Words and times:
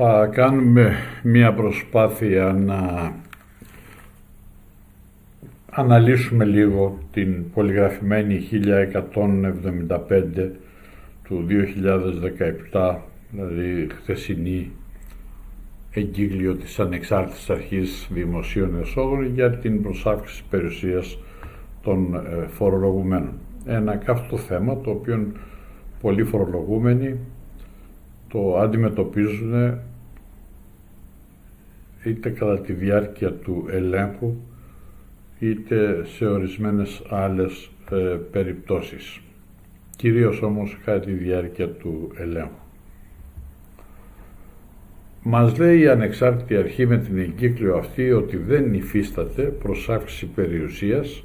Θα 0.00 0.26
κάνουμε 0.26 0.92
μία 1.22 1.54
προσπάθεια 1.54 2.52
να 2.52 3.12
αναλύσουμε 5.70 6.44
λίγο 6.44 6.98
την 7.12 7.50
πολυγραφημένη 7.50 8.48
1175 9.88 10.50
του 11.24 11.46
2017, 12.72 12.96
δηλαδή 13.30 13.86
χθεσινή 14.00 14.70
εγκύκλιο 15.90 16.54
της 16.54 16.78
Ανεξάρτητης 16.80 17.50
Αρχής 17.50 18.08
Δημοσίων 18.10 18.80
Εσόδων 18.80 19.34
για 19.34 19.50
την 19.50 19.82
προσάυξηση 19.82 20.44
περιουσίας 20.50 21.18
των 21.82 22.14
ε, 22.14 22.46
φορολογουμένων. 22.46 23.32
Ένα 23.66 23.96
καυτό 23.96 24.36
θέμα 24.36 24.80
το 24.80 24.90
οποίο 24.90 25.32
πολλοί 26.00 26.24
φορολογούμενοι 26.24 27.16
το 28.28 28.58
αντιμετωπίζουν 28.58 29.78
είτε 32.04 32.30
κατά 32.30 32.60
τη 32.60 32.72
διάρκεια 32.72 33.32
του 33.32 33.66
ελέγχου 33.70 34.34
είτε 35.38 36.04
σε 36.04 36.26
ορισμένες 36.26 37.02
άλλες 37.08 37.70
ε, 37.90 37.96
περιπτώσεις. 38.30 39.20
Κυρίως 39.96 40.42
όμως 40.42 40.78
κατά 40.84 41.00
τη 41.00 41.12
διάρκεια 41.12 41.68
του 41.68 42.12
ελέγχου. 42.16 42.66
Μας 45.22 45.58
λέει 45.58 45.80
η 45.80 45.88
ανεξάρτητη 45.88 46.56
αρχή 46.56 46.86
με 46.86 46.98
την 46.98 47.18
εγκύκλιο 47.18 47.76
αυτή 47.76 48.12
ότι 48.12 48.36
δεν 48.36 48.74
υφίσταται 48.74 49.42
προσάυξη 49.42 50.26
περιουσίας 50.26 51.24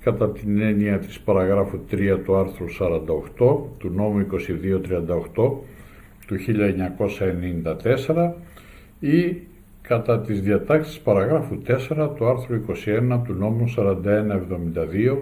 κατά 0.00 0.30
την 0.30 0.60
έννοια 0.60 0.98
της 0.98 1.20
παραγράφου 1.20 1.80
3 1.90 2.18
του 2.24 2.36
άρθρου 2.36 2.66
48 2.80 3.58
του 3.78 3.90
νόμου 3.90 4.26
2238 5.34 5.50
του 6.26 6.36
1994 8.06 8.30
ή 9.00 9.36
κατά 9.90 10.20
τις 10.20 10.40
διατάξεις 10.40 11.00
παραγράφου 11.00 11.58
4 11.66 12.10
του 12.16 12.28
άρθρου 12.28 12.62
21 13.10 13.20
του 13.24 13.32
νόμου 13.32 13.74
4172 13.76 15.16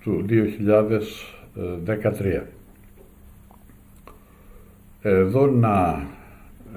του 0.00 0.24
2013. 0.28 2.42
Εδώ 5.02 5.46
να 5.46 6.06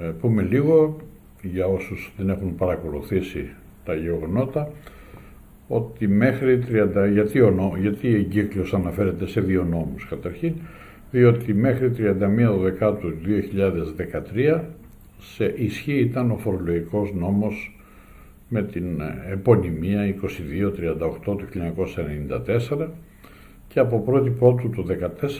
ε, 0.02 0.06
πούμε 0.06 0.42
λίγο 0.42 0.98
για 1.42 1.66
όσους 1.66 2.12
δεν 2.18 2.30
έχουν 2.30 2.56
παρακολουθήσει 2.56 3.50
τα 3.86 3.94
γεγονότα 3.94 4.72
ότι 5.68 6.08
μέχρι 6.08 6.64
30, 6.72 7.10
γιατί, 7.12 7.42
ο, 7.42 7.74
γιατί 7.80 8.08
η 8.08 8.16
εγκύκλειος 8.16 8.74
αναφέρεται 8.74 9.28
σε 9.28 9.42
δύο 9.42 9.64
νόμους 9.64 10.08
καταρχήν, 10.10 10.54
διότι 11.12 11.54
μέχρι 11.54 11.92
31 11.98 12.60
Δεκάτου 12.62 13.14
2013 14.36 14.60
σε 15.20 15.46
ισχύ 15.46 15.94
ήταν 15.94 16.32
ο 16.32 16.38
φορολογικός 16.38 17.14
νόμος 17.14 17.80
με 18.48 18.64
την 18.64 19.02
επωνυμία 19.32 20.16
2238 20.22 21.20
του 21.24 21.48
1994 22.80 22.88
και 23.68 23.80
από 23.80 24.06
1η 24.08 24.32
Πρώτου 24.40 24.70
του 24.70 24.86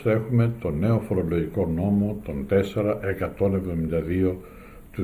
2014 0.04 0.06
έχουμε 0.06 0.52
το 0.60 0.70
νέο 0.70 1.00
φορολογικό 1.00 1.66
νόμο 1.76 2.22
τον 2.26 2.46
4172 2.50 4.36
του 4.92 5.04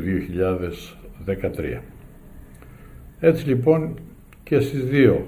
2013. 1.42 1.82
Έτσι 3.20 3.48
λοιπόν 3.48 4.00
και 4.44 4.60
στις 4.60 4.86
δύο 4.86 5.28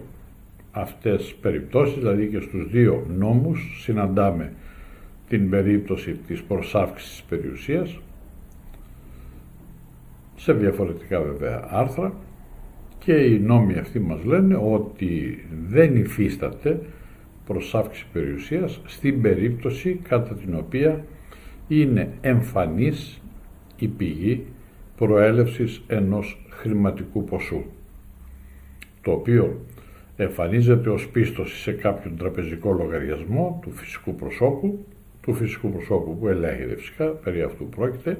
αυτές 0.71 1.35
περιπτώσεις, 1.41 1.97
δηλαδή 1.97 2.27
και 2.27 2.39
στους 2.39 2.69
δύο 2.69 3.05
νόμους, 3.17 3.81
συναντάμε 3.83 4.53
την 5.29 5.49
περίπτωση 5.49 6.19
της 6.27 6.43
προσάυξησης 6.43 7.23
περιουσίας, 7.23 7.99
σε 10.37 10.53
διαφορετικά 10.53 11.21
βέβαια 11.21 11.67
άρθρα 11.69 12.13
και 12.99 13.13
οι 13.13 13.39
νόμοι 13.39 13.77
αυτοί 13.77 13.99
μας 13.99 14.23
λένε 14.23 14.59
ότι 14.63 15.43
δεν 15.67 15.95
υφίσταται 15.95 16.79
προσάυξη 17.45 18.05
περιουσίας 18.13 18.81
στην 18.85 19.21
περίπτωση 19.21 19.99
κατά 20.07 20.33
την 20.33 20.55
οποία 20.55 21.03
είναι 21.67 22.09
εμφανής 22.21 23.21
η 23.77 23.87
πηγή 23.87 24.45
προέλευσης 24.97 25.81
ενός 25.87 26.45
χρηματικού 26.49 27.23
ποσού 27.23 27.63
το 29.07 29.13
οποίο 29.13 29.65
εμφανίζεται 30.17 30.89
ως 30.89 31.07
πίστοση 31.07 31.55
σε 31.55 31.71
κάποιον 31.71 32.17
τραπεζικό 32.17 32.71
λογαριασμό 32.71 33.59
του 33.61 33.71
φυσικού 33.71 34.15
προσώπου, 34.15 34.85
του 35.21 35.33
φυσικού 35.33 35.69
προσώπου 35.69 36.17
που 36.17 36.27
ελέγχεται 36.27 36.75
φυσικά, 36.75 37.05
περί 37.05 37.41
αυτού 37.41 37.65
πρόκειται, 37.65 38.17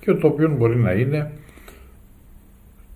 και 0.00 0.12
το 0.12 0.26
οποίο 0.26 0.48
μπορεί 0.48 0.76
να 0.76 0.92
είναι 0.92 1.32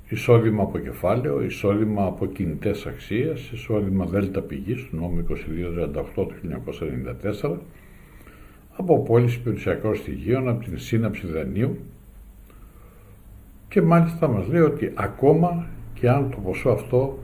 εισόδημα 0.08 0.62
από 0.62 0.78
κεφάλαιο, 0.78 1.42
εισόδημα 1.42 2.04
από 2.04 2.26
κινητές 2.26 2.86
αξίε, 2.86 3.32
εισόδημα 3.52 4.04
δέλτα 4.04 4.40
πηγής 4.40 4.88
του 4.88 4.96
νόμου 4.96 5.26
2238 5.28 6.04
του 6.14 6.34
1994, 7.42 7.56
από 8.76 9.02
πώληση 9.02 9.40
περιουσιακών 9.40 9.94
στοιχείων, 9.94 10.48
από 10.48 10.64
την 10.64 10.78
σύναψη 10.78 11.26
δανείου. 11.26 11.78
Και 13.68 13.82
μάλιστα 13.82 14.28
μας 14.28 14.48
λέει 14.48 14.60
ότι 14.60 14.92
ακόμα 14.94 15.66
και 15.94 16.08
αν 16.08 16.30
το 16.30 16.36
ποσό 16.36 16.68
αυτό 16.70 17.18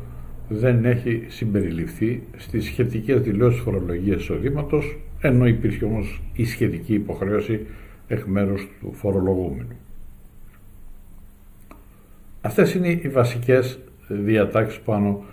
δεν 0.48 0.84
έχει 0.84 1.24
συμπεριληφθεί 1.28 2.22
στις 2.36 2.64
σχετικές 2.64 3.20
δηλώσεις 3.20 3.60
φορολογίας 3.60 4.20
εισοδήματος, 4.20 4.98
ενώ 5.20 5.46
υπήρχε 5.46 5.84
όμως 5.84 6.22
η 6.32 6.44
σχετική 6.44 6.94
υποχρέωση 6.94 7.66
εκ 8.12 8.24
μέρους 8.24 8.68
του 8.80 8.92
φορολογούμενου. 8.92 9.76
Αυτές 12.40 12.74
είναι 12.74 12.88
οι 12.88 13.08
βασικές 13.08 13.78
διατάξεις 14.08 14.80
πάνω 14.80 15.24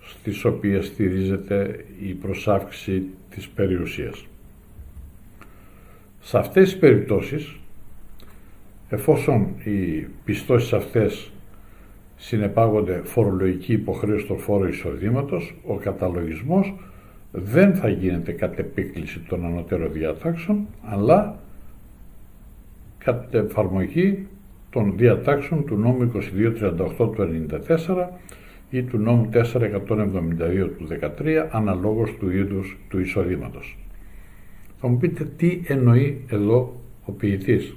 στις 0.00 0.44
οποίες 0.44 0.86
στηρίζεται 0.86 1.84
η 2.00 2.12
προσάυξη 2.12 3.02
της 3.30 3.48
περιουσίας. 3.48 4.26
Σε 6.20 6.38
αυτές 6.38 6.70
τις 6.70 6.78
περιπτώσεις, 6.78 7.56
εφόσον 8.88 9.46
οι 9.64 10.06
πιστώσεις 10.24 10.72
αυτές 10.72 11.30
συνεπάγονται 12.16 13.00
φορολογική 13.04 13.72
υποχρέωση 13.72 14.24
στο 14.24 14.36
φόρο 14.36 14.68
εισοδήματος, 14.68 15.54
ο 15.66 15.74
καταλογισμός 15.76 16.74
δεν 17.32 17.74
θα 17.74 17.88
γίνεται 17.88 18.32
κατ' 18.32 18.58
επίκληση 18.58 19.20
των 19.20 19.44
ανωτέρων 19.44 19.92
διατάξεων, 19.92 20.66
αλλά 20.82 21.38
κατ' 23.06 23.34
εφαρμογή 23.34 24.26
των 24.70 24.96
διατάξεων 24.96 25.64
του 25.64 25.76
νόμου 25.76 26.12
2238 26.14 26.96
του 26.96 27.48
1994 27.86 28.08
ή 28.70 28.82
του 28.82 28.98
νόμου 28.98 29.28
4172 29.32 30.70
του 30.78 30.88
13 31.18 31.46
αναλόγως 31.50 32.16
του 32.18 32.30
είδους 32.30 32.78
του 32.88 33.00
εισοδήματος. 33.00 33.78
Θα 34.80 34.88
μου 34.88 34.96
πείτε 34.96 35.24
τι 35.36 35.60
εννοεί 35.66 36.24
εδώ 36.28 36.80
ο 37.04 37.12
ποιητής. 37.12 37.76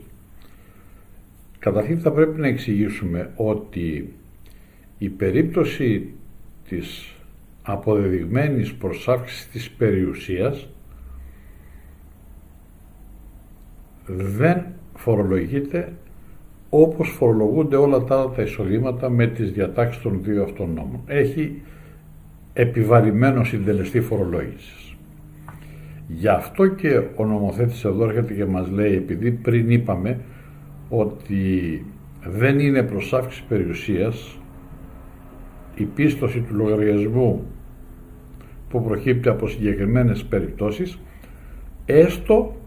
Καταρχήν 1.60 2.00
θα 2.00 2.12
πρέπει 2.12 2.40
να 2.40 2.48
εξηγήσουμε 2.48 3.32
ότι 3.36 4.14
η 4.98 5.10
περίπτωση 5.10 6.14
της 6.70 7.16
αποδεδειγμένης 7.62 8.74
προσάυξης 8.74 9.50
της 9.50 9.72
περιουσίας 9.72 10.70
δεν 14.06 14.66
φορολογείται 15.00 15.94
όπως 16.70 17.10
φορολογούνται 17.10 17.76
όλα 17.76 18.04
τα 18.04 18.20
άλλα 18.20 18.30
τα 18.30 18.42
εισοδήματα 18.42 19.10
με 19.10 19.28
τις 19.28 19.52
διατάξεις 19.52 20.02
των 20.02 20.20
δύο 20.24 20.44
αυτών 20.44 20.74
νόμων. 20.74 21.02
Έχει 21.06 21.62
επιβαρημένο 22.54 23.44
συντελεστή 23.44 24.02
φορολόγησης. 24.02 24.96
Γι' 26.08 26.28
αυτό 26.28 26.68
και 26.68 27.02
ο 27.16 27.26
νομοθέτης 27.26 27.86
εδώ 27.86 28.04
έρχεται 28.04 28.34
και 28.34 28.46
μας 28.46 28.70
λέει, 28.70 28.96
επειδή 28.96 29.32
πριν 29.32 29.70
είπαμε 29.70 30.20
ότι 30.90 31.86
δεν 32.24 32.60
είναι 32.60 32.84
προσάυξη 32.84 33.44
περιουσίας 33.48 34.38
η 35.76 35.84
πίστοση 35.84 36.40
του 36.40 36.56
λογαριασμού 36.56 37.46
που 38.70 38.84
προκύπτει 38.84 39.30
από 39.30 39.48
συγκεκριμένες 39.48 40.24
περιπτώσεις 40.24 41.00
έστω 41.86 42.59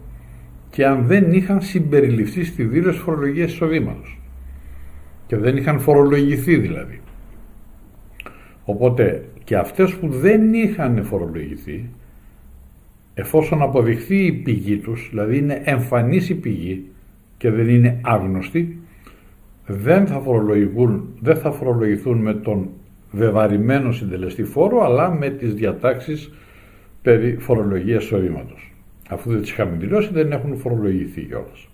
και 0.72 0.86
αν 0.86 1.06
δεν 1.06 1.32
είχαν 1.32 1.60
συμπεριληφθεί 1.60 2.44
στη 2.44 2.64
δήλωση 2.64 2.98
φορολογίας 2.98 3.52
εισοδήματος. 3.52 4.20
και 5.26 5.36
δεν 5.36 5.56
είχαν 5.56 5.80
φορολογηθεί 5.80 6.56
δηλαδή. 6.56 7.00
Οπότε 8.64 9.24
και 9.44 9.56
αυτές 9.56 9.94
που 9.94 10.08
δεν 10.08 10.54
είχαν 10.54 11.04
φορολογηθεί 11.04 11.88
εφόσον 13.14 13.62
αποδειχθεί 13.62 14.16
η 14.16 14.32
πηγή 14.32 14.76
τους, 14.76 15.08
δηλαδή 15.10 15.38
είναι 15.38 15.60
εμφανής 15.64 16.28
η 16.28 16.34
πηγή 16.34 16.84
και 17.36 17.50
δεν 17.50 17.68
είναι 17.68 18.00
άγνωστη, 18.02 18.78
δεν 19.66 20.06
θα, 20.06 20.22
δεν 21.20 21.36
θα 21.36 21.50
φορολογηθούν 21.50 22.18
με 22.18 22.34
τον 22.34 22.68
βεβαρημένο 23.10 23.92
συντελεστή 23.92 24.44
φόρο, 24.44 24.84
αλλά 24.84 25.10
με 25.10 25.30
τις 25.30 25.54
διατάξεις 25.54 26.32
περί 27.02 27.36
φορολογίας 27.40 28.04
εισοδήματος. 28.04 28.71
Αφού 29.12 29.30
δεν 29.30 29.40
τις 29.40 29.50
είχαμε 29.50 29.76
δηλώσει, 29.76 30.12
δεν 30.12 30.32
έχουν 30.32 30.56
φορολογηθεί 30.56 31.22
κιόλας. 31.22 31.68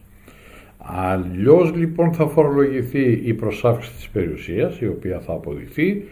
Αλλιώς 0.78 1.74
λοιπόν 1.74 2.12
θα 2.12 2.26
φορολογηθεί 2.26 3.20
η 3.24 3.34
προσάυξη 3.34 3.92
της 3.92 4.08
περιουσίας, 4.08 4.80
η 4.80 4.86
οποία 4.86 5.20
θα 5.20 5.32
αποδειχθεί, 5.32 6.04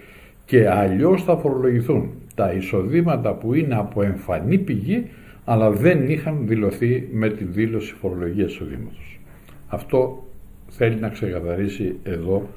και 0.44 0.68
αλλιώς 0.68 1.22
θα 1.22 1.36
φορολογηθούν 1.36 2.10
τα 2.34 2.52
εισοδήματα 2.52 3.34
που 3.34 3.54
είναι 3.54 3.74
από 3.74 4.02
εμφανή 4.02 4.58
πηγή, 4.58 5.06
αλλά 5.44 5.70
δεν 5.70 6.10
είχαν 6.10 6.46
δηλωθεί 6.46 7.08
με 7.12 7.28
τη 7.28 7.44
δήλωση 7.44 7.94
φορολογίας 7.94 8.50
εισοδήματος. 8.50 9.20
Αυτό 9.66 10.26
θέλει 10.68 11.00
να 11.00 11.08
ξεκαθαρίσει 11.08 11.96
εδώ 12.02 12.48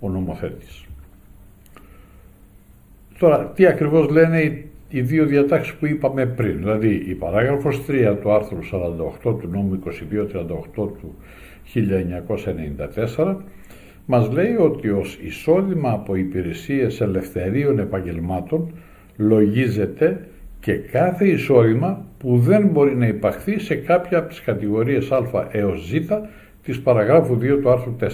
ο 0.00 0.08
νομοθέτης. 0.08 0.84
Τώρα, 3.18 3.46
τι 3.46 3.66
ακριβώς 3.66 4.08
λένε 4.08 4.40
οι 4.40 4.66
δύο 4.90 5.26
διατάξεις 5.26 5.74
που 5.74 5.86
είπαμε 5.86 6.26
πριν, 6.26 6.58
δηλαδή 6.58 7.04
η 7.08 7.14
παράγραφος 7.14 7.80
3 7.88 8.16
του 8.20 8.32
άρθρου 8.32 8.58
48 9.22 9.38
του 9.40 9.48
νόμου 9.48 9.82
2238 9.86 9.88
του 10.74 11.14
1994 13.16 13.36
μας 14.06 14.30
λέει 14.32 14.56
ότι 14.56 14.88
ως 14.90 15.18
εισόδημα 15.22 15.90
από 15.90 16.14
υπηρεσίες 16.14 17.00
ελευθερίων 17.00 17.78
επαγγελμάτων 17.78 18.72
λογίζεται 19.16 20.28
και 20.60 20.72
κάθε 20.72 21.28
εισόδημα 21.28 22.04
που 22.18 22.38
δεν 22.38 22.66
μπορεί 22.66 22.96
να 22.96 23.06
υπαχθεί 23.06 23.58
σε 23.58 23.74
κάποια 23.74 24.18
από 24.18 24.28
τις 24.28 24.40
κατηγορίες 24.40 25.12
α 25.12 25.48
έως 25.50 25.80
ζ 25.80 25.94
της 26.62 26.80
παραγράφου 26.80 27.38
2 27.38 27.58
του 27.62 27.70
άρθρου 27.70 27.96
4. 28.00 28.06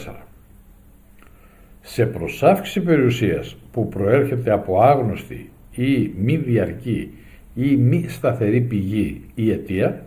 Σε 1.81 2.07
προσάυξη 2.07 2.81
περιουσίας 2.81 3.57
που 3.73 3.89
προέρχεται 3.89 4.51
από 4.51 4.81
άγνωστη 4.81 5.51
ή 5.75 6.13
μη 6.17 6.37
διαρκή 6.37 7.11
ή 7.55 7.77
μη 7.77 8.05
σταθερή 8.09 8.61
πηγή 8.61 9.21
ή 9.35 9.51
αιτία, 9.51 10.05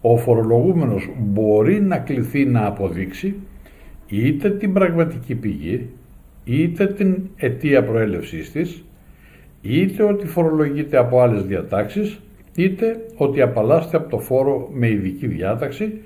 ο 0.00 0.16
φορολογούμενος 0.16 1.10
μπορεί 1.18 1.80
να 1.80 1.98
κληθεί 1.98 2.44
να 2.44 2.66
αποδείξει 2.66 3.34
είτε 4.08 4.50
την 4.50 4.72
πραγματική 4.72 5.34
πηγή, 5.34 5.88
είτε 6.44 6.86
την 6.86 7.16
αιτία 7.36 7.84
προέλευσής 7.84 8.52
της, 8.52 8.84
είτε 9.62 10.02
ότι 10.02 10.26
φορολογείται 10.26 10.96
από 10.96 11.20
άλλες 11.20 11.44
διατάξεις, 11.44 12.20
είτε 12.54 13.04
ότι 13.16 13.40
απαλλάσσεται 13.40 13.96
από 13.96 14.10
το 14.10 14.18
φόρο 14.18 14.68
με 14.72 14.88
ειδική 14.88 15.26
διάταξη, 15.26 16.00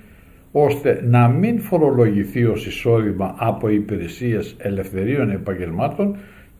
ώστε 0.52 1.04
να 1.04 1.28
μην 1.28 1.60
φορολογηθεί 1.60 2.44
ως 2.44 2.66
εισόδημα 2.66 3.34
από 3.38 3.68
υπηρεσίες 3.68 4.56
ελευθερίων 4.58 5.30
επαγγελμάτων 5.30 6.16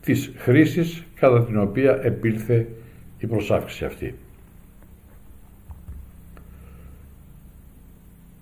της 0.08 0.32
χρήσης 0.36 1.04
κατά 1.14 1.44
την 1.44 1.58
οποία 1.58 1.98
επήλθε 2.02 2.66
η 3.18 3.26
προσάυξη 3.26 3.84
αυτή. 3.84 4.14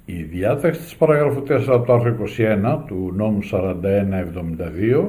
Η 0.05 0.23
διάταξη 0.23 0.81
της 0.81 0.97
παραγράφου 0.97 1.43
4 1.49 1.83
του 1.85 1.93
άρθρου 1.93 2.17
21 2.39 2.79
του 2.87 3.13
νόμου 3.15 3.39
4172 3.51 5.09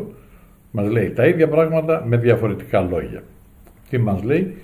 μας 0.72 0.90
λέει 0.90 1.12
τα 1.12 1.26
ίδια 1.28 1.48
πράγματα 1.48 2.06
με 2.06 2.18
διαφορετικά 2.18 2.82
λόγια. 2.82 3.24
Τι 3.90 3.98
μας 3.98 4.24
λέει, 4.24 4.56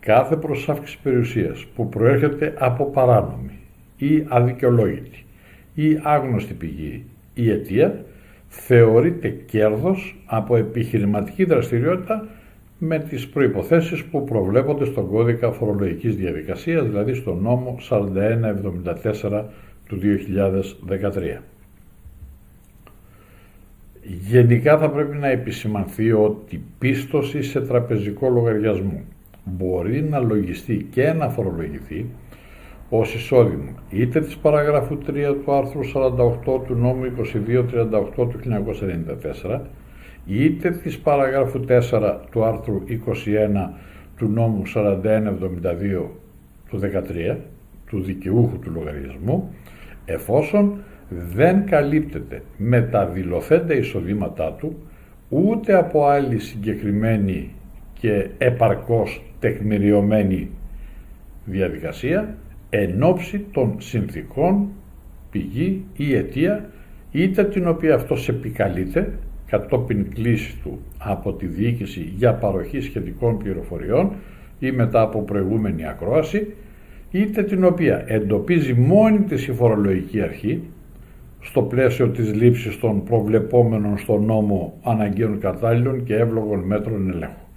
κάθε 0.00 0.36
προσάυξη 0.36 0.98
περιουσίας 1.02 1.66
που 1.74 1.88
προέρχεται 1.88 2.54
από 2.58 2.84
παράνομη 2.84 3.58
ή 3.96 4.24
αδικαιολόγητη 4.28 5.24
ή 5.74 6.00
άγνωστη 6.02 6.54
πηγή 6.54 7.04
ή 7.34 7.50
αιτία 7.50 8.04
θεωρείται 8.48 9.28
κέρδος 9.28 10.22
από 10.26 10.56
επιχειρηματική 10.56 11.44
δραστηριότητα 11.44 12.28
με 12.78 12.98
τις 12.98 13.28
προϋποθέσεις 13.28 14.04
που 14.04 14.24
προβλέπονται 14.24 14.84
στον 14.84 15.08
κώδικα 15.08 15.50
φορολογικής 15.50 16.16
διαδικασίας, 16.16 16.86
δηλαδή 16.86 17.14
στον 17.14 17.42
νόμο 17.42 17.76
4174 17.88 19.44
του 19.86 19.98
2013. 19.98 21.42
Γενικά 24.02 24.78
θα 24.78 24.90
πρέπει 24.90 25.16
να 25.16 25.28
επισημανθεί 25.28 26.12
ότι 26.12 26.62
πίστοση 26.78 27.42
σε 27.42 27.60
τραπεζικό 27.60 28.28
λογαριασμό 28.28 29.02
μπορεί 29.44 30.02
να 30.02 30.18
λογιστεί 30.18 30.86
και 30.90 31.12
να 31.12 31.28
φορολογηθεί 31.28 32.06
ως 32.90 33.14
εισόδημα 33.14 33.72
είτε 33.90 34.20
της 34.20 34.36
παραγράφου 34.36 34.98
3 35.06 35.36
του 35.44 35.52
άρθρου 35.52 35.80
48 35.84 36.60
του 36.66 36.74
νόμου 36.74 37.04
2238 38.16 38.28
του 38.28 38.40
1994 39.44 39.60
είτε 40.26 40.70
της 40.70 40.98
παραγράφου 40.98 41.60
4 41.68 42.16
του 42.30 42.44
άρθρου 42.44 42.82
21 42.86 43.70
του 44.16 44.28
νόμου 44.28 44.62
4172 44.74 46.06
του 46.68 46.80
13 47.32 47.36
του 47.86 48.02
δικαιούχου 48.02 48.58
του 48.58 48.70
λογαριασμού 48.70 49.54
εφόσον 50.04 50.78
δεν 51.08 51.66
καλύπτεται 51.66 52.42
με 52.56 52.82
τα 52.82 53.06
δηλωθέντα 53.06 53.74
εισοδήματά 53.74 54.52
του 54.52 54.76
ούτε 55.28 55.74
από 55.74 56.06
άλλη 56.06 56.38
συγκεκριμένη 56.38 57.50
και 57.92 58.28
επαρκώς 58.38 59.22
τεκμηριωμένη 59.40 60.50
διαδικασία 61.44 62.36
εν 62.70 63.02
ώψη 63.02 63.44
των 63.52 63.74
συνθήκων, 63.78 64.68
πηγή 65.30 65.84
ή 65.96 66.14
αιτία 66.14 66.70
είτε 67.12 67.44
την 67.44 67.68
οποία 67.68 67.94
αυτός 67.94 68.28
επικαλείται 68.28 69.12
κατόπιν 69.46 70.10
κλίση 70.14 70.56
του 70.62 70.78
από 70.98 71.32
τη 71.32 71.46
διοίκηση 71.46 72.12
για 72.16 72.34
παροχή 72.34 72.80
σχετικών 72.80 73.38
πληροφοριών 73.38 74.12
ή 74.58 74.70
μετά 74.70 75.00
από 75.00 75.22
προηγούμενη 75.22 75.86
ακρόαση 75.86 76.54
είτε 77.10 77.42
την 77.42 77.64
οποία 77.64 78.04
εντοπίζει 78.06 78.74
μόνη 78.74 79.18
της 79.18 79.46
η 79.46 79.52
φορολογική 79.52 80.20
αρχή 80.20 80.62
στο 81.40 81.62
πλαίσιο 81.62 82.08
της 82.08 82.34
λήψης 82.34 82.78
των 82.78 83.04
προβλεπόμενων 83.04 83.98
στον 83.98 84.24
νόμο 84.24 84.78
αναγκαίων 84.82 85.38
κατάλληλων 85.38 86.04
και 86.04 86.14
εύλογων 86.14 86.60
μέτρων 86.60 87.10
ελέγχου. 87.10 87.47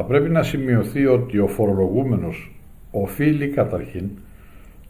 Θα 0.00 0.06
πρέπει 0.06 0.28
να 0.28 0.42
σημειωθεί 0.42 1.06
ότι 1.06 1.38
ο 1.38 1.46
φορολογούμενος 1.46 2.52
οφείλει 2.90 3.48
καταρχήν 3.48 4.08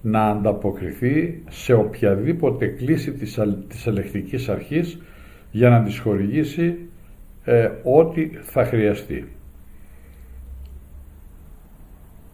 να 0.02 0.28
ανταποκριθεί 0.28 1.42
σε 1.48 1.72
οποιαδήποτε 1.72 2.66
κλίση 2.66 3.12
της, 3.12 3.38
της 3.68 3.86
ελεκτικής 3.86 4.48
αρχής 4.48 4.98
για 5.50 5.68
να 5.68 5.82
της 5.82 5.98
χορηγήσει 5.98 6.74
ε, 7.44 7.70
ό,τι 7.82 8.30
θα 8.42 8.64
χρειαστεί. 8.64 9.28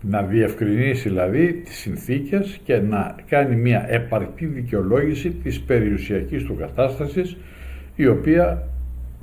Να 0.01 0.23
διευκρινίσει 0.23 1.09
δηλαδή 1.09 1.53
τις 1.53 1.77
συνθήκες 1.77 2.61
και 2.65 2.77
να 2.79 3.17
κάνει 3.29 3.57
μια 3.57 3.87
επαρκή 3.89 4.47
δικαιολόγηση 4.47 5.31
της 5.31 5.61
περιουσιακής 5.61 6.45
του 6.45 6.57
κατάστασης 6.57 7.37
η 7.97 8.07
οποία 8.07 8.69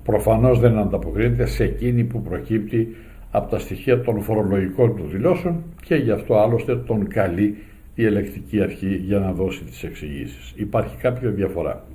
προφανώς 0.04 0.60
δεν 0.60 0.78
ανταποκρίνεται 0.78 1.46
σε 1.46 1.64
εκείνη 1.64 2.04
που 2.04 2.22
προκύπτει 2.22 2.96
από 3.32 3.50
τα 3.50 3.60
στοιχεία 3.60 4.02
των 4.02 4.22
φορολογικών 4.22 4.96
του 4.96 5.04
δηλώσεων 5.06 5.64
και 5.86 5.96
γι' 5.96 6.12
αυτό 6.12 6.40
άλλωστε 6.40 6.76
τον 6.76 7.08
καλεί 7.08 7.58
η 7.96 8.06
ελεκτική 8.06 8.62
αρχή 8.62 8.96
για 8.96 9.20
να 9.20 9.32
δώσει 9.32 9.64
τις 9.64 9.84
εξηγήσεις. 9.84 10.54
Υπάρχει 10.56 10.98
κάποια 10.98 11.30
διαφορά; 11.30 11.86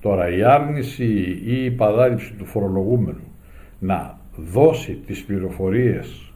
Τώρα 0.00 0.36
η 0.36 0.42
άρνηση 0.42 1.04
ή 1.44 1.64
η 1.64 1.70
παράληψη 1.70 2.32
του 2.32 2.44
φορολογούμενου 2.44 3.32
να 3.78 4.18
δώσει 4.36 4.92
τις 5.06 5.24
πληροφορίες 5.24 6.32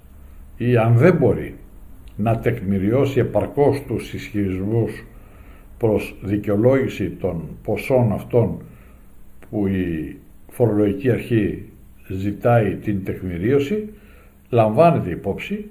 ή 0.56 0.76
αν 0.76 0.96
δεν 0.96 1.16
μπορεί 1.16 1.54
να 2.16 2.38
τεκμηριώσει 2.38 3.18
επαρκώς 3.18 3.82
τους 3.86 4.12
ισχυρισμούς 4.14 5.06
προς 5.78 6.16
δικαιολόγηση 6.22 7.10
των 7.10 7.42
ποσών 7.62 8.12
αυτών 8.12 8.62
που 9.50 9.66
η 9.66 10.16
φορολογική 10.50 11.10
αρχή 11.10 11.72
ζητάει 12.14 12.74
την 12.74 13.04
τεκμηρίωση 13.04 13.88
λαμβάνεται 14.48 15.10
υπόψη 15.10 15.70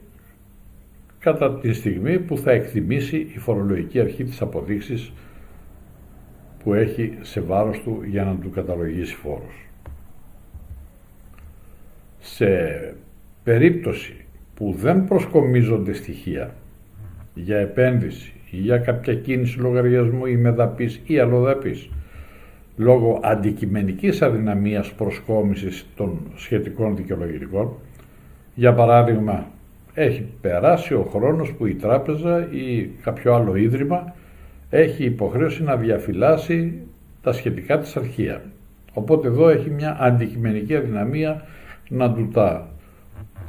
κατά 1.19 1.59
τη 1.59 1.73
στιγμή 1.73 2.19
που 2.19 2.37
θα 2.37 2.51
εκτιμήσει 2.51 3.17
η 3.35 3.37
φορολογική 3.37 3.99
αρχή 3.99 4.23
της 4.23 4.41
αποδείξεις 4.41 5.11
που 6.63 6.73
έχει 6.73 7.17
σε 7.21 7.41
βάρος 7.41 7.79
του 7.79 8.03
για 8.05 8.23
να 8.23 8.35
του 8.35 8.49
καταλογίσει 8.49 9.15
φόρος. 9.15 9.67
Σε 12.19 12.47
περίπτωση 13.43 14.15
που 14.55 14.75
δεν 14.77 15.05
προσκομίζονται 15.05 15.93
στοιχεία 15.93 16.55
για 17.33 17.57
επένδυση 17.57 18.33
ή 18.51 18.57
για 18.57 18.77
κάποια 18.77 19.15
κίνηση 19.15 19.59
λογαριασμού 19.59 20.25
ή 20.25 20.37
μεδαπής 20.37 21.01
ή 21.05 21.19
αλλοδαπής 21.19 21.89
λόγω 22.77 23.19
αντικειμενικής 23.23 24.21
αδυναμίας 24.21 24.93
προσκόμισης 24.93 25.85
των 25.95 26.19
σχετικών 26.35 26.95
δικαιολογητικών. 26.95 27.71
Για 28.55 28.73
παράδειγμα, 28.73 29.45
έχει 29.93 30.25
περάσει 30.41 30.93
ο 30.93 31.09
χρόνος 31.13 31.53
που 31.53 31.65
η 31.65 31.73
τράπεζα 31.73 32.47
ή 32.51 32.89
κάποιο 33.03 33.33
άλλο 33.33 33.55
ίδρυμα 33.55 34.15
έχει 34.69 35.03
υποχρέωση 35.03 35.63
να 35.63 35.75
διαφυλάσει 35.75 36.73
τα 37.21 37.31
σχετικά 37.31 37.77
της 37.77 37.95
αρχεία. 37.95 38.41
Οπότε 38.93 39.27
εδώ 39.27 39.49
έχει 39.49 39.69
μια 39.69 39.97
αντικειμενική 39.99 40.75
αδυναμία 40.75 41.45
να 41.89 42.13
του 42.13 42.29
τα 42.33 42.67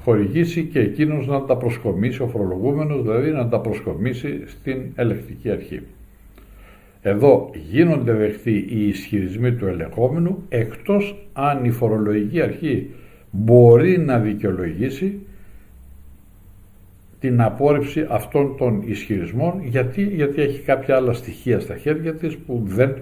χορηγήσει 0.03 0.65
και 0.65 0.81
εκείνος 0.81 1.27
να 1.27 1.45
τα 1.45 1.57
προσκομίσει, 1.57 2.23
ο 2.23 2.27
φορολογούμενος 2.27 3.03
δηλαδή 3.03 3.31
να 3.31 3.49
τα 3.49 3.61
προσκομίσει 3.61 4.43
στην 4.47 4.83
ελεκτική 4.95 5.51
αρχή. 5.51 5.83
Εδώ 7.03 7.51
γίνονται 7.71 8.13
δεχτοί 8.13 8.67
οι 8.69 8.89
ισχυρισμοί 8.89 9.53
του 9.53 9.67
ελεγχόμενου 9.67 10.43
εκτός 10.49 11.29
αν 11.33 11.65
η 11.65 11.71
φορολογική 11.71 12.41
αρχή 12.41 12.91
μπορεί 13.31 13.99
να 13.99 14.19
δικαιολογήσει 14.19 15.19
την 17.21 17.41
απόρριψη 17.41 18.07
αυτών 18.09 18.57
των 18.57 18.83
ισχυρισμών 18.85 19.61
γιατί, 19.65 20.03
γιατί 20.03 20.43
έχει 20.43 20.61
κάποια 20.61 20.97
άλλα 20.97 21.13
στοιχεία 21.13 21.61
στα 21.61 21.77
χέρια 21.77 22.15
της 22.15 22.37
που 22.37 22.63
δεν 22.65 22.97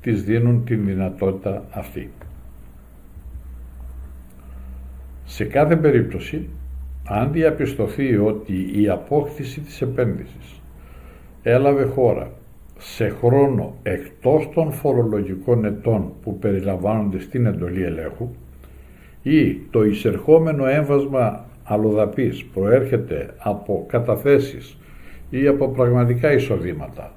της 0.00 0.24
δίνουν 0.24 0.64
την 0.64 0.84
δυνατότητα 0.84 1.64
αυτή. 1.70 2.10
Σε 5.24 5.44
κάθε 5.44 5.76
περίπτωση, 5.76 6.48
αν 7.08 7.32
διαπιστωθεί 7.32 8.16
ότι 8.16 8.82
η 8.82 8.88
απόκτηση 8.88 9.60
της 9.60 9.82
επένδυσης 9.82 10.60
έλαβε 11.42 11.84
χώρα 11.84 12.30
σε 12.78 13.08
χρόνο 13.08 13.76
εκτός 13.82 14.48
των 14.54 14.72
φορολογικών 14.72 15.64
ετών 15.64 16.12
που 16.22 16.38
περιλαμβάνονται 16.38 17.20
στην 17.20 17.46
εντολή 17.46 17.82
ελέγχου 17.82 18.28
ή 19.22 19.54
το 19.54 19.84
εισερχόμενο 19.84 20.66
έμβασμα 20.66 21.44
αλλοδαπής 21.64 22.44
προέρχεται 22.44 23.34
από 23.38 23.84
καταθέσεις 23.88 24.76
ή 25.30 25.46
από 25.46 25.68
πραγματικά 25.68 26.32
εισοδήματα 26.32 27.12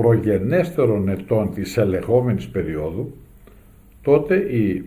προγενέστερων 0.00 1.08
ετών 1.08 1.54
της 1.54 1.76
ελεγχόμενης 1.76 2.48
περίοδου, 2.48 3.14
τότε 4.02 4.36
οι 4.36 4.84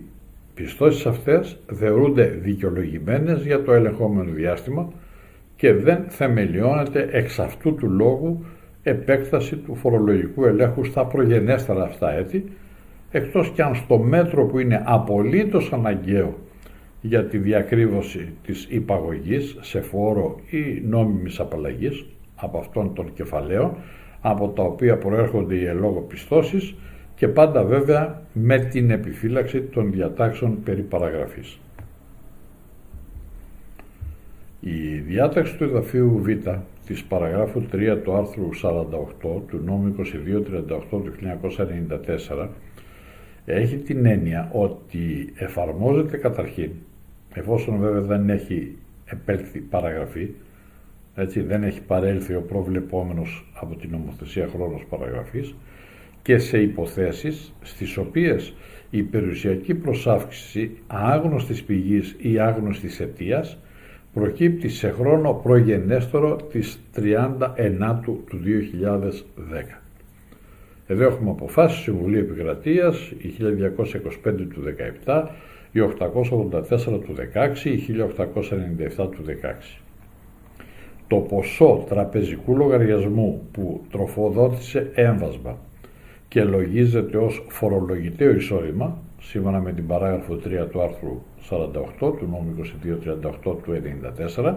πιστώσεις 0.53 1.06
αυτές 1.06 1.58
θεωρούνται 1.74 2.25
δικαιολογημένες 2.25 3.46
για 3.46 3.63
το 3.63 3.74
ελεγχόμενο 3.74 4.32
διάστημα 4.32 4.91
και 5.56 5.74
δεν 5.74 6.03
θεμελιώνεται 6.08 7.10
εξ 7.12 7.39
αυτού 7.39 7.75
του 7.75 7.89
λόγου 7.89 8.46
επέκταση 8.84 9.56
του 9.56 9.76
φορολογικού 9.76 10.46
ελέγχου 10.46 10.84
στα 10.84 11.06
προγενέστερα 11.06 11.84
αυτά 11.84 12.12
έτη, 12.12 12.52
εκτός 13.12 13.50
και 13.50 13.62
αν 13.62 13.76
στο 13.76 13.98
μέτρο 13.98 14.46
που 14.46 14.60
είναι 14.60 14.82
απολύτως 14.86 15.74
αναγκαίο 15.74 16.38
για 17.02 17.26
τη 17.26 17.38
διακρύβωση 17.38 18.34
της 18.44 18.68
υπαγωγής 18.70 19.58
σε 19.62 19.82
φόρο 19.82 20.40
ή 20.50 20.82
νόμιμης 20.88 21.40
απαλλαγής 21.40 22.06
από 22.36 22.58
αυτών 22.58 22.94
των 22.94 23.14
κεφαλαίων, 23.14 23.76
από 24.22 24.48
τα 24.48 24.64
οποία 24.64 24.98
προέρχονται 24.98 25.56
οι 25.56 25.66
ελόγω 25.66 26.00
πιστώσεις 26.00 26.76
και 27.16 27.28
πάντα 27.28 27.64
βέβαια 27.64 28.22
με 28.34 28.60
την 28.60 28.92
επιφύλαξη 28.92 29.62
των 29.62 29.92
διατάξεων 29.92 30.64
περί 30.64 30.82
παραγραφής. 30.82 31.60
Η 34.60 34.98
διάταξη 35.08 35.58
του 35.58 35.64
εδαφίου 35.64 36.22
Β 36.22 36.30
της 36.86 37.04
παραγράφου 37.04 37.64
3 37.72 37.98
του 38.04 38.14
άρθρου 38.14 38.50
48 38.64 39.42
του 39.48 39.62
νόμου 39.66 39.96
2238 39.98 40.80
του 40.90 41.14
1994 42.38 42.48
έχει 43.46 43.78
την 43.78 44.06
έννοια 44.06 44.50
ότι 44.52 45.34
εφαρμόζεται 45.36 46.18
καταρχήν, 46.18 46.72
εφόσον 47.34 47.78
βέβαια 47.78 48.02
δεν 48.02 48.30
έχει 48.30 48.78
επέλθει 49.06 49.60
παραγραφή, 49.60 50.30
έτσι 51.16 51.42
δεν 51.42 51.64
έχει 51.64 51.82
παρέλθει 51.82 52.34
ο 52.34 52.42
προβλεπόμενος 52.42 53.52
από 53.54 53.76
την 53.76 53.90
νομοθεσία 53.92 54.48
χρόνος 54.48 54.86
παραγραφής 54.90 55.56
και 56.22 56.38
σε 56.38 56.62
υποθέσεις 56.62 57.54
στις 57.62 57.98
οποίες 57.98 58.54
η 58.90 59.04
περιουσιακή 59.04 59.74
προσάυξηση 59.76 60.78
άγνωστης 60.88 61.64
πηγής 61.64 62.16
ή 62.20 62.40
άγνωστης 62.40 63.00
αιτίας 63.00 63.58
προκύπτει 64.13 64.70
σε 64.70 64.91
χρόνο 64.91 65.34
προγενέστερο 65.34 66.36
της 66.36 66.80
39ου 66.96 68.01
του 68.03 68.39
2010. 69.75 69.82
Εδώ 70.88 71.03
έχουμε 71.03 71.30
αποφάσεις 71.30 71.80
Συμβουλή 71.80 72.18
Επικρατείας, 72.18 73.12
η 73.18 73.27
1225 73.27 74.48
του 74.53 74.62
17, 75.06 75.27
η 75.72 75.80
884 75.80 77.01
του 77.01 77.15
16, 77.15 77.65
η 77.65 77.77
1897 78.98 79.10
του 79.12 79.24
16. 79.24 79.80
Το 81.08 81.18
ποσό 81.18 81.86
τραπεζικού 81.89 82.56
λογαριασμού 82.56 83.48
που 83.51 83.82
τροφοδότησε 83.91 84.91
έμβασμα 84.96 85.58
και 86.27 86.44
λογίζεται 86.44 87.18
ως 87.18 87.46
φορολογητέο 87.48 88.32
εισόδημα, 88.32 88.98
σύμφωνα 89.22 89.60
με 89.60 89.74
την 89.74 89.88
παράγραφο 89.88 90.34
3 90.34 90.68
του 90.72 90.82
άρθρου 90.82 91.22
48 91.50 91.64
του 92.00 92.28
νόμου 92.32 92.56
2238 93.44 93.58
του 93.64 93.82
1994 94.36 94.54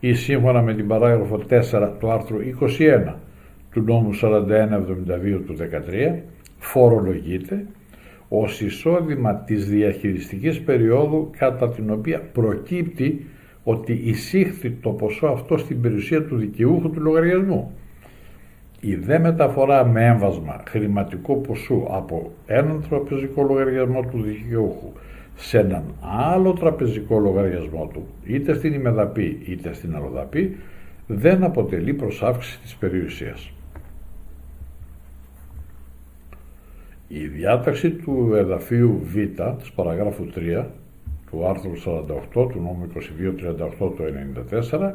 ή 0.00 0.14
σύμφωνα 0.14 0.62
με 0.62 0.74
την 0.74 0.86
παράγραφο 0.86 1.40
4 1.50 1.90
του 1.98 2.10
άρθρου 2.10 2.38
21 3.08 3.14
του 3.70 3.80
νόμου 3.80 4.10
4172 4.12 5.40
του 5.46 5.56
13 6.08 6.20
φορολογείται 6.58 7.66
ως 8.28 8.60
εισόδημα 8.60 9.34
της 9.34 9.68
διαχειριστικής 9.68 10.60
περίοδου 10.60 11.30
κατά 11.38 11.70
την 11.70 11.90
οποία 11.90 12.20
προκύπτει 12.32 13.26
ότι 13.64 13.92
εισήχθη 14.04 14.70
το 14.70 14.90
ποσό 14.90 15.26
αυτό 15.26 15.56
στην 15.56 15.80
περιουσία 15.80 16.24
του 16.24 16.36
δικαιούχου 16.36 16.90
του 16.90 17.00
λογαριασμού. 17.00 17.72
Η 18.80 18.94
δε 18.94 19.18
μεταφορά 19.18 19.84
με 19.84 20.06
έμβασμα 20.06 20.62
χρηματικού 20.68 21.40
ποσού 21.40 21.86
από 21.90 22.32
έναν 22.46 22.84
τραπεζικό 22.88 23.42
λογαριασμό 23.42 24.00
του 24.00 24.22
δικαιούχου 24.22 24.92
σε 25.36 25.58
έναν 25.58 25.84
άλλο 26.00 26.52
τραπεζικό 26.52 27.18
λογαριασμό 27.18 27.90
του, 27.92 28.06
είτε 28.24 28.54
στην 28.54 28.72
ημεδαπή 28.72 29.40
είτε 29.44 29.72
στην 29.72 29.96
αλλοδαπή, 29.96 30.56
δεν 31.06 31.44
αποτελεί 31.44 31.94
προσάυξη 31.94 32.60
της 32.60 32.74
περιουσίας. 32.76 33.50
Η 37.08 37.26
διάταξη 37.26 37.90
του 37.90 38.32
εδαφίου 38.34 39.00
Β 39.02 39.14
της 39.58 39.72
παραγράφου 39.72 40.26
3 40.34 40.64
του 41.30 41.46
άρθρου 41.46 41.72
48 42.34 42.48
του 42.50 42.60
νόμου 42.60 42.88
2238 43.78 43.92
του 43.96 44.04
1994 44.70 44.92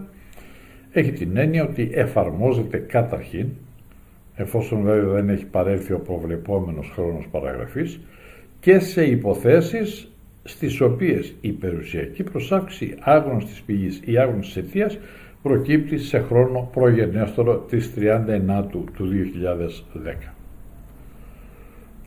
έχει 0.92 1.12
την 1.12 1.38
έννοια 1.38 1.64
ότι 1.64 1.90
εφαρμόζεται 1.94 2.78
καταρχήν 2.78 3.48
εφόσον 4.36 4.82
βέβαια 4.82 5.14
δεν 5.14 5.30
έχει 5.30 5.46
παρέλθει 5.46 5.94
ο 5.94 6.00
προβλεπόμενος 6.00 6.92
χρόνος 6.94 7.28
παραγραφής 7.32 8.00
και 8.60 8.80
σε 8.80 9.06
υποθέσεις 9.06 10.11
στις 10.44 10.82
οποίες 10.82 11.34
η 11.42 11.52
περιουσιακή 11.52 12.24
προσάξη 12.24 12.96
άγνωστης 13.00 13.62
πηγής 13.62 14.02
ή 14.06 14.18
άγνωστης 14.18 14.58
αιτίας 14.58 14.98
προκύπτει 15.42 15.98
σε 15.98 16.20
χρόνο 16.20 16.70
προγενέστερο 16.74 17.58
της 17.58 17.94
39ου 17.98 18.84
του 18.94 19.08
2010. 20.24 20.34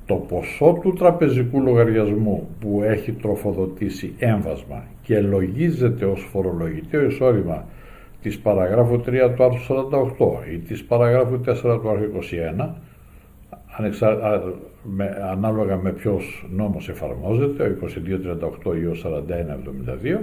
Το 0.06 0.14
ποσό 0.14 0.78
του 0.82 0.92
τραπεζικού 0.92 1.62
λογαριασμού 1.62 2.48
που 2.60 2.82
έχει 2.82 3.12
τροφοδοτήσει 3.12 4.14
έμβασμα 4.18 4.84
και 5.02 5.20
λογίζεται 5.20 6.04
ως 6.04 6.28
φορολογητέο 6.32 7.04
εισόδημα 7.04 7.64
της 8.22 8.38
παραγράφου 8.38 9.00
3 9.06 9.32
του 9.36 9.44
άρθρου 9.44 9.76
48 10.46 10.52
ή 10.52 10.58
της 10.58 10.84
παραγράφου 10.84 11.40
4 11.46 11.80
του 11.82 11.90
άρθρου 11.90 12.10
21 12.58 12.68
με, 14.84 15.18
ανάλογα 15.30 15.76
με 15.76 15.92
ποιος 15.92 16.48
νόμος 16.50 16.88
εφαρμόζεται, 16.88 17.62
ο 17.82 17.88
2238 18.64 18.76
ή 18.80 18.86
ο 18.86 18.94
4172, 18.94 20.20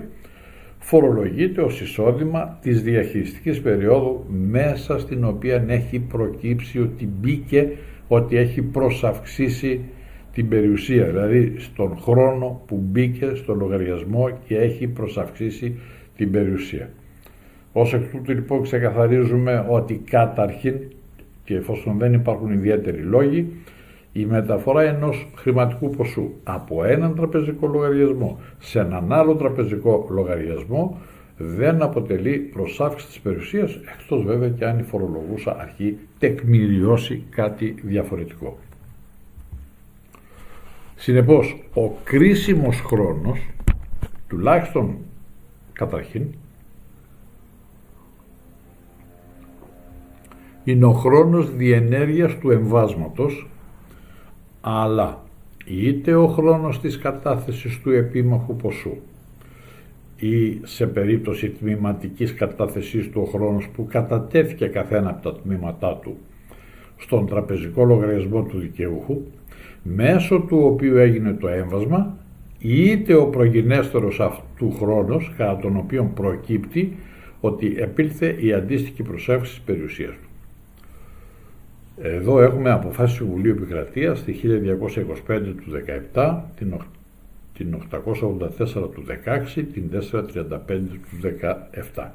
φορολογείται 0.79 1.61
ως 1.61 1.81
εισόδημα 1.81 2.57
της 2.61 2.81
διαχειριστικής 2.81 3.61
περίοδου 3.61 4.25
μέσα 4.29 4.99
στην 4.99 5.25
οποία 5.25 5.65
έχει 5.67 5.99
προκύψει 5.99 6.79
ότι 6.79 7.09
μπήκε, 7.19 7.71
ότι 8.07 8.37
έχει 8.37 8.61
προσαυξήσει 8.61 9.81
την 10.33 10.49
περιουσία, 10.49 11.05
δηλαδή 11.05 11.55
στον 11.57 11.97
χρόνο 11.97 12.61
που 12.67 12.83
μπήκε 12.83 13.31
στο 13.35 13.53
λογαριασμό 13.53 14.29
και 14.47 14.57
έχει 14.57 14.87
προσαυξήσει 14.87 15.75
την 16.15 16.31
περιουσία. 16.31 16.89
Ως 17.73 17.93
εκ 17.93 18.11
τούτου 18.11 18.31
λοιπόν 18.31 18.61
ξεκαθαρίζουμε 18.61 19.65
ότι 19.69 20.01
καταρχήν 20.09 20.75
και 21.43 21.55
εφόσον 21.55 21.97
δεν 21.97 22.13
υπάρχουν 22.13 22.51
ιδιαίτεροι 22.51 23.01
λόγοι, 23.01 23.53
η 24.13 24.25
μεταφορά 24.25 24.81
ενός 24.81 25.27
χρηματικού 25.35 25.89
ποσού 25.89 26.31
από 26.43 26.83
έναν 26.83 27.15
τραπεζικό 27.15 27.67
λογαριασμό 27.67 28.39
σε 28.59 28.79
έναν 28.79 29.13
άλλο 29.13 29.35
τραπεζικό 29.35 30.07
λογαριασμό 30.09 30.97
δεν 31.37 31.81
αποτελεί 31.81 32.37
προσάυξη 32.37 33.05
της 33.07 33.19
περιουσίας, 33.19 33.79
εκτός 33.99 34.23
βέβαια 34.23 34.49
και 34.49 34.65
αν 34.65 34.79
η 34.79 34.83
φορολογούσα 34.83 35.57
αρχή 35.59 35.97
τεκμηριώσει 36.19 37.23
κάτι 37.29 37.75
διαφορετικό. 37.83 38.57
Συνεπώς, 40.95 41.63
ο 41.73 41.89
κρίσιμος 42.03 42.79
χρόνος, 42.81 43.39
τουλάχιστον 44.27 44.97
καταρχήν, 45.73 46.25
είναι 50.63 50.85
ο 50.85 50.93
χρόνος 50.93 51.55
διενέργειας 51.55 52.37
του 52.37 52.51
εμβάσματος, 52.51 53.50
αλλά 54.61 55.23
είτε 55.65 56.15
ο 56.15 56.27
χρόνος 56.27 56.79
της 56.79 56.97
κατάθεσης 56.97 57.79
του 57.79 57.91
επίμαχου 57.91 58.55
ποσού, 58.55 58.97
ή 60.21 60.59
σε 60.63 60.87
περίπτωση 60.87 61.49
τμήματικής 61.49 62.33
κατάθεσής 62.33 63.09
του 63.09 63.21
ο 63.21 63.29
χρόνος 63.29 63.69
που 63.69 63.87
κατατέθηκε 63.89 64.65
καθένα 64.65 65.09
από 65.09 65.21
τα 65.21 65.39
τμήματά 65.41 65.99
του 66.01 66.17
στον 66.97 67.27
τραπεζικό 67.27 67.85
λογαριασμό 67.85 68.43
του 68.43 68.57
δικαιούχου, 68.57 69.21
μέσω 69.83 70.39
του 70.39 70.57
οποίου 70.63 70.97
έγινε 70.97 71.33
το 71.33 71.47
έμβασμα, 71.47 72.17
είτε 72.59 73.13
ο 73.13 73.27
προγενέστερος 73.27 74.19
αυτού 74.19 74.71
χρόνος, 74.71 75.33
κατά 75.37 75.57
τον 75.57 75.77
οποίο 75.77 76.11
προκύπτει 76.15 76.97
ότι 77.39 77.75
επήλθε 77.77 78.35
η 78.39 78.53
αντίστοιχη 78.53 79.03
προσέφηση 79.03 79.51
της 79.51 79.61
περιουσίας 79.61 80.11
του. 80.11 80.29
Εδώ 82.03 82.41
έχουμε 82.41 82.71
αποφάσεις 82.71 83.17
του 83.17 83.27
Βουλίου 83.27 83.51
Επικρατείας 83.51 84.23
τη 84.23 84.33
1225 85.27 85.41
του 85.43 85.71
17, 86.13 86.39
την, 86.55 86.73
την 87.53 87.77
884 87.91 88.91
του 88.93 89.03
16, 89.55 89.65
την 89.73 89.89
435 89.93 90.59
του 90.67 91.29
17. 91.95 92.07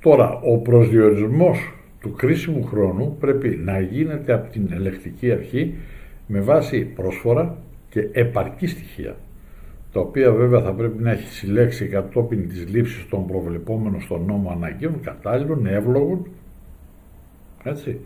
Τώρα, 0.00 0.40
ο 0.40 0.58
προσδιορισμός 0.58 1.58
του 2.00 2.12
κρίσιμου 2.12 2.64
χρόνου 2.64 3.16
πρέπει 3.20 3.48
να 3.48 3.80
γίνεται 3.80 4.32
από 4.32 4.50
την 4.50 4.68
ελεκτική 4.72 5.32
αρχή 5.32 5.74
με 6.26 6.40
βάση 6.40 6.84
πρόσφορα 6.84 7.56
και 7.88 8.08
επαρκή 8.12 8.66
στοιχεία 8.66 9.16
τα 9.92 10.00
οποία 10.00 10.32
βέβαια 10.32 10.60
θα 10.60 10.72
πρέπει 10.72 11.02
να 11.02 11.10
έχει 11.10 11.32
συλλέξει 11.32 11.86
κατόπιν 11.86 12.48
της 12.48 12.68
λήψης 12.68 13.08
των 13.08 13.26
προβλεπόμενων 13.26 14.00
στον 14.00 14.24
νόμο 14.24 14.50
αναγκαίων, 14.50 15.00
κατάλληλων, 15.02 15.66
εύλογων 15.66 16.26
έτσι, 17.62 18.00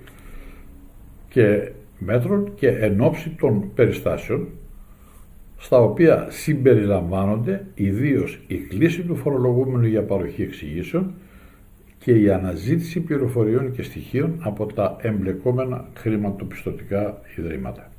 και 1.28 1.70
μέτρων 1.98 2.54
και 2.54 2.68
εν 2.68 3.00
των 3.38 3.72
περιστάσεων 3.74 4.48
στα 5.56 5.78
οποία 5.78 6.26
συμπεριλαμβάνονται 6.30 7.66
ιδίως 7.74 8.40
η 8.46 8.56
κλίση 8.56 9.02
του 9.02 9.16
φορολογούμενου 9.16 9.86
για 9.86 10.02
παροχή 10.02 10.42
εξηγήσεων 10.42 11.14
και 11.98 12.12
η 12.12 12.30
αναζήτηση 12.30 13.00
πληροφοριών 13.00 13.72
και 13.72 13.82
στοιχείων 13.82 14.36
από 14.38 14.66
τα 14.66 14.96
εμπλεκόμενα 15.00 15.88
χρηματοπιστωτικά 15.96 17.20
ιδρύματα. 17.36 17.90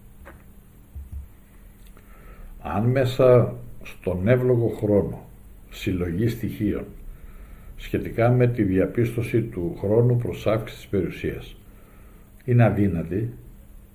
Αν 2.61 2.83
μέσα 2.85 3.55
στον 3.83 4.27
εύλογο 4.27 4.67
χρόνο 4.67 5.25
συλλογή 5.69 6.27
στοιχείων 6.27 6.85
σχετικά 7.75 8.29
με 8.29 8.47
τη 8.47 8.63
διαπίστωση 8.63 9.41
του 9.41 9.77
χρόνου 9.79 10.17
προς 10.17 10.47
αύξηση 10.47 10.79
της 10.79 10.89
περιουσίας. 10.89 11.55
Είναι 12.45 12.63
αδύνατη 12.63 13.33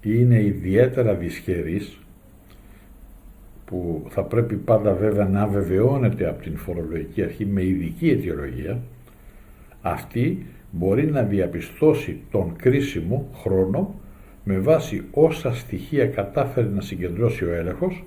ή 0.03 0.11
είναι 0.15 0.43
ιδιαίτερα 0.43 1.15
δυσχερής 1.15 1.99
που 3.65 4.07
θα 4.09 4.23
πρέπει 4.23 4.57
πάντα 4.57 4.93
βέβαια 4.93 5.25
να 5.25 5.47
βεβαιώνεται 5.47 6.29
από 6.29 6.43
την 6.43 6.57
φορολογική 6.57 7.23
αρχή 7.23 7.47
με 7.47 7.65
ειδική 7.65 8.11
αιτιολογία. 8.11 8.79
Αυτή 9.83 10.47
μπορεί 10.71 11.07
να 11.07 11.23
διαπιστώσει 11.23 12.21
τον 12.31 12.57
κρίσιμο 12.57 13.29
χρόνο 13.35 14.01
με 14.45 14.59
βάση 14.59 15.03
όσα 15.11 15.55
στοιχεία 15.55 16.07
κατάφερε 16.07 16.69
να 16.69 16.81
συγκεντρώσει 16.81 17.45
ο 17.45 17.53
έλεγχος 17.53 18.05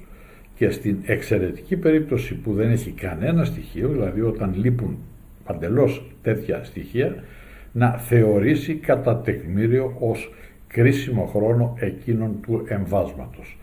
και 0.56 0.70
στην 0.70 0.98
εξαιρετική 1.06 1.78
περίπτωση 1.78 2.36
που 2.36 2.54
δεν 2.54 2.72
έχει 2.72 2.92
κανένα 2.92 3.46
στοιχείο, 3.46 3.90
δηλαδή 3.90 4.22
όταν 4.22 4.54
λείπουν 4.56 4.98
παντελώς 5.46 6.04
τέτοια 6.22 6.64
στοιχεία, 6.64 7.24
να 7.72 7.92
θεωρήσει 7.92 8.76
κατά 8.76 9.18
τεκμήριο 9.18 9.96
ως 10.00 10.32
κρίσιμο 10.68 11.26
χρόνο 11.26 11.76
εκείνων 11.80 12.40
του 12.42 12.64
εμβάσματος. 12.68 13.58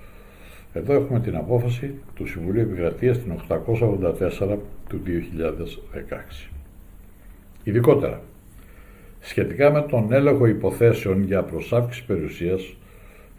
Εδώ 0.73 0.95
έχουμε 0.95 1.21
την 1.21 1.37
απόφαση 1.37 1.95
του 2.15 2.27
Συμβουλίου 2.27 2.63
Επικρατείας 2.63 3.19
την 3.19 3.33
884 3.49 4.57
του 4.89 5.01
2016. 5.07 6.51
Ειδικότερα, 7.65 8.21
σχετικά 9.21 9.71
με 9.71 9.83
τον 9.83 10.13
έλεγχο 10.13 10.47
υποθέσεων 10.47 11.23
για 11.23 11.43
προσάυξη 11.43 12.05
περιουσίας 12.05 12.77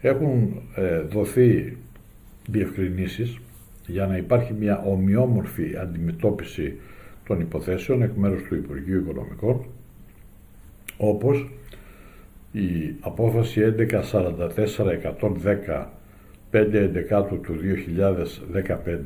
έχουν 0.00 0.62
ε, 0.74 1.00
δοθεί 1.00 1.76
διευκρινήσεις 2.46 3.38
για 3.86 4.06
να 4.06 4.16
υπάρχει 4.16 4.52
μια 4.52 4.82
ομοιόμορφη 4.86 5.76
αντιμετώπιση 5.80 6.78
των 7.26 7.40
υποθέσεων 7.40 8.02
εκ 8.02 8.14
μέρους 8.14 8.42
του 8.42 8.54
Υπουργείου 8.54 8.98
Οικονομικών 8.98 9.64
όπως 10.96 11.50
η 12.52 12.94
απόφαση 13.00 13.74
1144-110 15.68 15.86
5 16.52 16.90
του 17.42 17.56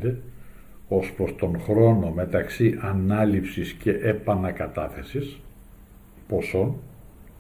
2015 0.05 0.15
ως 0.89 1.13
προς 1.13 1.37
τον 1.37 1.61
χρόνο 1.61 2.11
μεταξύ 2.11 2.79
ανάληψης 2.81 3.73
και 3.73 3.91
επανακατάθεσης 3.91 5.41
ποσών 6.29 6.75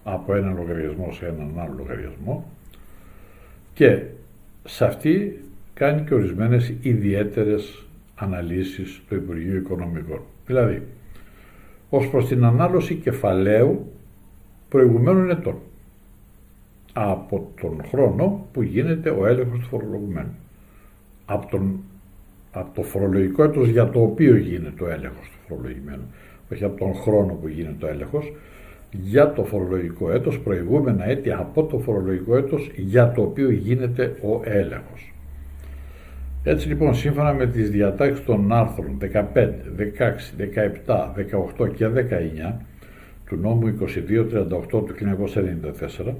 από 0.04 0.34
έναν 0.34 0.56
λογαριασμό 0.56 1.12
σε 1.12 1.26
έναν 1.26 1.52
άλλο 1.58 1.74
λογαριασμό 1.76 2.50
και 3.74 4.02
σε 4.64 4.84
αυτή 4.84 5.44
κάνει 5.74 6.04
και 6.04 6.14
ορισμένες 6.14 6.74
ιδιαίτερες 6.80 7.86
αναλύσεις 8.14 9.02
του 9.08 9.14
Υπουργείου 9.14 9.56
Οικονομικών. 9.56 10.20
Δηλαδή, 10.46 10.82
ως 11.90 12.08
προς 12.08 12.26
την 12.26 12.44
ανάλωση 12.44 12.94
κεφαλαίου 12.94 13.92
προηγουμένων 14.68 15.30
ετών 15.30 15.58
από 16.92 17.50
τον 17.60 17.80
χρόνο 17.88 18.46
που 18.52 18.62
γίνεται 18.62 19.10
ο 19.10 19.26
έλεγχος 19.26 19.58
του 19.58 19.66
φορολογουμένου. 19.66 20.34
Από 21.26 21.46
τον 21.46 21.80
από 22.58 22.74
το 22.74 22.82
φορολογικό 22.82 23.42
έτος 23.42 23.68
για 23.68 23.90
το 23.90 24.02
οποίο 24.02 24.36
γίνεται 24.36 24.84
ο 24.84 24.88
έλεγχος 24.88 25.28
του 25.28 25.38
φορολογημένου, 25.48 26.06
όχι 26.52 26.64
από 26.64 26.78
τον 26.78 26.94
χρόνο 26.94 27.32
που 27.32 27.48
γίνεται 27.48 27.86
ο 27.86 27.88
έλεγχος, 27.88 28.32
για 28.90 29.32
το 29.32 29.44
φορολογικό 29.44 30.10
έτος, 30.10 30.40
προηγούμενα 30.40 31.08
έτη 31.08 31.32
από 31.32 31.64
το 31.64 31.78
φορολογικό 31.78 32.36
έτος 32.36 32.70
για 32.76 33.12
το 33.12 33.22
οποίο 33.22 33.50
γίνεται 33.50 34.16
ο 34.22 34.40
έλεγχος. 34.44 35.12
Έτσι 36.48 36.68
λοιπόν 36.68 36.94
σύμφωνα 36.94 37.32
με 37.32 37.46
τις 37.46 37.70
διατάξεις 37.70 38.24
των 38.24 38.52
άρθρων 38.52 38.98
15, 39.12 39.22
16, 39.34 39.52
17, 40.86 41.12
18 41.58 41.74
και 41.74 41.86
19 41.86 42.52
του 43.26 43.36
νόμου 43.36 43.78
2238 43.80 44.68
του 44.70 44.94
1994 46.06 46.14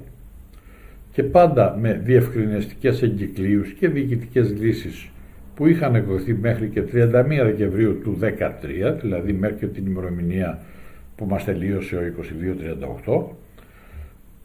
και 1.11 1.23
πάντα 1.23 1.77
με 1.79 2.01
διευκρινιστικές 2.03 3.01
εγκυκλίους 3.01 3.71
και 3.71 3.87
διοικητικές 3.87 4.53
λύσεις 4.59 5.09
που 5.55 5.67
είχαν 5.67 5.95
εκδοθεί 5.95 6.33
μέχρι 6.33 6.67
και 6.67 6.81
31 6.81 6.87
Δεκεμβρίου 7.43 7.99
του 8.01 8.19
2013, 8.21 8.97
δηλαδή 9.01 9.33
μέχρι 9.33 9.67
την 9.67 9.85
ημερομηνία 9.85 10.59
που 11.15 11.25
μας 11.25 11.43
τελείωσε 11.43 11.95
ο 11.95 11.99
2238, 13.05 13.23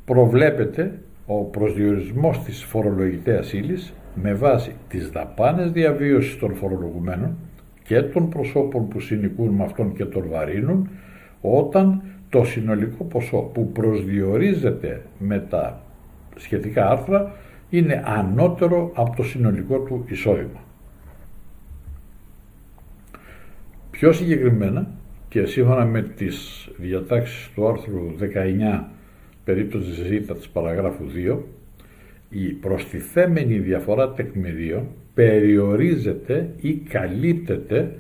προβλέπεται 0.04 0.98
ο 1.26 1.44
προσδιορισμός 1.44 2.42
της 2.44 2.64
φορολογητέας 2.64 3.52
ύλης 3.52 3.92
με 4.14 4.34
βάση 4.34 4.74
τις 4.88 5.10
δαπάνες 5.10 5.70
διαβίωσης 5.70 6.38
των 6.38 6.54
φορολογουμένων 6.54 7.36
και 7.84 8.02
των 8.02 8.28
προσώπων 8.28 8.88
που 8.88 9.00
συνοικούν 9.00 9.48
με 9.48 9.64
αυτόν 9.64 9.94
και 9.94 10.04
τον 10.04 10.28
βαρύνουν 10.28 10.88
όταν 11.40 12.02
το 12.28 12.44
συνολικό 12.44 13.04
ποσό 13.04 13.38
που 13.38 13.72
προσδιορίζεται 13.72 15.02
με 15.18 15.38
τα 15.38 15.80
σχετικά 16.36 16.90
άρθρα 16.90 17.32
είναι 17.70 18.02
ανώτερο 18.06 18.90
από 18.94 19.16
το 19.16 19.22
συνολικό 19.22 19.78
του 19.78 20.04
εισόδημα. 20.08 20.60
Πιο 23.90 24.12
συγκεκριμένα 24.12 24.90
και 25.28 25.44
σύμφωνα 25.44 25.84
με 25.84 26.02
τις 26.02 26.68
διατάξεις 26.76 27.50
του 27.54 27.68
άρθρου 27.68 28.14
19 28.80 28.84
περίπτωση 29.44 29.90
ζήτα 29.90 30.34
της 30.34 30.48
παραγράφου 30.48 31.04
2 31.30 31.38
η 32.32 32.52
προστιθέμενη 32.52 33.58
διαφορά 33.58 34.12
τεκμηρίων 34.12 34.86
περιορίζεται 35.14 36.50
ή 36.60 36.72
καλύπτεται 36.72 37.94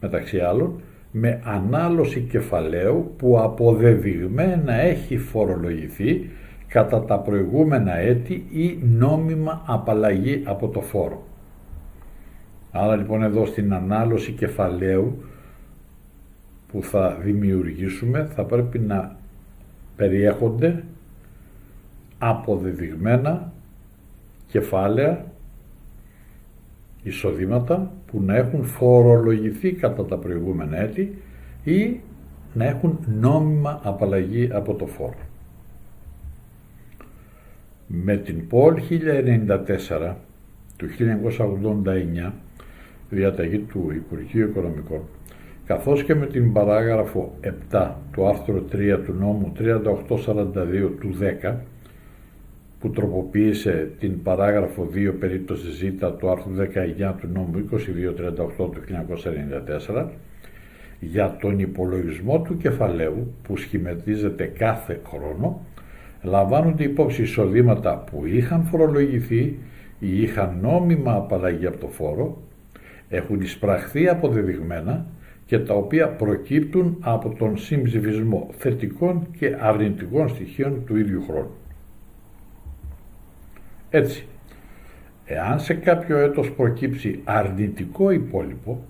μεταξύ 0.00 0.38
άλλων 0.38 0.80
με 1.10 1.40
ανάλωση 1.44 2.20
κεφαλαίου 2.20 3.14
που 3.16 3.40
αποδεδειγμένα 3.40 4.74
έχει 4.74 5.18
φορολογηθεί 5.18 6.30
κατά 6.68 7.04
τα 7.04 7.18
προηγούμενα 7.18 7.96
έτη 7.96 8.46
ή 8.52 8.78
νόμιμα 8.82 9.62
απαλλαγή 9.66 10.42
από 10.44 10.68
το 10.68 10.80
φόρο. 10.80 11.26
Άρα 12.70 12.96
λοιπόν 12.96 13.22
εδώ 13.22 13.46
στην 13.46 13.74
ανάλωση 13.74 14.32
κεφαλαίου 14.32 15.22
που 16.68 16.82
θα 16.82 17.18
δημιουργήσουμε 17.22 18.28
θα 18.34 18.44
πρέπει 18.44 18.78
να 18.78 19.16
περιέχονται 19.96 20.84
αποδεδειγμένα 22.18 23.52
κεφάλαια 24.54 25.24
εισοδήματα 27.02 27.92
που 28.06 28.22
να 28.22 28.36
έχουν 28.36 28.64
φορολογηθεί 28.64 29.72
κατά 29.72 30.04
τα 30.04 30.16
προηγούμενα 30.16 30.80
έτη 30.80 31.18
ή 31.64 32.00
να 32.54 32.64
έχουν 32.64 32.98
νόμιμα 33.20 33.80
απαλλαγή 33.82 34.48
από 34.52 34.74
το 34.74 34.86
φόρο. 34.86 35.18
Με 37.86 38.16
την 38.16 38.46
ΠΟΛ 38.46 38.74
1094 38.90 40.14
του 40.76 40.86
1989 42.26 42.32
διαταγή 43.10 43.58
του 43.58 43.92
Υπουργείου 43.94 44.48
Οικονομικών, 44.48 45.00
καθώς 45.66 46.04
και 46.04 46.14
με 46.14 46.26
την 46.26 46.52
παράγραφο 46.52 47.34
7 47.70 47.90
του 48.12 48.26
άρθρου 48.26 48.64
3 48.72 48.98
του 49.04 49.12
νόμου 49.12 49.52
3842 49.58 50.90
του 51.00 51.16
10, 51.42 51.54
που 52.84 52.90
τροποποίησε 52.90 53.90
την 53.98 54.22
παράγραφο 54.22 54.88
2 54.94 55.14
περίπτωση 55.20 55.70
Ζ 55.70 55.82
του 56.18 56.30
άρθρου 56.30 56.52
19 57.08 57.14
του 57.20 57.28
νόμου 57.32 57.68
2238 57.70 58.56
του 58.56 58.80
1994, 59.94 60.06
για 61.00 61.36
τον 61.40 61.58
υπολογισμό 61.58 62.40
του 62.40 62.56
κεφαλαίου 62.56 63.34
που 63.42 63.56
σχηματίζεται 63.56 64.44
κάθε 64.44 65.00
χρόνο 65.06 65.60
λαμβάνονται 66.22 66.84
υπόψη 66.84 67.22
εισοδήματα 67.22 68.04
που 68.10 68.26
είχαν 68.26 68.64
φορολογηθεί 68.64 69.58
ή 69.98 70.22
είχαν 70.22 70.58
νόμιμα 70.62 71.14
απαλλαγή 71.14 71.66
από 71.66 71.78
το 71.78 71.88
φόρο, 71.88 72.42
έχουν 73.08 73.40
εισπραχθεί 73.40 74.08
αποδεδειγμένα 74.08 75.06
και 75.46 75.58
τα 75.58 75.74
οποία 75.74 76.08
προκύπτουν 76.08 76.96
από 77.00 77.34
τον 77.38 77.56
συμψηφισμό 77.56 78.48
θετικών 78.56 79.26
και 79.38 79.56
αρνητικών 79.60 80.28
στοιχείων 80.28 80.82
του 80.86 80.96
ίδιου 80.96 81.22
χρόνου. 81.22 81.50
Έτσι, 83.96 84.26
εάν 85.24 85.60
σε 85.60 85.74
κάποιο 85.74 86.18
έτος 86.18 86.50
προκύψει 86.52 87.20
αρνητικό 87.24 88.10
υπόλοιπο, 88.10 88.82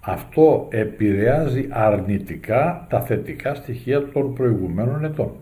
αυτό 0.00 0.68
επηρεάζει 0.70 1.66
αρνητικά 1.70 2.86
τα 2.90 3.00
θετικά 3.00 3.54
στοιχεία 3.54 4.08
των 4.08 4.34
προηγουμένων 4.34 5.04
ετών. 5.04 5.32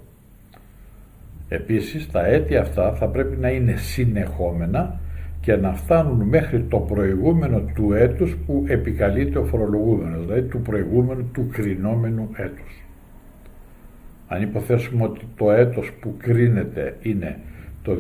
Επίσης, 1.49 2.11
τα 2.11 2.27
έτη 2.27 2.57
αυτά 2.57 2.93
θα 2.93 3.07
πρέπει 3.07 3.37
να 3.37 3.51
είναι 3.51 3.77
συνεχόμενα 3.77 5.01
και 5.41 5.57
να 5.57 5.75
φτάνουν 5.75 6.29
μέχρι 6.29 6.61
το 6.61 6.79
προηγούμενο 6.79 7.61
του 7.75 7.93
έτους 7.93 8.37
που 8.47 8.65
επικαλείται 8.69 9.39
ο 9.39 9.45
φορολογούμενος, 9.45 10.21
δηλαδή 10.21 10.43
του 10.43 10.61
προηγούμενου 10.61 11.31
του 11.33 11.49
κρινόμενου 11.53 12.29
έτους. 12.37 12.85
Αν 14.29 14.43
υποθέσουμε 14.43 15.05
ότι 15.05 15.29
το 15.37 15.51
έτος 15.51 15.93
που 16.01 16.15
κρίνεται 16.19 16.97
είναι 17.03 17.39
το 17.83 17.97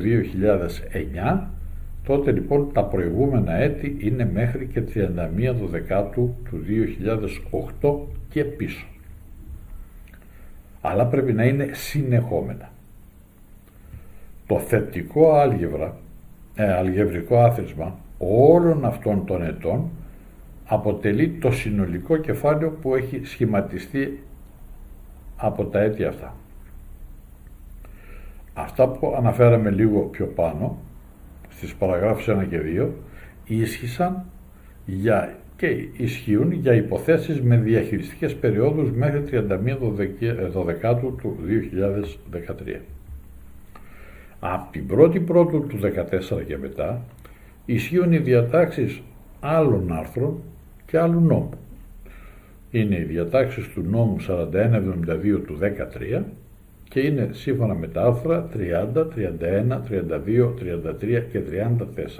2009, 1.32 1.40
τότε 2.06 2.32
λοιπόν 2.32 2.72
τα 2.72 2.84
προηγούμενα 2.84 3.52
έτη 3.54 3.96
είναι 4.00 4.30
μέχρι 4.32 4.66
και 4.66 4.82
31 4.94 5.68
Δεκάτου 5.70 6.36
του 6.44 6.60
2008 7.80 7.90
και 8.28 8.44
πίσω. 8.44 8.86
Αλλά 10.80 11.06
πρέπει 11.06 11.32
να 11.32 11.44
είναι 11.44 11.68
συνεχόμενα. 11.72 12.70
Το 14.46 14.58
θετικό 14.58 15.32
άλγευρα, 15.32 15.96
ε, 16.54 16.72
αλγευρικό 16.72 17.38
άθροισμα 17.38 17.98
όλων 18.18 18.84
αυτών 18.84 19.26
των 19.26 19.42
ετών 19.42 19.90
αποτελεί 20.64 21.28
το 21.28 21.50
συνολικό 21.50 22.16
κεφάλαιο 22.16 22.70
που 22.70 22.94
έχει 22.94 23.24
σχηματιστεί 23.24 24.22
από 25.36 25.64
τα 25.64 25.80
έτη 25.80 26.04
αυτά. 26.04 26.34
Αυτά 28.62 28.88
που 28.88 29.14
αναφέραμε 29.16 29.70
λίγο 29.70 30.00
πιο 30.00 30.26
πάνω 30.26 30.78
στις 31.48 31.74
παραγράφους 31.74 32.28
1 32.28 32.46
και 32.48 32.60
2 32.80 32.88
ίσχυσαν 33.44 34.24
για, 34.86 35.36
και 35.56 35.66
ισχύουν 35.96 36.52
για 36.52 36.74
υποθέσεις 36.74 37.42
με 37.42 37.56
διαχειριστικές 37.56 38.34
περιόδους 38.34 38.90
μέχρι 38.90 39.24
31 39.30 40.64
Δεκάτου 40.64 41.16
του 41.16 41.36
2013. 42.76 42.80
Από 44.40 44.72
την 44.72 44.86
1η 44.98 45.24
Πρώτου 45.26 45.66
του 45.66 45.78
2014 46.30 46.44
και 46.46 46.58
μετά 46.58 47.02
ισχύουν 47.64 48.12
οι 48.12 48.18
διατάξεις 48.18 49.02
άλλων 49.40 49.92
άρθρων 49.92 50.42
και 50.86 50.98
άλλου 50.98 51.20
νόμου. 51.20 51.50
Είναι 52.70 52.98
οι 52.98 53.02
διατάξεις 53.02 53.68
του 53.68 53.82
νόμου 53.82 54.16
4172 54.28 55.40
του 55.46 55.58
2013 55.60 56.22
και 56.90 57.00
είναι 57.00 57.28
σύμφωνα 57.32 57.74
με 57.74 57.88
τα 57.88 58.02
άρθρα 58.02 58.48
30, 58.54 58.92
31, 58.94 59.80
32, 59.90 60.54
33 60.54 61.24
και 61.32 61.40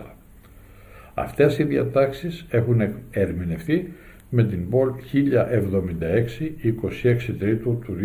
34. 0.00 0.14
Αυτές 1.14 1.58
οι 1.58 1.64
διατάξεις 1.64 2.46
έχουν 2.50 2.80
ερμηνευτεί 3.10 3.92
με 4.28 4.44
την 4.44 4.68
πόλ 4.68 4.92
1076 5.12 5.22
26 7.02 7.34
Τρίτου 7.38 7.78
του 7.84 7.96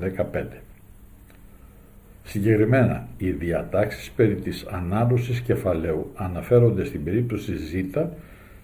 2015. 0.00 0.44
Συγκεκριμένα, 2.24 3.08
οι 3.18 3.30
διατάξεις 3.30 4.10
περί 4.10 4.34
της 4.34 4.66
ανάλωσης 4.70 5.40
κεφαλαίου 5.40 6.10
αναφέρονται 6.14 6.84
στην 6.84 7.04
περίπτωση 7.04 7.56
Ζ 7.56 7.74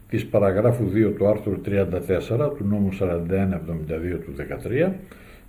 της 0.08 0.26
παραγράφου 0.26 0.84
2 0.94 1.12
του 1.16 1.28
άρθρου 1.28 1.60
34 1.60 2.56
του 2.56 2.64
νόμου 2.64 2.88
4172 3.00 4.18
του 4.24 4.34
13 4.86 4.92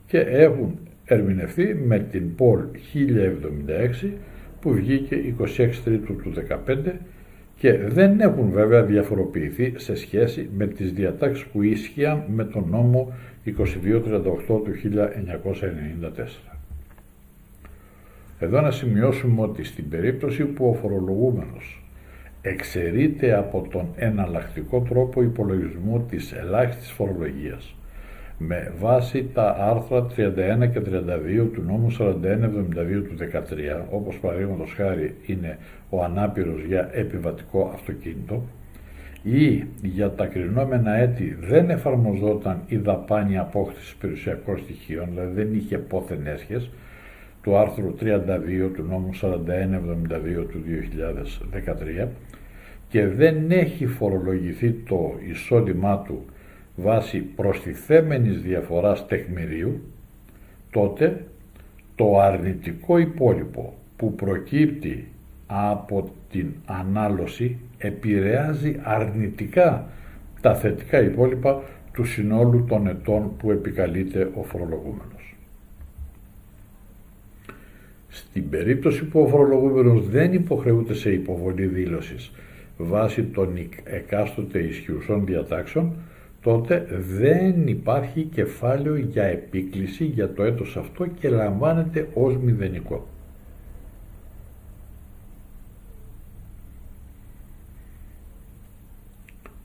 και 0.07 0.19
έχουν 0.19 0.79
ερμηνευτεί 1.13 1.75
με 1.85 1.99
την 1.99 2.35
Πολ 2.35 2.59
1076 4.03 4.09
που 4.59 4.73
βγήκε 4.73 5.35
26 5.57 5.69
Τρίτου 5.83 6.15
του 6.15 6.33
2015 6.67 6.91
και 7.55 7.77
δεν 7.77 8.19
έχουν 8.19 8.49
βέβαια 8.49 8.83
διαφοροποιηθεί 8.83 9.73
σε 9.75 9.95
σχέση 9.95 10.49
με 10.57 10.67
τις 10.67 10.93
διατάξεις 10.93 11.45
που 11.45 11.61
ίσχυαν 11.61 12.23
με 12.27 12.43
τον 12.45 12.65
νόμο 12.69 13.13
2238 13.45 13.51
του 14.47 14.71
1994. 16.47 16.53
Εδώ 18.39 18.61
να 18.61 18.71
σημειώσουμε 18.71 19.41
ότι 19.41 19.63
στην 19.63 19.89
περίπτωση 19.89 20.43
που 20.43 20.69
ο 20.69 20.73
φορολογούμενος 20.73 21.83
εξαιρείται 22.41 23.33
από 23.33 23.67
τον 23.71 23.87
εναλλακτικό 23.95 24.79
τρόπο 24.79 25.21
υπολογισμού 25.21 26.05
της 26.09 26.31
ελάχιστης 26.31 26.91
φορολογίας 26.91 27.75
με 28.47 28.73
βάση 28.79 29.29
τα 29.33 29.55
άρθρα 29.59 30.07
31 30.07 30.69
και 30.71 30.79
32 30.79 31.49
του 31.53 31.61
νόμου 31.61 31.95
4172 31.99 33.03
του 33.03 33.15
13, 33.79 33.85
όπως 33.89 34.19
παραδείγματος 34.19 34.73
χάρη 34.75 35.15
είναι 35.25 35.57
ο 35.89 36.03
ανάπηρος 36.03 36.63
για 36.63 36.89
επιβατικό 36.91 37.71
αυτοκίνητο, 37.73 38.43
ή 39.23 39.67
για 39.81 40.11
τα 40.11 40.25
κρινόμενα 40.25 40.93
έτη 40.95 41.37
δεν 41.39 41.69
εφαρμοζόταν 41.69 42.61
η 42.67 42.77
δαπάνη 42.77 43.37
απόκτησης 43.37 43.95
περιουσιακών 43.95 44.57
στοιχείων, 44.57 45.07
δηλαδή 45.09 45.33
δεν 45.33 45.53
είχε 45.53 45.77
πόθεν 45.77 46.27
έσχες, 46.27 46.69
του 47.43 47.57
άρθρου 47.57 47.95
32 47.99 48.71
του 48.75 48.83
νόμου 48.83 49.09
4172 49.21 50.47
του 50.49 50.63
2013 52.03 52.07
και 52.87 53.07
δεν 53.07 53.51
έχει 53.51 53.85
φορολογηθεί 53.85 54.71
το 54.71 55.15
εισόδημά 55.29 55.97
του 55.97 56.25
βάσει 56.75 57.19
προστιθέμενης 57.19 58.41
διαφοράς 58.41 59.07
τεκμηρίου, 59.07 59.81
τότε 60.71 61.25
το 61.95 62.19
αρνητικό 62.19 62.97
υπόλοιπο 62.97 63.73
που 63.95 64.15
προκύπτει 64.15 65.07
από 65.47 66.11
την 66.29 66.53
ανάλωση 66.65 67.57
επηρεάζει 67.77 68.79
αρνητικά 68.83 69.87
τα 70.41 70.55
θετικά 70.55 71.01
υπόλοιπα 71.01 71.61
του 71.93 72.03
συνόλου 72.03 72.65
των 72.65 72.87
ετών 72.87 73.37
που 73.37 73.51
επικαλείται 73.51 74.31
ο 74.35 74.43
φορολογούμενος. 74.43 75.35
Στην 78.07 78.49
περίπτωση 78.49 79.05
που 79.05 79.19
ο 79.19 79.27
φορολογούμενος 79.27 80.09
δεν 80.09 80.33
υποχρεούται 80.33 80.93
σε 80.93 81.11
υποβολή 81.11 81.65
δήλωσης 81.65 82.31
βάσει 82.77 83.23
των 83.23 83.57
εκάστοτε 83.83 84.59
ισχυουσών 84.59 85.25
διατάξεων, 85.25 85.93
τότε 86.43 86.85
δεν 86.89 87.67
υπάρχει 87.67 88.23
κεφάλαιο 88.23 88.95
για 88.95 89.23
επίκληση 89.23 90.05
για 90.05 90.33
το 90.33 90.43
έτος 90.43 90.77
αυτό 90.77 91.05
και 91.07 91.29
λαμβάνεται 91.29 92.07
ως 92.13 92.37
μηδενικό. 92.37 93.07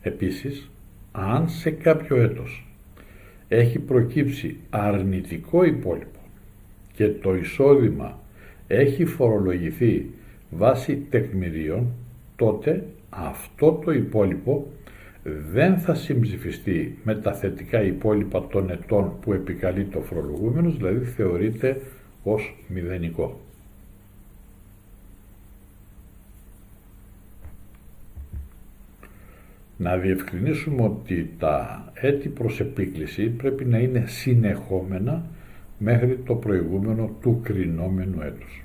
Επίσης, 0.01 0.71
αν 1.13 1.49
σε 1.49 1.71
κάποιο 1.71 2.17
έτος 2.17 2.67
έχει 3.49 3.79
προκύψει 3.79 4.57
αρνητικό 4.71 5.65
υπόλοιπο 5.65 6.21
και 6.93 7.09
το 7.09 7.35
εισόδημα 7.35 8.19
έχει 8.67 9.05
φορολογηθεί 9.05 10.11
βάσει 10.51 11.07
τεκμηρίων, 11.11 11.87
τότε 12.37 12.85
αυτό 13.11 13.73
το 13.85 13.93
υπόλοιπο 13.93 14.67
δεν 15.23 15.79
θα 15.79 15.95
συμψηφιστεί 15.95 16.99
με 17.05 17.15
τα 17.15 17.33
θετικά 17.35 17.83
υπόλοιπα 17.83 18.47
των 18.47 18.71
ετών 18.71 19.13
που 19.21 19.33
επικαλεί 19.33 19.85
το 19.85 20.01
φορολογούμενος, 20.01 20.77
δηλαδή 20.77 21.05
θεωρείται 21.05 21.81
ως 22.23 22.57
μηδενικό. 22.69 23.41
Να 29.77 29.97
διευκρινίσουμε 29.97 30.83
ότι 30.83 31.35
τα 31.39 31.85
έτη 31.95 32.29
προς 32.29 32.61
επίκληση 32.61 33.29
πρέπει 33.29 33.65
να 33.65 33.79
είναι 33.79 34.05
συνεχόμενα 34.07 35.25
μέχρι 35.79 36.19
το 36.27 36.35
προηγούμενο 36.35 37.11
του 37.21 37.41
κρινόμενου 37.43 38.21
έτους. 38.21 38.65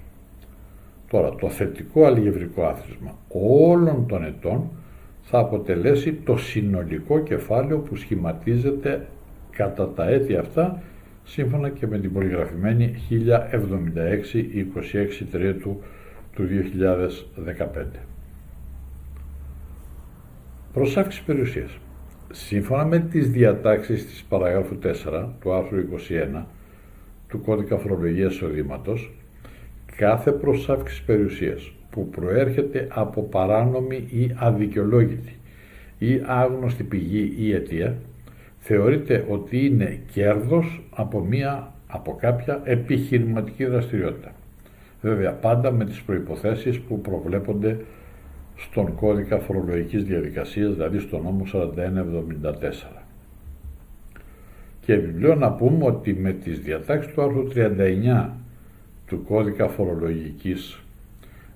Τώρα, 1.10 1.36
το 1.36 1.50
θετικό 1.50 2.06
αλγευρικό 2.06 2.64
άθροισμα 2.64 3.18
όλων 3.30 4.08
των 4.08 4.24
ετών 4.24 4.70
θα 5.24 5.40
αποτελέσει 5.40 6.14
το 6.14 6.38
συνολικό 6.38 7.20
κεφάλαιο 7.20 7.78
που 7.78 7.96
σχηματίζεται 7.96 9.08
κατά 9.52 9.90
τα 9.90 10.10
έτη 10.10 10.36
αυτά 10.36 10.82
σύμφωνα 11.24 11.70
και 11.70 11.88
με 11.88 12.00
την 12.00 12.14
πολυγραφημένη 12.14 12.96
1076 13.10 13.14
26 15.22 15.26
Τρίτου 15.32 15.82
του 16.36 16.44
2015. 16.44 17.86
Προσάξη 20.74 21.24
περιουσίας. 21.24 21.78
Σύμφωνα 22.32 22.86
με 22.86 23.00
τις 23.00 23.30
διατάξεις 23.30 24.06
της 24.06 24.24
παραγράφου 24.24 24.78
4 24.84 25.30
του 25.40 25.54
άρθρου 25.54 25.78
21 25.78 26.46
του 27.28 27.42
κώδικα 27.42 27.78
φορολογίας 27.78 28.34
εισοδήματος, 28.34 29.14
κάθε 29.96 30.32
προσάυξη 30.32 31.04
περιουσίας 31.06 31.74
που 31.94 32.10
προέρχεται 32.10 32.88
από 32.92 33.22
παράνομη 33.22 33.96
ή 33.96 34.36
αδικαιολόγητη 34.36 35.36
ή 35.98 36.22
άγνωστη 36.26 36.84
πηγή 36.84 37.34
ή 37.38 37.54
αιτία 37.54 37.96
θεωρείται 38.60 39.26
ότι 39.30 39.66
είναι 39.66 40.00
κέρδος 40.12 40.82
από, 40.90 41.20
μία, 41.20 41.74
από 41.88 42.16
κάποια 42.16 42.62
επιχειρηματική 42.64 43.66
δραστηριότητα. 43.66 44.32
Βέβαια 45.02 45.32
πάντα 45.32 45.72
με 45.72 45.86
τις 45.86 46.02
προϋποθέσεις 46.02 46.80
που 46.80 47.02
προβλέπονται 47.02 47.78
στον 48.56 48.96
κώδικα 48.96 49.40
φορολογικής 49.40 50.04
διαδικασίας, 50.04 50.74
δηλαδή 50.74 51.00
στο 51.00 51.18
νόμο 51.18 51.46
4174. 51.46 53.04
Και 54.82 54.94
επιπλέον 54.94 55.40
να 55.40 55.52
πούμε 55.52 55.86
ότι 55.86 56.14
με 56.14 56.32
τις 56.32 56.60
διατάξεις 56.60 57.14
του 57.14 57.22
άρθρου 57.22 57.48
39 57.48 58.30
του 59.08 59.24
κώδικα 59.24 59.68
φορολογικής 59.68 60.83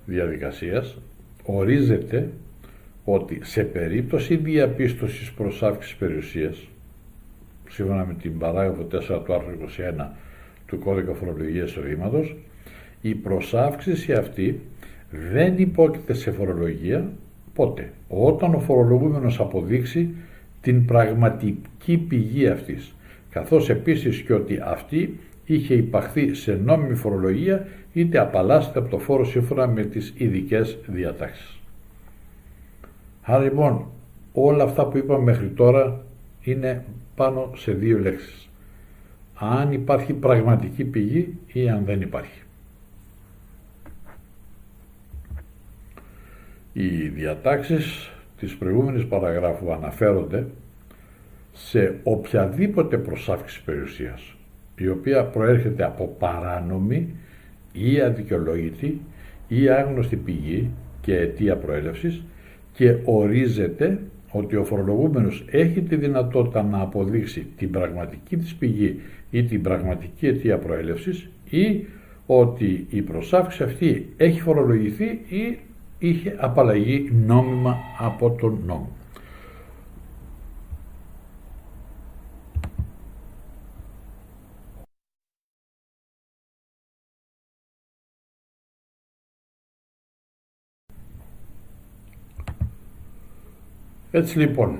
διαδικασίας 0.08 0.98
ορίζεται 1.44 2.30
ότι 3.04 3.38
σε 3.42 3.62
περίπτωση 3.62 4.36
διαπίστωσης 4.36 5.32
προσάυξης 5.32 5.96
περιουσίας 5.96 6.68
σύμφωνα 7.68 8.04
με 8.04 8.14
την 8.14 8.38
παράγραφο 8.38 8.82
4 8.82 9.22
του 9.24 9.34
άρθρου 9.34 9.52
21 9.98 10.06
του 10.66 10.78
κώδικα 10.78 11.14
φορολογίας 11.14 11.70
εισοδήματος 11.70 12.36
η 13.00 13.14
προσάυξηση 13.14 14.12
αυτή 14.12 14.60
δεν 15.30 15.58
υπόκειται 15.58 16.14
σε 16.14 16.30
φορολογία 16.30 17.12
πότε 17.54 17.92
όταν 18.08 18.54
ο 18.54 18.60
φορολογούμενος 18.60 19.40
αποδείξει 19.40 20.14
την 20.60 20.84
πραγματική 20.84 21.98
πηγή 21.98 22.48
αυτής 22.48 22.94
καθώς 23.30 23.70
επίσης 23.70 24.20
και 24.20 24.34
ότι 24.34 24.58
αυτή 24.64 25.18
είχε 25.44 25.74
υπαχθεί 25.74 26.34
σε 26.34 26.52
νόμιμη 26.64 26.94
φορολογία 26.94 27.66
είτε 27.92 28.18
απαλλάσσεται 28.18 28.78
από 28.78 28.88
το 28.88 28.98
φόρο 28.98 29.24
σύμφωνα 29.24 29.66
με 29.66 29.84
τις 29.84 30.14
ειδικές 30.16 30.78
διατάξεις. 30.86 31.58
Άρα 33.22 33.42
λοιπόν 33.42 33.86
όλα 34.32 34.64
αυτά 34.64 34.86
που 34.86 34.96
είπαμε 34.96 35.24
μέχρι 35.24 35.48
τώρα 35.48 36.04
είναι 36.40 36.84
πάνω 37.14 37.50
σε 37.56 37.72
δύο 37.72 37.98
λέξεις. 37.98 38.48
Αν 39.34 39.72
υπάρχει 39.72 40.12
πραγματική 40.12 40.84
πηγή 40.84 41.38
ή 41.52 41.68
αν 41.68 41.84
δεν 41.84 42.00
υπάρχει. 42.00 42.42
Οι 46.72 47.08
διατάξεις 47.08 48.10
της 48.38 48.56
προηγούμενης 48.56 49.06
παραγράφου 49.06 49.72
αναφέρονται 49.72 50.46
σε 51.52 52.00
οποιαδήποτε 52.02 52.98
προσάυξη 52.98 53.64
περιουσίας 53.64 54.36
η 54.76 54.88
οποία 54.88 55.24
προέρχεται 55.24 55.84
από 55.84 56.06
παράνομη 56.18 57.14
ή 57.82 58.00
αδικαιολόγητη 58.00 59.00
ή 59.48 59.68
άγνωστη 59.68 60.16
πηγή 60.16 60.70
και 61.00 61.16
αιτία 61.16 61.56
προέλευσης 61.56 62.22
και 62.72 62.96
ορίζεται 63.04 63.98
ότι 64.30 64.56
ο 64.56 64.64
φορολογούμενος 64.64 65.44
έχει 65.50 65.80
τη 65.82 65.96
δυνατότητα 65.96 66.62
να 66.62 66.80
αποδείξει 66.80 67.46
την 67.56 67.70
πραγματική 67.70 68.36
της 68.36 68.54
πηγή 68.54 69.00
ή 69.30 69.44
την 69.44 69.62
πραγματική 69.62 70.26
αιτία 70.26 70.58
προέλευσης 70.58 71.28
ή 71.50 71.86
ότι 72.26 72.86
η 72.90 73.02
προσάυξη 73.02 73.62
αυτή 73.62 74.12
έχει 74.16 74.40
φορολογηθεί 74.40 75.04
ή 75.28 75.58
είχε 75.98 76.36
απαλλαγεί 76.38 77.12
νόμιμα 77.26 77.76
από 77.98 78.30
τον 78.30 78.58
νόμο. 78.66 78.97
Έτσι 94.10 94.38
λοιπόν, 94.38 94.76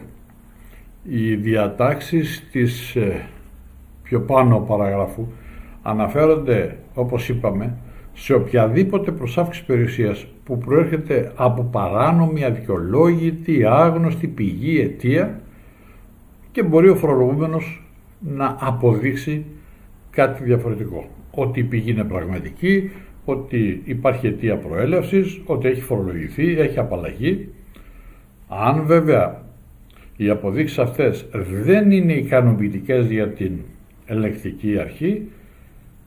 οι 1.03 1.35
διατάξεις 1.35 2.49
της 2.53 2.97
ε, 2.97 3.27
πιο 4.03 4.21
πάνω 4.21 4.61
παραγράφου 4.61 5.27
αναφέρονται, 5.83 6.77
όπως 6.95 7.29
είπαμε, 7.29 7.77
σε 8.12 8.35
οποιαδήποτε 8.35 9.11
προσάυξη 9.12 9.64
περιουσίας 9.64 10.27
που 10.45 10.59
προέρχεται 10.59 11.33
από 11.37 11.62
παράνομη, 11.62 12.45
αδικαιολόγητη, 12.45 13.64
άγνωστη 13.64 14.27
πηγή, 14.27 14.81
αιτία 14.81 15.41
και 16.51 16.62
μπορεί 16.62 16.88
ο 16.88 16.97
φορολογούμενος 16.97 17.88
να 18.21 18.57
αποδείξει 18.61 19.45
κάτι 20.11 20.45
διαφορετικό. 20.45 21.09
Ότι 21.31 21.61
η 21.61 21.64
πηγή 21.64 21.91
είναι 21.91 22.05
πραγματική, 22.05 22.91
ότι 23.25 23.83
υπάρχει 23.85 24.27
αιτία 24.27 24.57
προέλευσης, 24.57 25.41
ότι 25.45 25.69
έχει 25.69 25.81
φορολογηθεί, 25.81 26.59
έχει 26.59 26.79
απαλλαγή 26.79 27.49
αν 28.49 28.87
βέβαια 28.87 29.43
οι 30.17 30.29
αποδείξεις 30.29 30.79
αυτές 30.79 31.27
δεν 31.65 31.91
είναι 31.91 32.13
ικανοποιητικές 32.13 33.07
για 33.07 33.29
την 33.29 33.59
ελεκτική 34.07 34.79
αρχή, 34.79 35.29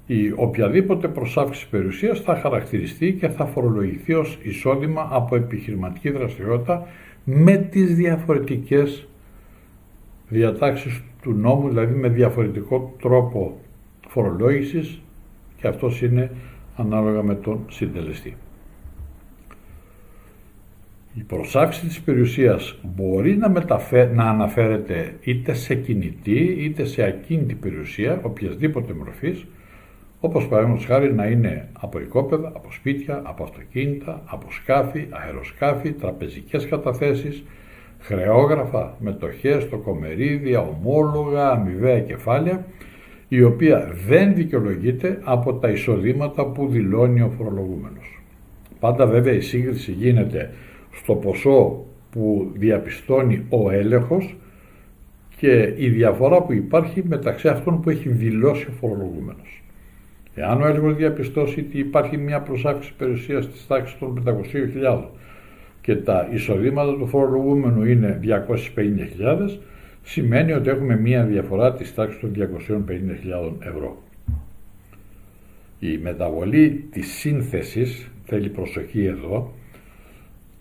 η 0.05 0.33
οποιαδήποτε 0.35 1.07
προσάυξη 1.07 1.69
περιουσίας 1.69 2.19
θα 2.19 2.35
χαρακτηριστεί 2.35 3.13
και 3.13 3.29
θα 3.29 3.45
φορολογηθεί 3.45 4.13
ως 4.13 4.39
εισόδημα 4.43 5.07
από 5.11 5.35
επιχειρηματική 5.35 6.09
δραστηριότητα 6.09 6.87
με 7.23 7.57
τις 7.57 7.95
διαφορετικές 7.95 9.07
διατάξεις 10.29 11.01
του 11.21 11.33
νόμου, 11.33 11.67
δηλαδή 11.67 11.93
με 11.95 12.09
διαφορετικό 12.09 12.95
τρόπο 13.01 13.57
φορολόγησης 14.07 15.01
και 15.55 15.67
αυτός 15.67 16.01
είναι 16.01 16.31
ανάλογα 16.75 17.23
με 17.23 17.35
τον 17.35 17.65
συντελεστή. 17.69 18.35
Η 21.13 21.23
προσάξη 21.23 21.85
της 21.85 22.01
περιουσίας 22.01 22.77
μπορεί 22.81 23.37
να, 23.37 23.49
μεταφέ... 23.49 24.11
να 24.13 24.23
αναφέρεται 24.23 25.13
είτε 25.21 25.53
σε 25.53 25.75
κινητή 25.75 26.55
είτε 26.59 26.85
σε 26.85 27.03
ακίνητη 27.03 27.53
περιουσία, 27.53 28.19
οποιασδήποτε 28.23 28.93
μορφής, 28.93 29.45
όπως 30.19 30.47
παραδείγματος 30.47 30.85
χάρη 30.85 31.13
να 31.13 31.25
είναι 31.25 31.69
από 31.79 31.99
οικόπεδα, 31.99 32.47
από 32.47 32.71
σπίτια, 32.71 33.21
από 33.23 33.43
αυτοκίνητα, 33.43 34.21
από 34.25 34.51
σκάφη, 34.51 35.07
αεροσκάφη, 35.09 35.91
τραπεζικές 35.91 36.67
καταθέσεις, 36.67 37.43
χρεόγραφα, 37.99 38.95
μετοχές, 38.99 39.69
τοκομερίδια, 39.69 40.59
ομόλογα, 40.59 41.49
αμοιβαία 41.49 41.99
κεφάλαια, 41.99 42.65
η 43.27 43.43
οποία 43.43 43.91
δεν 44.07 44.35
δικαιολογείται 44.35 45.19
από 45.23 45.53
τα 45.53 45.69
εισοδήματα 45.69 46.45
που 46.45 46.67
δηλώνει 46.67 47.21
ο 47.21 47.33
φορολογούμενος. 47.37 48.21
Πάντα 48.79 49.05
βέβαια 49.05 49.33
η 49.33 49.41
σύγκριση 49.41 49.91
γίνεται 49.91 50.49
στο 50.93 51.15
ποσό 51.15 51.85
που 52.11 52.51
διαπιστώνει 52.53 53.45
ο 53.49 53.71
έλεγχος 53.71 54.35
και 55.37 55.73
η 55.77 55.89
διαφορά 55.89 56.41
που 56.41 56.53
υπάρχει 56.53 57.03
μεταξύ 57.07 57.47
αυτών 57.47 57.81
που 57.81 57.89
έχει 57.89 58.09
δηλώσει 58.09 58.67
ο 58.69 58.71
φορολογούμενος. 58.71 59.63
Εάν 60.35 60.61
ο 60.61 60.67
έλεγχος 60.67 60.95
διαπιστώσει 60.95 61.59
ότι 61.59 61.77
υπάρχει 61.77 62.17
μια 62.17 62.41
προσάξη 62.41 62.93
περιουσίας 62.97 63.49
της 63.49 63.67
τάξης 63.67 63.97
των 63.97 64.23
500.000 64.83 65.03
και 65.81 65.95
τα 65.95 66.29
εισοδήματα 66.31 66.93
του 66.93 67.07
φορολογούμενου 67.07 67.85
είναι 67.85 68.19
250.000, 68.23 69.59
σημαίνει 70.03 70.51
ότι 70.51 70.69
έχουμε 70.69 70.99
μια 70.99 71.23
διαφορά 71.23 71.73
της 71.73 71.93
τάξης 71.93 72.19
των 72.19 72.31
250.000 72.35 73.53
ευρώ. 73.59 74.01
Η 75.79 75.97
μεταβολή 75.97 76.87
της 76.91 77.11
σύνθεσης, 77.11 78.11
θέλει 78.23 78.49
προσοχή 78.49 79.05
εδώ, 79.05 79.53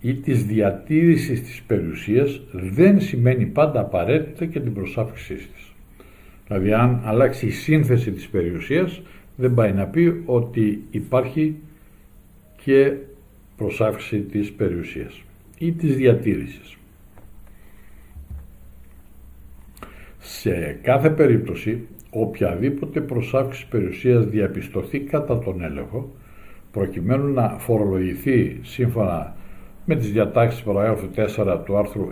ή 0.01 0.15
της 0.15 0.45
διατήρησης 0.45 1.43
της 1.43 1.63
περιουσίας 1.63 2.41
δεν 2.53 3.01
σημαίνει 3.01 3.47
πάντα 3.47 3.81
απαραίτητα 3.81 4.45
και 4.47 4.61
την 4.61 4.73
προσάφησή 4.75 5.35
της. 5.35 5.73
Δηλαδή 6.47 6.73
αν 6.73 7.01
αλλάξει 7.05 7.47
η 7.47 7.51
σύνθεση 7.51 8.13
της 8.13 8.29
περιουσίας 8.29 9.03
δεν 9.37 9.55
πάει 9.55 9.73
να 9.73 9.87
πει 9.87 10.23
ότι 10.25 10.83
υπάρχει 10.91 11.57
και 12.65 12.93
προσάφηση 13.57 14.21
της 14.21 14.53
περιουσίας 14.53 15.23
ή 15.59 15.73
της 15.73 15.97
διατήρησης. 15.97 16.77
Σε 20.19 20.79
κάθε 20.83 21.11
περίπτωση 21.11 21.87
οποιαδήποτε 22.11 23.01
προσάφηση 23.01 23.69
περιουσίας 23.69 24.27
διαπιστωθεί 24.27 25.01
κατά 25.01 25.39
τον 25.39 25.63
έλεγχο 25.63 26.13
προκειμένου 26.71 27.33
να 27.33 27.49
φορολογηθεί 27.49 28.59
σύμφωνα 28.63 29.37
με 29.93 29.97
τις 29.97 30.13
διατάξεις 30.13 30.63
παραγράφου 30.63 31.09
4 31.17 31.61
του 31.65 31.77
άρθρου 31.77 32.09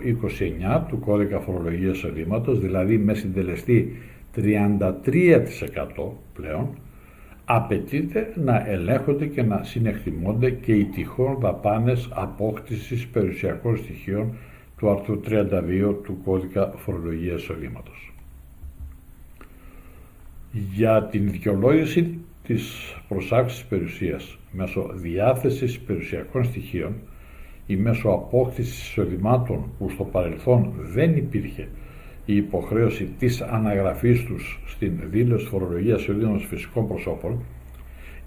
29 0.75 0.81
του 0.87 0.99
κώδικα 0.99 1.39
φορολογίας 1.39 1.97
εισοδήματος, 1.97 2.59
δηλαδή 2.59 2.97
με 2.97 3.13
συντελεστή 3.13 3.97
33% 4.35 4.41
πλέον, 6.33 6.67
απαιτείται 7.45 8.33
να 8.35 8.69
ελέγχονται 8.69 9.25
και 9.25 9.43
να 9.43 9.63
συνεκτιμώνται 9.63 10.49
και 10.49 10.73
οι 10.73 10.85
τυχόν 10.85 11.37
δαπάνες 11.39 12.09
απόκτησης 12.11 13.07
περιουσιακών 13.07 13.77
στοιχείων 13.77 14.33
του 14.77 14.89
άρθρου 14.89 15.19
32 15.29 15.95
του 16.03 16.17
κώδικα 16.23 16.73
φορολογίας 16.77 17.41
εισοδήματος. 17.41 18.13
Για 20.51 21.03
την 21.03 21.31
δικαιολόγηση 21.31 22.19
της 22.43 22.95
προσάξης 23.07 23.63
περιουσίας 23.63 24.37
μέσω 24.51 24.91
διάθεσης 24.93 25.79
περιουσιακών 25.79 26.43
στοιχείων 26.43 26.93
ή 27.69 27.75
μέσω 27.75 28.09
απόκτησης 28.09 28.81
εισοδημάτων 28.81 29.63
που 29.77 29.89
στο 29.89 30.03
παρελθόν 30.03 30.71
δεν 30.93 31.17
υπήρχε 31.17 31.67
η 32.25 32.35
υποχρέωση 32.35 33.09
της 33.19 33.41
αναγραφής 33.41 34.23
τους 34.23 34.61
στην 34.65 34.99
δήλωση 35.09 35.45
φορολογίας 35.45 36.01
εισοδήματος 36.01 36.45
φυσικών 36.45 36.87
προσώπων 36.87 37.39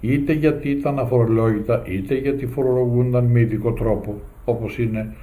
είτε 0.01 0.33
γιατί 0.33 0.69
ήταν 0.69 0.99
αφορολόγητα 0.99 1.83
είτε 1.85 2.15
γιατί 2.15 2.45
φορολογούνταν 2.45 3.25
με 3.25 3.39
ειδικό 3.39 3.73
τρόπο 3.73 4.21
όπως 4.45 4.77
είναι 4.77 5.13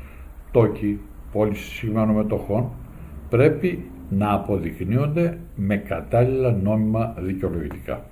τόκοι, 0.51 0.99
πώληση 1.33 1.63
συγκεκριμένων 1.63 2.15
μετοχών 2.15 2.71
πρέπει 3.29 3.85
να 4.11 4.33
αποδεικνύονται 4.33 5.39
με 5.57 5.77
κατάλληλα 5.77 6.53
νόμιμα 6.53 7.15
δικαιολογητικά. 7.19 8.05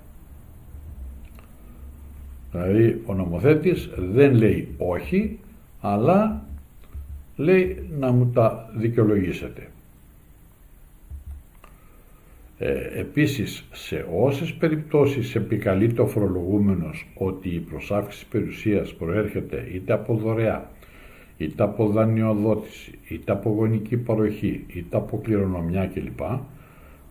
Δηλαδή 2.53 3.03
ο 3.07 3.14
νομοθέτης 3.14 3.90
δεν 4.12 4.35
λέει 4.35 4.68
όχι, 4.79 5.38
αλλά 5.80 6.46
λέει 7.36 7.88
να 7.98 8.10
μου 8.12 8.30
τα 8.30 8.70
δικαιολογήσετε. 8.76 9.68
Ε, 12.60 13.00
επίσης, 13.00 13.68
σε 13.72 14.06
όσες 14.14 14.54
περιπτώσεις 14.54 15.34
επικαλείται 15.34 16.00
ο 16.02 16.06
φορολογούμενος 16.06 17.06
ότι 17.14 17.48
η 17.48 17.58
προσάυξη 17.58 18.26
περιουσίας 18.26 18.94
προέρχεται 18.94 19.68
είτε 19.72 19.92
από 19.92 20.14
δωρεά, 20.14 20.70
είτε 21.36 21.62
από 21.62 21.86
δανειοδότηση, 21.86 22.98
είτε 23.08 23.32
από 23.32 23.50
γονική 23.50 23.96
παροχή, 23.96 24.64
είτε 24.66 24.96
από 24.96 25.20
κληρονομιά 25.20 25.86
κλπ. 25.86 26.20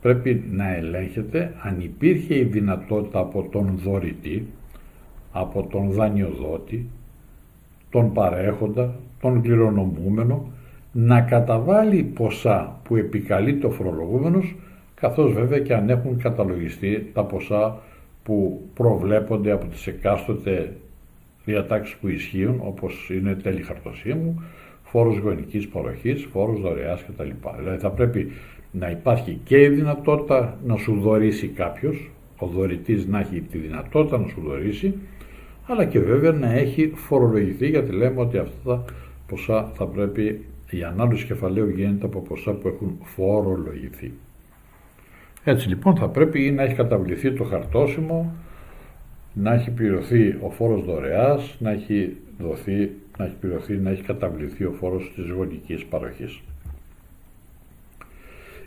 Πρέπει 0.02 0.44
να 0.52 0.76
ελέγχεται 0.76 1.54
αν 1.62 1.82
υπήρχε 1.82 2.38
η 2.38 2.44
δυνατότητα 2.44 3.20
από 3.20 3.48
τον 3.52 3.80
δωρητή, 3.84 4.48
από 5.32 5.68
τον 5.72 5.92
δανειοδότη, 5.92 6.90
τον 7.90 8.14
παρέχοντα, 8.14 8.96
τον 9.22 9.42
κληρονομούμενο, 9.42 10.52
να 10.92 11.22
καταβάλει 11.22 12.04
ποσά 12.04 12.80
που 12.84 12.96
επικαλείται 12.96 13.68
ο 13.68 13.72
φορολογούμενος, 13.72 14.56
καθώς 14.96 15.34
βέβαια 15.34 15.60
και 15.60 15.74
αν 15.74 15.90
έχουν 15.90 16.18
καταλογιστεί 16.18 17.10
τα 17.14 17.24
ποσά 17.24 17.78
που 18.24 18.62
προβλέπονται 18.74 19.52
από 19.52 19.66
τις 19.66 19.88
εκάστοτε 19.88 20.74
διατάξεις 21.46 21.96
που 21.96 22.08
ισχύουν, 22.08 22.62
όπως 22.64 23.10
είναι 23.14 23.36
τέλη 23.36 23.62
χαρτοσύμου, 23.62 24.42
φόρος 24.84 25.18
γονικής 25.18 25.68
παροχής, 25.68 26.28
φόρος 26.32 26.62
δωρεάς 26.62 27.06
κτλ. 27.06 27.30
Δηλαδή 27.58 27.78
θα 27.78 27.90
πρέπει 27.90 28.32
να 28.72 28.90
υπάρχει 28.90 29.40
και 29.44 29.62
η 29.62 29.68
δυνατότητα 29.68 30.58
να 30.66 30.76
σου 30.76 31.00
δωρήσει 31.00 31.48
κάποιος, 31.48 32.12
ο 32.38 32.48
δωρητής 32.48 33.06
να 33.06 33.20
έχει 33.20 33.42
τη 33.42 33.58
δυνατότητα 33.58 34.18
να 34.18 34.28
σου 34.28 34.42
δωρήσει, 34.42 34.94
αλλά 35.68 35.86
και 35.86 36.00
βέβαια 36.00 36.32
να 36.32 36.52
έχει 36.52 36.92
φορολογηθεί, 36.96 37.68
γιατί 37.70 37.92
λέμε 37.92 38.22
ότι 38.22 38.38
αυτά 38.38 38.56
τα 38.64 38.86
ποσά 39.28 39.72
θα 39.76 39.86
πρέπει, 39.86 40.46
η 40.70 40.84
ανάλυση 40.84 41.26
κεφαλαίου 41.26 41.70
γίνεται 41.70 42.06
από 42.06 42.20
ποσά 42.20 42.52
που 42.52 42.68
έχουν 42.68 42.98
φορολογηθεί. 43.04 44.14
Έτσι 45.44 45.68
λοιπόν 45.68 45.96
θα 45.96 46.10
πρέπει 46.10 46.40
να 46.52 46.64
έχει 46.64 46.76
καταβληθεί 46.76 47.32
το 47.32 47.44
χαρτόσημο, 47.44 48.36
να 49.34 49.54
έχει 49.54 49.72
πληρωθεί 49.72 50.38
ο 50.42 50.50
φόρος 50.50 50.86
δωρεάς, 50.86 51.56
να 51.60 51.72
έχει 51.72 52.18
δοθεί, 52.40 52.92
να 53.18 53.26
έχει 53.26 53.36
πληρωθεί, 53.40 53.74
να 53.76 53.90
έχει 53.90 54.02
καταβληθεί 54.02 54.64
ο 54.64 54.72
φόρος 54.72 55.12
της 55.16 55.30
γονικής 55.30 55.86
παροχής. 55.86 56.42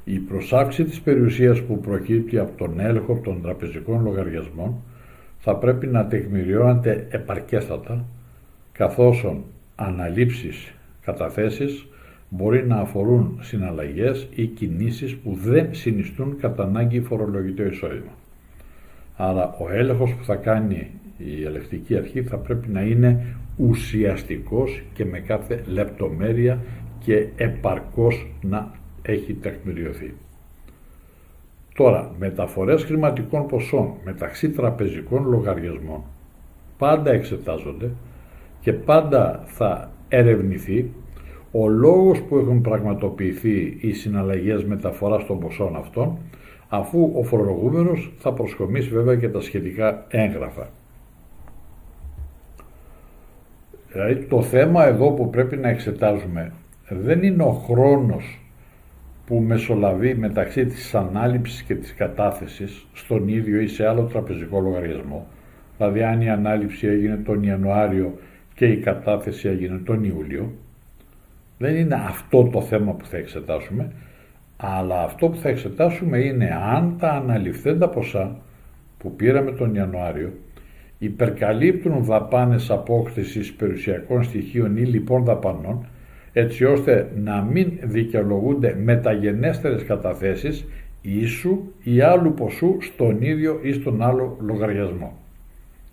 Η 0.04 0.18
προσάξη 0.18 0.84
της 0.84 1.00
περιουσίας 1.00 1.62
που 1.62 1.80
προκύπτει 1.80 2.38
από 2.38 2.56
τον 2.56 2.80
έλεγχο 2.80 3.20
των 3.24 3.42
τραπεζικών 3.42 4.02
λογαριασμών 4.02 4.74
θα 5.40 5.56
πρέπει 5.56 5.86
να 5.86 6.06
τεκμηριώνεται 6.06 7.06
επαρκέστατα 7.10 8.04
καθώς 8.72 9.42
αναλήψεις 9.76 10.72
καταθέσεις 11.04 11.86
μπορεί 12.28 12.66
να 12.66 12.76
αφορούν 12.76 13.38
συναλλαγές 13.40 14.28
ή 14.34 14.46
κινήσεις 14.46 15.16
που 15.16 15.38
δεν 15.42 15.74
συνιστούν 15.74 16.36
κατά 16.40 16.62
ανάγκη 16.62 17.00
φορολογητό 17.00 17.64
εισόδημα. 17.64 18.12
Άρα 19.16 19.56
ο 19.58 19.70
έλεγχος 19.70 20.14
που 20.14 20.24
θα 20.24 20.34
κάνει 20.34 20.90
η 21.18 21.44
ελεκτική 21.44 21.96
αρχή 21.96 22.22
θα 22.22 22.36
πρέπει 22.36 22.68
να 22.68 22.82
είναι 22.82 23.26
ουσιαστικός 23.56 24.82
και 24.92 25.04
με 25.04 25.18
κάθε 25.18 25.62
λεπτομέρεια 25.66 26.58
και 26.98 27.28
επαρκώς 27.36 28.26
να 28.42 28.74
έχει 29.02 29.34
τεκμηριωθεί. 29.34 30.14
Τώρα, 31.74 32.10
μεταφορές 32.18 32.84
χρηματικών 32.84 33.46
ποσών 33.46 33.92
μεταξύ 34.04 34.50
τραπεζικών 34.50 35.28
λογαριασμών 35.28 36.02
πάντα 36.78 37.10
εξετάζονται 37.10 37.90
και 38.60 38.72
πάντα 38.72 39.42
θα 39.46 39.90
ερευνηθεί 40.08 40.90
ο 41.52 41.68
λόγος 41.68 42.22
που 42.22 42.38
έχουν 42.38 42.60
πραγματοποιηθεί 42.60 43.78
οι 43.80 43.92
συναλλαγές 43.92 44.64
μεταφοράς 44.64 45.26
των 45.26 45.38
ποσών 45.38 45.76
αυτών 45.76 46.18
αφού 46.68 47.12
ο 47.14 47.22
φορολογούμενος 47.22 48.12
θα 48.18 48.32
προσκομίσει 48.32 48.88
βέβαια 48.88 49.16
και 49.16 49.28
τα 49.28 49.40
σχετικά 49.40 50.06
έγγραφα. 50.08 50.68
Δηλαδή 53.92 54.14
το 54.24 54.42
θέμα 54.42 54.86
εδώ 54.86 55.10
που 55.10 55.30
πρέπει 55.30 55.56
να 55.56 55.68
εξετάζουμε 55.68 56.52
δεν 56.88 57.22
είναι 57.22 57.42
ο 57.42 57.52
χρόνος 57.52 58.38
που 59.30 59.40
μεσολαβεί 59.40 60.14
μεταξύ 60.14 60.66
της 60.66 60.94
ανάληψης 60.94 61.62
και 61.62 61.74
της 61.74 61.94
κατάθεσης 61.94 62.86
στον 62.92 63.28
ίδιο 63.28 63.60
ή 63.60 63.66
σε 63.66 63.86
άλλο 63.86 64.02
τραπεζικό 64.02 64.60
λογαριασμό. 64.60 65.26
Δηλαδή 65.76 66.02
αν 66.02 66.20
η 66.20 66.30
ανάληψη 66.30 66.86
έγινε 66.86 67.16
τον 67.16 67.42
Ιανουάριο 67.42 68.18
και 68.54 68.66
η 68.66 68.76
κατάθεση 68.76 69.48
έγινε 69.48 69.78
τον 69.78 70.04
Ιούλιο, 70.04 70.52
δεν 71.58 71.76
είναι 71.76 71.94
αυτό 71.94 72.44
το 72.44 72.62
θέμα 72.62 72.92
που 72.92 73.06
θα 73.06 73.16
εξετάσουμε, 73.16 73.92
αλλά 74.56 75.02
αυτό 75.02 75.28
που 75.28 75.36
θα 75.36 75.48
εξετάσουμε 75.48 76.18
είναι 76.18 76.58
αν 76.74 76.96
τα 76.98 77.10
αναλυφθέντα 77.10 77.88
ποσά 77.88 78.36
που 78.98 79.16
πήραμε 79.16 79.52
τον 79.52 79.74
Ιανουάριο 79.74 80.32
υπερκαλύπτουν 80.98 82.04
δαπάνες 82.04 82.70
απόκτησης 82.70 83.52
περιουσιακών 83.52 84.22
στοιχείων 84.22 84.76
ή 84.76 84.84
λοιπόν 84.84 85.24
δαπανών 85.24 85.86
έτσι 86.32 86.64
ώστε 86.64 87.10
να 87.22 87.42
μην 87.42 87.72
δικαιολογούνται 87.82 88.76
μεταγενέστερες 88.82 89.84
καταθέσεις 89.84 90.66
ίσου 91.02 91.58
ή 91.82 92.00
άλλου 92.00 92.34
ποσού 92.34 92.76
στον 92.80 93.22
ίδιο 93.22 93.58
ή 93.62 93.72
στον 93.72 94.02
άλλο 94.02 94.36
λογαριασμό. 94.40 95.18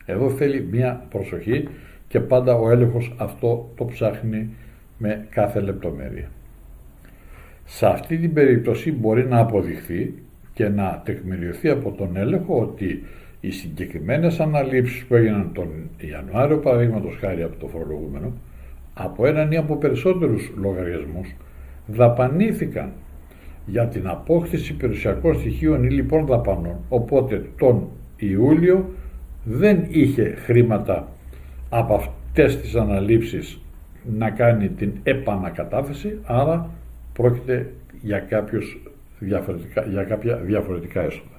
Εδώ 0.05 0.29
θέλει 0.29 0.67
μία 0.71 1.05
προσοχή 1.09 1.67
και 2.07 2.19
πάντα 2.19 2.55
ο 2.55 2.69
έλεγχος 2.69 3.13
αυτό 3.17 3.71
το 3.75 3.85
ψάχνει 3.85 4.49
με 4.97 5.27
κάθε 5.29 5.59
λεπτομέρεια. 5.59 6.29
Σε 7.65 7.85
αυτή 7.85 8.17
την 8.17 8.33
περίπτωση 8.33 8.91
μπορεί 8.91 9.25
να 9.25 9.39
αποδειχθεί 9.39 10.13
και 10.53 10.69
να 10.69 11.01
τεκμηριωθεί 11.05 11.69
από 11.69 11.91
τον 11.91 12.17
έλεγχο 12.17 12.59
ότι 12.59 13.03
οι 13.39 13.51
συγκεκριμένες 13.51 14.39
αναλήψεις 14.39 15.05
που 15.05 15.15
έγιναν 15.15 15.51
τον 15.53 15.69
Ιανουάριο 15.97 16.57
παραδείγματος 16.57 17.17
χάρη 17.19 17.43
από 17.43 17.55
το 17.59 17.67
φορολογούμενο 17.67 18.33
από 18.97 19.25
έναν 19.25 19.51
ή 19.51 19.57
από 19.57 19.75
περισσότερους 19.75 20.51
λογαριασμούς 20.55 21.35
δαπανήθηκαν 21.87 22.91
για 23.65 23.87
την 23.87 24.07
απόκτηση 24.07 24.73
περιουσιακών 24.73 25.39
στοιχείων 25.39 25.83
ή 25.83 25.89
λοιπόν 25.89 26.25
δαπανών. 26.25 26.75
Οπότε 26.89 27.45
τον 27.57 27.87
Ιούλιο 28.15 28.89
δεν 29.43 29.85
είχε 29.89 30.35
χρήματα 30.35 31.07
από 31.69 31.93
αυτές 31.95 32.61
τις 32.61 32.75
αναλήψεις 32.75 33.61
να 34.17 34.29
κάνει 34.29 34.69
την 34.69 34.91
επανακατάθεση, 35.03 36.19
άρα 36.23 36.69
πρόκειται 37.13 37.73
για, 38.01 38.19
κάποιους 38.19 38.81
διαφορετικά, 39.19 39.85
για 39.85 40.03
κάποια 40.03 40.35
διαφορετικά 40.35 41.01
έσοδα. 41.01 41.35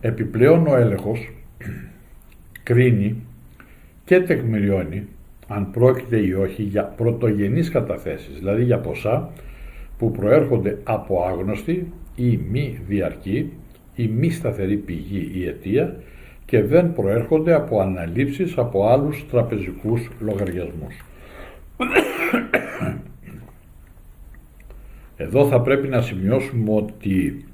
Επιπλέον 0.00 0.66
ο 0.66 0.76
έλεγχος 0.76 1.30
κρίνει 2.70 3.16
και 4.04 4.20
τεκμηριώνει 4.20 5.06
αν 5.48 5.70
πρόκειται 5.70 6.16
ή 6.26 6.32
όχι 6.32 6.62
για 6.62 6.84
πρωτογενείς 6.84 7.70
καταθέσεις, 7.70 8.38
δηλαδή 8.38 8.64
για 8.64 8.78
ποσά 8.78 9.30
που 9.98 10.10
προέρχονται 10.10 10.78
από 10.84 11.22
άγνωστη 11.22 11.92
ή 12.16 12.40
μη 12.50 12.80
διαρκή 12.86 13.52
ή 13.94 14.08
μη 14.08 14.30
σταθερή 14.30 14.76
πηγή 14.76 15.30
ή 15.34 15.46
αιτία 15.46 15.96
και 16.44 16.62
δεν 16.62 16.92
προέρχονται 16.92 17.54
από 17.54 17.80
αναλήψεις 17.80 18.58
από 18.58 18.88
άλλους 18.88 19.26
τραπεζικούς 19.30 20.08
λογαριασμούς. 20.20 21.04
Εδώ 25.16 25.46
θα 25.46 25.60
πρέπει 25.60 25.88
να 25.88 26.02
σημειώσουμε 26.02 26.74
ότι 26.74 27.44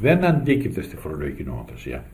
δεν 0.00 0.24
αντίκειται 0.24 0.82
στη 0.82 0.96
φορολογική 0.96 1.42
νομοθεσία. 1.42 2.04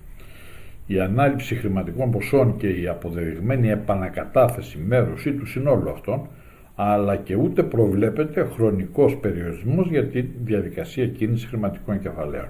Η 0.93 1.01
ανάληψη 1.01 1.55
χρηματικών 1.55 2.11
ποσών 2.11 2.57
και 2.57 2.69
η 2.69 2.89
αποδεδειγμένη 2.89 3.71
επανακατάθεση 3.71 4.79
μέρους 4.79 5.27
ή 5.27 5.33
του 5.33 5.47
συνόλου 5.47 5.91
αυτών, 5.91 6.29
αλλά 6.75 7.17
και 7.17 7.35
ούτε 7.35 7.63
προβλέπεται 7.63 8.49
χρονικός 8.55 9.17
περιορισμός 9.17 9.89
για 9.89 10.07
τη 10.07 10.21
διαδικασία 10.21 11.07
κίνησης 11.07 11.49
χρηματικών 11.49 12.01
κεφαλαίων. 12.01 12.49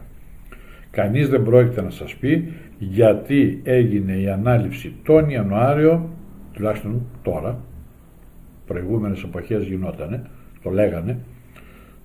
Κανείς 0.91 1.29
δεν 1.29 1.43
πρόκειται 1.43 1.83
να 1.83 1.91
σας 1.91 2.15
πει 2.15 2.53
γιατί 2.79 3.61
έγινε 3.65 4.13
η 4.13 4.29
ανάληψη 4.29 4.95
τον 5.03 5.29
Ιανουάριο, 5.29 6.09
τουλάχιστον 6.53 7.07
τώρα, 7.23 7.61
προηγούμενες 8.67 9.23
εποχές 9.23 9.63
γινότανε, 9.63 10.23
το 10.63 10.71
λέγανε, 10.71 11.19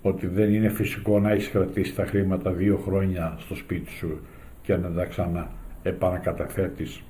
ότι 0.02 0.28
δεν 0.28 0.54
είναι 0.54 0.70
φυσικό 0.70 1.20
να 1.20 1.32
έχεις 1.32 1.50
κρατήσει 1.50 1.96
τα 1.96 2.06
χρήματα 2.06 2.52
δύο 2.52 2.78
χρόνια 2.78 3.36
στο 3.38 3.56
σπίτι 3.56 3.92
σου 3.92 4.20
και 4.62 4.76
να 4.76 4.92
τα 4.92 5.06
ξανά 5.06 5.50
επανακαταθέτεις 5.90 7.04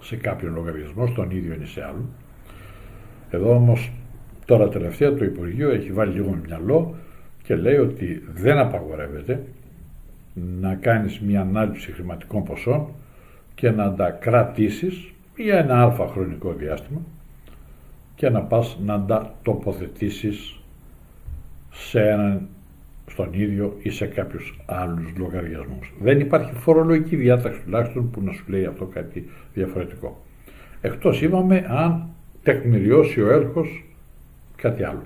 σε 0.00 0.16
κάποιον 0.16 0.54
λογαριασμό, 0.54 1.06
στον 1.06 1.30
ίδιο 1.30 1.56
ή 1.62 1.66
σε 1.66 1.84
άλλο. 1.84 2.08
Εδώ 3.30 3.54
όμως 3.54 3.92
τώρα 4.44 4.68
τελευταία 4.68 5.14
το 5.14 5.24
Υπουργείο 5.24 5.70
έχει 5.70 5.92
βάλει 5.92 6.12
λίγο 6.12 6.38
μυαλό 6.46 6.94
και 7.42 7.54
λέει 7.56 7.76
ότι 7.76 8.22
δεν 8.34 8.58
απαγορεύεται 8.58 9.42
να 10.60 10.74
κάνεις 10.74 11.20
μια 11.20 11.40
ανάλυση 11.40 11.92
χρηματικών 11.92 12.44
ποσών 12.44 12.86
και 13.54 13.70
να 13.70 13.94
τα 13.94 14.10
κρατήσεις 14.10 15.12
για 15.36 15.58
ένα 15.58 15.82
αλφα 15.82 16.06
χρονικό 16.06 16.52
διάστημα 16.52 17.00
και 18.14 18.30
να 18.30 18.42
πας 18.42 18.78
να 18.84 19.04
τα 19.04 19.34
τοποθετήσεις 19.42 20.60
σε 21.70 22.08
έναν 22.08 22.48
στον 23.06 23.28
ίδιο 23.32 23.76
ή 23.82 23.90
σε 23.90 24.06
κάποιους 24.06 24.58
άλλους 24.66 25.12
λογαριασμούς. 25.16 25.92
Δεν 26.00 26.20
υπάρχει 26.20 26.52
φορολογική 26.54 27.16
διάταξη 27.16 27.60
τουλάχιστον 27.64 28.10
που 28.10 28.22
να 28.22 28.32
σου 28.32 28.44
λέει 28.48 28.64
αυτό 28.64 28.84
κάτι 28.84 29.28
διαφορετικό. 29.54 30.24
Εκτός 30.80 31.22
είπαμε 31.22 31.66
αν 31.68 32.08
τεκμηριώσει 32.42 33.22
ο 33.22 33.30
έρχος 33.30 33.84
κάτι 34.56 34.84
άλλο. 34.84 35.02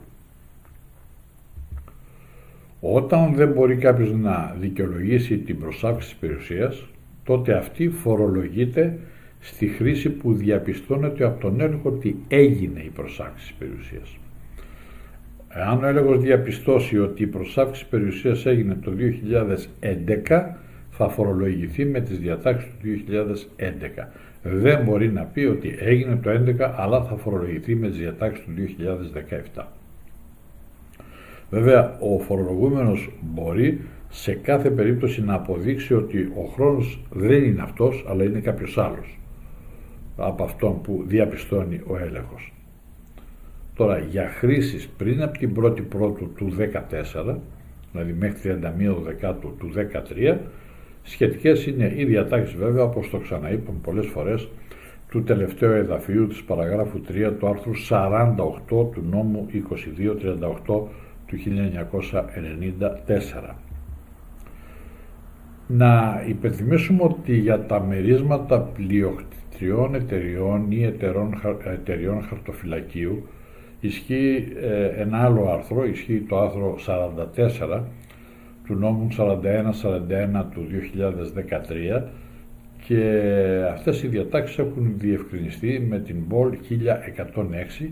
Όταν 2.80 3.34
δεν 3.34 3.48
μπορεί 3.48 3.76
κάποιος 3.76 4.12
να 4.12 4.56
δικαιολογήσει 4.58 5.38
την 5.38 5.58
προσάυξη 5.58 6.08
της 6.08 6.18
περιουσίας, 6.18 6.86
τότε 7.24 7.52
αυτή 7.52 7.88
φορολογείται 7.88 8.98
στη 9.40 9.66
χρήση 9.66 10.10
που 10.10 10.34
διαπιστώνεται 10.34 11.24
από 11.24 11.40
τον 11.40 11.60
έλεγχο 11.60 11.88
ότι 11.88 12.16
έγινε 12.28 12.80
η 12.80 12.88
προσάυξη 12.88 13.46
της 13.46 13.54
περιουσίας. 13.58 14.18
Εάν 15.54 15.82
ο 15.82 15.86
έλεγχος 15.86 16.20
διαπιστώσει 16.20 16.98
ότι 16.98 17.22
η 17.22 17.26
προσάυξη 17.26 17.88
περιουσίας 17.88 18.46
έγινε 18.46 18.74
το 18.74 18.92
2011, 18.92 20.56
θα 20.90 21.08
φορολογηθεί 21.08 21.84
με 21.84 22.00
τις 22.00 22.18
διατάξεις 22.18 22.70
του 22.80 22.86
2011. 22.86 24.08
Δεν 24.42 24.84
μπορεί 24.84 25.12
να 25.12 25.22
πει 25.22 25.40
ότι 25.40 25.76
έγινε 25.78 26.16
το 26.16 26.30
2011, 26.30 26.74
αλλά 26.76 27.04
θα 27.04 27.16
φορολογηθεί 27.16 27.74
με 27.74 27.88
τις 27.88 27.98
διατάξεις 27.98 28.44
του 28.44 28.52
2017. 29.56 29.66
Βέβαια, 31.50 31.96
ο 32.00 32.18
φορολογούμενος 32.18 33.10
μπορεί 33.20 33.80
σε 34.08 34.32
κάθε 34.32 34.70
περίπτωση 34.70 35.22
να 35.22 35.34
αποδείξει 35.34 35.94
ότι 35.94 36.18
ο 36.18 36.44
χρόνος 36.54 37.00
δεν 37.10 37.44
είναι 37.44 37.62
αυτός, 37.62 38.04
αλλά 38.08 38.24
είναι 38.24 38.40
κάποιος 38.40 38.78
άλλος 38.78 39.18
από 40.16 40.44
αυτόν 40.44 40.80
που 40.80 41.04
διαπιστώνει 41.06 41.80
ο 41.86 41.96
έλεγχος. 41.96 42.52
Τώρα, 43.80 43.98
για 43.98 44.28
χρήσεις 44.28 44.88
πριν 44.88 45.22
από 45.22 45.38
την 45.38 45.54
1η 45.60 45.88
Πρώτου 45.88 46.32
του 46.32 46.56
2014, 47.22 47.36
δηλαδή 47.92 48.12
μέχρι 48.12 48.58
31 48.62 48.96
Δεκάτου 49.04 49.54
του 49.58 49.72
2013, 50.34 50.36
σχετικές 51.02 51.66
είναι 51.66 51.92
οι 51.96 52.04
διατάξεις 52.04 52.56
βέβαια, 52.56 52.82
όπως 52.82 53.10
το 53.10 53.18
ξαναείπαμε 53.18 53.78
πολλές 53.82 54.06
φορές, 54.06 54.48
του 55.08 55.22
τελευταίου 55.22 55.70
εδαφίου 55.70 56.26
της 56.26 56.42
παραγράφου 56.42 57.00
3 57.08 57.32
του 57.38 57.48
άρθρου 57.48 57.72
48 57.88 58.34
του 58.68 59.04
νόμου 59.10 59.46
2238 60.66 60.82
του 61.26 61.36
1994. 61.36 63.54
Να 65.66 66.22
υπενθυμίσουμε 66.28 67.02
ότι 67.02 67.36
για 67.36 67.66
τα 67.66 67.80
μερίσματα 67.80 68.60
πλειοκτητριών 68.60 69.94
εταιριών 69.94 70.70
ή 70.70 70.84
εταιρών, 70.84 71.40
εταιριών 71.64 72.22
χαρτοφυλακίου 72.22 73.28
ισχύει 73.80 74.52
ε, 74.60 74.84
ένα 74.84 75.24
άλλο 75.24 75.50
άρθρο, 75.50 75.84
ισχύει 75.84 76.24
το 76.28 76.40
άρθρο 76.40 76.78
44 77.70 77.80
του 78.66 78.74
νόμου 78.74 79.08
41-41 79.18 80.44
του 80.52 80.66
2013 81.98 82.02
και 82.86 83.02
αυτές 83.72 84.02
οι 84.02 84.08
διατάξεις 84.08 84.58
έχουν 84.58 84.94
διευκρινιστεί 84.96 85.86
με 85.88 85.98
την 85.98 86.28
ΠΟΛ 86.28 86.56
1106 87.84 87.90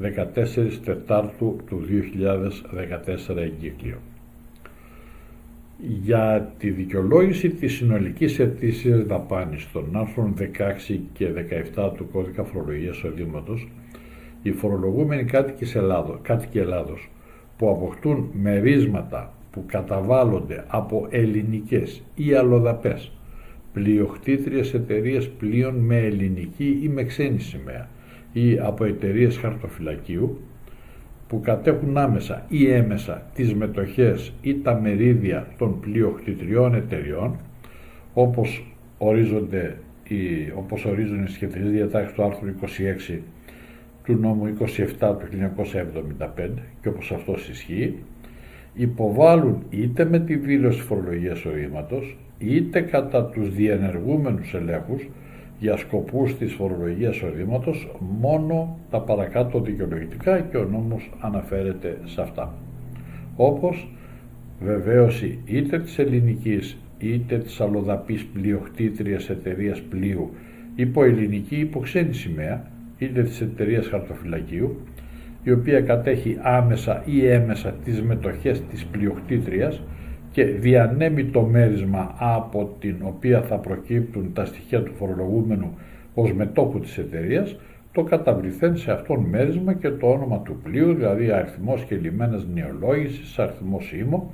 14 0.00 0.78
Τετάρτου 0.84 1.56
του 1.66 1.82
2014 3.28 3.36
εγκύκλιο. 3.36 3.96
Για 6.02 6.52
τη 6.58 6.70
δικαιολόγηση 6.70 7.48
της 7.50 7.72
συνολικής 7.72 8.38
ετήσιας 8.38 9.02
δαπάνης 9.02 9.72
των 9.72 9.96
άρθρων 9.96 10.34
16 10.38 10.98
και 11.12 11.28
17 11.74 11.92
του 11.96 12.08
Κώδικα 12.12 12.44
Φορολογίας 12.44 13.04
Οδήματος, 13.04 13.68
οι 14.44 14.52
φορολογούμενοι 14.52 15.24
κάτοικοι, 15.24 15.78
Ελλάδος, 15.78 16.18
κάτοικοι 16.22 16.58
Ελλάδος 16.58 17.10
που 17.56 17.70
αποκτούν 17.70 18.30
μερίσματα 18.32 19.32
που 19.50 19.64
καταβάλλονται 19.66 20.64
από 20.66 21.06
ελληνικές 21.10 22.02
ή 22.14 22.34
αλλοδαπές 22.34 23.12
πλειοκτήτριες 23.72 24.74
εταιρείες 24.74 25.28
πλοίων 25.28 25.74
με 25.74 25.96
ελληνική 25.96 26.80
ή 26.82 26.88
με 26.88 27.04
ξένη 27.04 27.38
σημαία 27.38 27.88
ή 28.32 28.58
από 28.58 28.84
εταιρείες 28.84 29.36
χαρτοφυλακίου 29.36 30.40
που 31.28 31.40
κατέχουν 31.40 31.96
άμεσα 31.96 32.44
ή 32.48 32.70
έμεσα 32.70 33.26
τις 33.34 33.54
μετοχές 33.54 34.32
ή 34.40 34.54
τα 34.54 34.80
μερίδια 34.80 35.46
των 35.58 35.80
πλειοκτητριών 35.80 36.74
εταιριών 36.74 37.36
όπως 38.14 38.74
ορίζονται 38.98 39.76
οι, 40.08 40.16
όπως 40.54 40.84
ορίζουν 40.84 41.24
οι 41.24 41.28
σχετικές 41.28 41.70
διατάξεις 41.70 42.14
του 42.14 42.22
άρθρου 42.22 42.48
26 43.08 43.18
του 44.04 44.14
νόμου 44.20 44.56
27 45.00 45.16
του 45.18 45.26
1975 46.18 46.26
και 46.80 46.88
όπως 46.88 47.12
αυτός 47.12 47.48
ισχύει 47.48 47.98
υποβάλλουν 48.74 49.62
είτε 49.70 50.04
με 50.04 50.18
τη 50.18 50.36
δήλωση 50.36 50.80
φορολογίας 50.80 51.44
ορήματος 51.44 52.16
είτε 52.38 52.80
κατά 52.80 53.24
τους 53.24 53.54
διενεργούμενους 53.54 54.54
ελέγχους 54.54 55.08
για 55.58 55.76
σκοπούς 55.76 56.36
της 56.36 56.52
φορολογίας 56.52 57.22
οδήματος 57.22 57.90
μόνο 58.20 58.78
τα 58.90 59.00
παρακάτω 59.00 59.60
δικαιολογητικά 59.60 60.40
και 60.40 60.56
ο 60.56 60.64
νόμος 60.64 61.10
αναφέρεται 61.20 61.98
σε 62.04 62.20
αυτά. 62.20 62.54
Όπως 63.36 63.88
βεβαίωση 64.60 65.38
είτε 65.44 65.78
της 65.78 65.98
ελληνικής 65.98 66.78
είτε 66.98 67.38
της 67.38 67.60
αλλοδαπής 67.60 68.24
πλειοκτήτριας 68.24 69.30
εταιρείας 69.30 69.80
πλοίου 69.82 70.30
υπό 70.74 71.04
ελληνική 71.04 71.56
υπό 71.56 71.80
ξένη 71.80 72.14
σημαία 72.14 72.72
είτε 72.98 73.22
της 73.22 73.40
εταιρείας 73.40 73.86
χαρτοφυλακίου 73.86 74.76
η 75.42 75.52
οποία 75.52 75.80
κατέχει 75.80 76.38
άμεσα 76.42 77.02
ή 77.06 77.26
έμεσα 77.26 77.74
τις 77.84 78.02
μετοχές 78.02 78.62
της 78.70 78.84
πλειοκτήτριας 78.84 79.82
και 80.30 80.44
διανέμει 80.44 81.24
το 81.24 81.42
μέρισμα 81.42 82.14
από 82.18 82.76
την 82.78 82.96
οποία 83.02 83.42
θα 83.42 83.56
προκύπτουν 83.56 84.32
τα 84.32 84.44
στοιχεία 84.44 84.82
του 84.82 84.92
φορολογούμενου 84.94 85.78
ως 86.14 86.32
μετόχου 86.32 86.80
της 86.80 86.98
εταιρείας, 86.98 87.56
το 87.92 88.02
καταβληθέν 88.02 88.76
σε 88.76 88.92
αυτόν 88.92 89.20
μέρισμα 89.20 89.72
και 89.72 89.90
το 89.90 90.06
όνομα 90.06 90.38
του 90.38 90.60
πλοίου, 90.62 90.94
δηλαδή 90.94 91.30
αριθμός 91.30 91.84
και 91.84 91.94
λιμένας 91.94 92.46
νεολόγησης, 92.54 93.38
αριθμός 93.38 93.92
ήμο, 93.92 94.32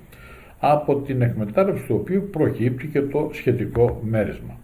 από 0.59 0.97
την 0.97 1.23
εκμετάλλευση 1.23 1.87
του 1.87 1.97
οποίου 2.01 2.29
προκύπτει 2.31 2.87
και 2.87 3.01
το 3.01 3.31
σχετικό 3.33 4.01
μέρισμα. 4.05 4.59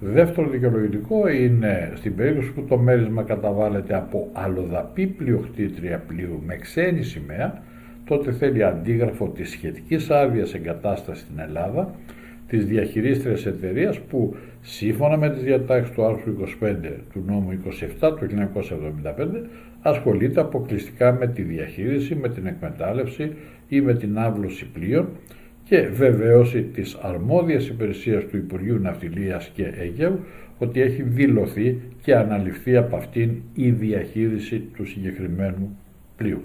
Δεύτερο 0.00 0.48
δικαιολογητικό 0.48 1.28
είναι 1.28 1.92
στην 1.94 2.14
περίπτωση 2.14 2.52
που 2.52 2.64
το 2.64 2.78
μέρισμα 2.78 3.22
καταβάλλεται 3.22 3.94
από 3.94 4.28
αλλοδαπή 4.32 5.06
πλειοκτήτρια 5.06 5.98
πλοίου 5.98 6.42
με 6.46 6.56
ξένη 6.56 7.02
σημαία, 7.02 7.62
τότε 8.04 8.32
θέλει 8.32 8.64
αντίγραφο 8.64 9.28
της 9.28 9.50
σχετικής 9.50 10.10
άδειας 10.10 10.54
εγκατάστασης 10.54 11.24
στην 11.24 11.38
Ελλάδα 11.38 11.94
της 12.48 12.66
διαχειρίστριας 12.66 13.46
εταιρείας 13.46 14.00
που 14.00 14.36
σύμφωνα 14.60 15.16
με 15.16 15.30
τις 15.30 15.42
διατάξεις 15.42 15.94
του 15.94 16.04
άρθρου 16.04 16.32
25 16.32 17.00
του 17.12 17.22
νόμου 17.26 17.50
27 18.00 18.16
του 18.16 18.26
1975 18.26 19.46
ασχολείται 19.82 20.40
αποκλειστικά 20.40 21.12
με 21.12 21.26
τη 21.26 21.42
διαχείριση, 21.42 22.14
με 22.14 22.28
την 22.28 22.46
εκμετάλλευση 22.46 23.32
ή 23.68 23.80
με 23.80 23.94
την 23.94 24.18
άβλωση 24.18 24.66
πλοίων 24.66 25.08
και 25.64 25.80
βεβαίωση 25.80 26.62
της 26.62 26.94
αρμόδιας 26.94 27.68
υπηρεσίας 27.68 28.24
του 28.24 28.36
Υπουργείου 28.36 28.78
Ναυτιλίας 28.78 29.50
και 29.54 29.72
Αιγαίου 29.78 30.20
ότι 30.58 30.80
έχει 30.80 31.02
δηλωθεί 31.02 31.80
και 32.02 32.16
αναλυφθεί 32.16 32.76
από 32.76 32.96
αυτήν 32.96 33.42
η 33.54 33.70
διαχείριση 33.70 34.58
του 34.58 34.86
συγκεκριμένου 34.86 35.78
πλοίου. 36.16 36.42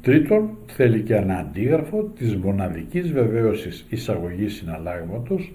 Τρίτον, 0.00 0.56
θέλει 0.66 1.00
και 1.02 1.14
ένα 1.14 1.36
αντίγραφο 1.36 2.02
της 2.02 2.36
μοναδικής 2.36 3.12
βεβαίωσης 3.12 3.86
εισαγωγής 3.88 4.54
συναλλάγματος 4.54 5.52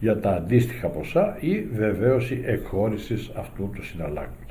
για 0.00 0.20
τα 0.20 0.30
αντίστοιχα 0.30 0.88
ποσά 0.88 1.36
ή 1.40 1.60
βεβαίωση 1.60 2.42
εκχώρησης 2.44 3.30
αυτού 3.34 3.70
του 3.74 3.84
συναλλάγματος. 3.84 4.43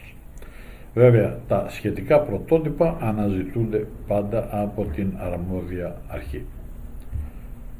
Βέβαια, 0.93 1.39
τα 1.47 1.65
σχετικά 1.69 2.19
πρωτότυπα 2.19 2.97
αναζητούνται 3.01 3.87
πάντα 4.07 4.47
από 4.51 4.85
την 4.85 5.13
αρμόδια 5.17 5.95
αρχή. 6.07 6.45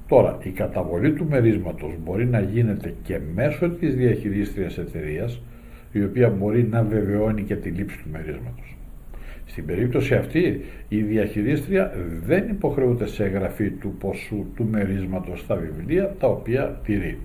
Τώρα, 0.08 0.38
η 0.44 0.50
καταβολή 0.50 1.14
του 1.14 1.26
μερίσματος 1.30 1.94
μπορεί 2.04 2.26
να 2.26 2.40
γίνεται 2.40 2.94
και 3.04 3.20
μέσω 3.34 3.70
της 3.70 3.96
διαχειρίστριας 3.96 4.78
εταιρείας, 4.78 5.42
η 5.92 6.04
οποία 6.04 6.30
μπορεί 6.30 6.64
να 6.64 6.84
βεβαιώνει 6.84 7.44
και 7.44 7.56
τη 7.56 7.70
λήψη 7.70 7.98
του 7.98 8.10
μερίσματος. 8.12 8.78
Στην 9.46 9.66
περίπτωση 9.66 10.16
αυτή, 10.16 10.62
η 10.88 11.02
διαχειρίστρια 11.02 11.92
δεν 12.26 12.50
υποχρεούται 12.50 13.08
σε 13.08 13.24
εγγραφή 13.24 13.70
του 13.70 13.96
ποσού 14.00 14.46
του 14.56 14.68
μερίσματος 14.72 15.40
στα 15.40 15.56
βιβλία, 15.56 16.16
τα 16.20 16.28
οποία 16.28 16.80
τηρεί. 16.86 17.18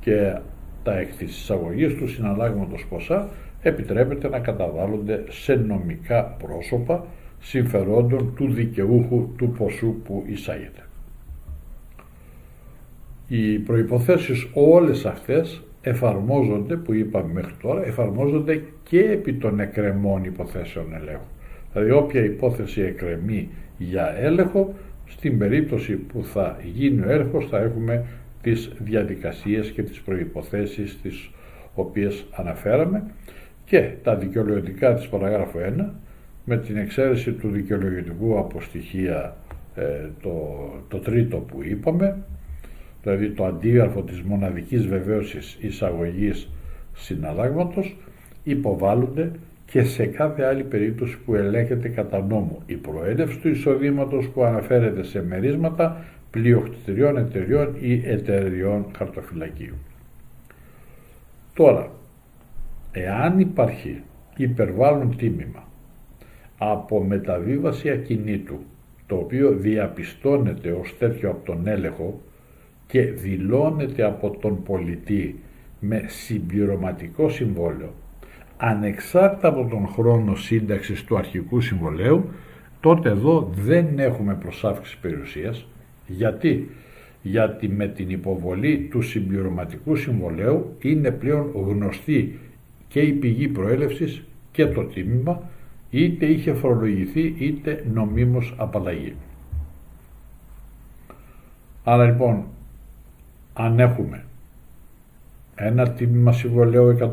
Και 0.00 0.38
τα 0.82 0.98
εκ 0.98 1.16
της 1.16 1.36
εισαγωγής 1.36 1.94
του 1.94 2.08
συναλλάγματος 2.08 2.86
ποσά 2.88 3.28
επιτρέπεται 3.68 4.28
να 4.28 4.38
καταβάλλονται 4.38 5.24
σε 5.28 5.54
νομικά 5.54 6.22
πρόσωπα 6.22 7.06
συμφερόντων 7.40 8.34
του 8.36 8.52
δικαιούχου 8.52 9.28
του 9.36 9.50
ποσού 9.50 9.94
που 10.04 10.24
εισάγεται. 10.26 10.82
Οι 13.28 13.58
προϋποθέσεις 13.58 14.48
όλες 14.52 15.06
αυτές 15.06 15.62
εφαρμόζονται, 15.80 16.76
που 16.76 16.92
είπαμε 16.92 17.32
μέχρι 17.32 17.54
τώρα, 17.62 17.84
εφαρμόζονται 17.86 18.62
και 18.82 19.00
επί 19.00 19.34
των 19.34 19.60
εκκρεμών 19.60 20.24
υποθέσεων 20.24 20.94
ελέγχου. 20.94 21.26
Δηλαδή 21.72 21.90
όποια 21.90 22.24
υπόθεση 22.24 22.80
εκκρεμεί 22.80 23.48
για 23.78 24.16
έλεγχο, 24.18 24.74
στην 25.06 25.38
περίπτωση 25.38 25.96
που 25.96 26.24
θα 26.24 26.58
γίνει 26.74 27.00
ο 27.00 27.10
έλεγχος 27.10 27.46
θα 27.46 27.58
έχουμε 27.58 28.04
τις 28.42 28.72
διαδικασίες 28.78 29.70
και 29.70 29.82
τις 29.82 30.00
προϋποθέσεις 30.00 31.00
τις 31.02 31.30
οποίες 31.74 32.26
αναφέραμε 32.32 33.02
και 33.64 33.90
τα 34.02 34.16
δικαιολογητικά 34.16 34.94
της 34.94 35.08
παραγράφου 35.08 35.58
1 35.78 35.84
με 36.44 36.58
την 36.58 36.76
εξαίρεση 36.76 37.32
του 37.32 37.48
δικαιολογητικού 37.48 38.38
από 38.38 38.60
στοιχεία 38.60 39.36
ε, 39.74 39.82
το, 40.22 40.32
το 40.88 40.98
τρίτο 40.98 41.36
που 41.36 41.62
είπαμε 41.62 42.16
δηλαδή 43.02 43.30
το 43.30 43.44
αντίγραφο 43.44 44.02
της 44.02 44.20
μοναδικής 44.20 44.86
βεβαίωσης 44.86 45.56
εισαγωγής 45.60 46.48
συναλλάγματος 46.94 47.96
υποβάλλονται 48.44 49.30
και 49.66 49.82
σε 49.82 50.06
κάθε 50.06 50.42
άλλη 50.42 50.62
περίπτωση 50.62 51.18
που 51.24 51.34
ελέγχεται 51.34 51.88
κατά 51.88 52.22
νόμο 52.22 52.62
η 52.66 52.74
προέλευση 52.74 53.38
του 53.38 53.48
εισοδήματος 53.48 54.28
που 54.28 54.44
αναφέρεται 54.44 55.02
σε 55.02 55.22
μερίσματα 55.22 56.04
πλειοκτητηριών 56.30 57.16
εταιριών 57.16 57.74
ή 57.80 58.02
εταιριών 58.04 58.86
χαρτοφυλακίου. 58.96 59.74
Τώρα, 61.54 61.90
εάν 62.94 63.38
υπάρχει 63.40 64.02
υπερβάλλον 64.36 65.16
τίμημα 65.16 65.68
από 66.58 67.02
μεταβίβαση 67.02 67.90
ακινήτου 67.90 68.58
το 69.06 69.16
οποίο 69.16 69.50
διαπιστώνεται 69.50 70.70
ως 70.70 70.98
τέτοιο 70.98 71.30
από 71.30 71.44
τον 71.44 71.66
έλεγχο 71.66 72.20
και 72.86 73.02
δηλώνεται 73.02 74.02
από 74.04 74.30
τον 74.30 74.62
πολιτή 74.62 75.40
με 75.80 76.04
συμπληρωματικό 76.06 77.28
συμβόλαιο 77.28 77.92
ανεξάρτητα 78.56 79.48
από 79.48 79.66
τον 79.70 79.88
χρόνο 79.88 80.34
σύνταξης 80.34 81.04
του 81.04 81.16
αρχικού 81.16 81.60
συμβολέου 81.60 82.24
τότε 82.80 83.08
εδώ 83.08 83.50
δεν 83.54 83.98
έχουμε 83.98 84.34
προσάυξη 84.34 84.98
περιουσίας. 85.00 85.66
Γιατί; 86.06 86.70
Γιατί 87.22 87.68
με 87.68 87.88
την 87.88 88.10
υποβολή 88.10 88.88
του 88.90 89.02
συμπληρωματικού 89.02 89.96
συμβολέου 89.96 90.76
είναι 90.80 91.10
πλέον 91.10 91.50
γνωστή 91.54 92.38
και 92.94 93.00
η 93.00 93.12
πηγή 93.12 93.48
προέλευσης 93.48 94.24
και 94.52 94.66
το 94.66 94.84
τίμημα 94.84 95.42
είτε 95.90 96.26
είχε 96.26 96.52
φορολογηθεί 96.52 97.34
είτε 97.38 97.84
νομίμως 97.92 98.54
απαλλαγή. 98.56 99.14
Άρα 101.84 102.04
λοιπόν 102.04 102.44
αν 103.52 103.78
έχουμε 103.78 104.24
ένα 105.54 105.90
τίμημα 105.90 106.32
συμβολέου 106.32 106.98
150.000 107.00 107.10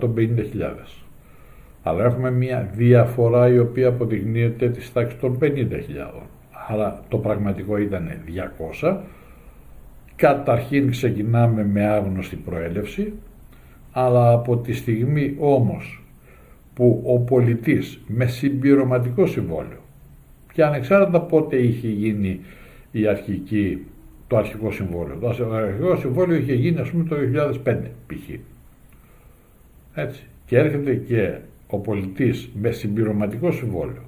αλλά 1.84 2.04
έχουμε 2.04 2.32
μια 2.32 2.70
διαφορά 2.74 3.48
η 3.48 3.60
οποία 3.60 3.88
αποδεικνύεται 3.88 4.70
της 4.70 4.92
τάξης 4.94 5.20
των 5.20 5.38
50.000 5.42 5.50
άρα 6.68 7.04
το 7.10 7.18
πραγματικό 7.18 7.78
ήταν 7.78 8.10
200 8.82 8.98
καταρχήν 10.16 10.90
ξεκινάμε 10.90 11.66
με 11.66 11.86
άγνωστη 11.86 12.36
προέλευση 12.36 13.14
αλλά 13.92 14.32
από 14.32 14.58
τη 14.58 14.74
στιγμή 14.74 15.36
όμως 15.40 16.04
που 16.74 17.04
ο 17.06 17.20
πολιτής 17.20 18.00
με 18.08 18.26
συμπληρωματικό 18.26 19.26
συμβόλαιο 19.26 19.80
και 20.54 20.64
ανεξάρτητα 20.64 21.22
πότε 21.22 21.56
είχε 21.56 21.88
γίνει 21.88 22.40
η 22.92 23.08
αρχική 23.08 23.86
το 24.28 24.38
αρχικό 24.38 24.72
συμβόλαιο. 24.72 25.18
Το 25.18 25.54
αρχικό 25.54 25.96
συμβόλαιο 25.96 26.38
είχε 26.38 26.54
γίνει 26.54 26.80
ας 26.80 26.90
πούμε 26.90 27.04
το 27.04 27.16
2005 27.64 27.78
π.χ. 28.08 28.30
Έτσι. 29.94 30.24
Και 30.46 30.58
έρχεται 30.58 30.96
και 30.96 31.38
ο 31.68 31.78
πολιτής 31.78 32.50
με 32.54 32.72
συμπληρωματικό 32.72 33.52
συμβόλαιο 33.52 34.02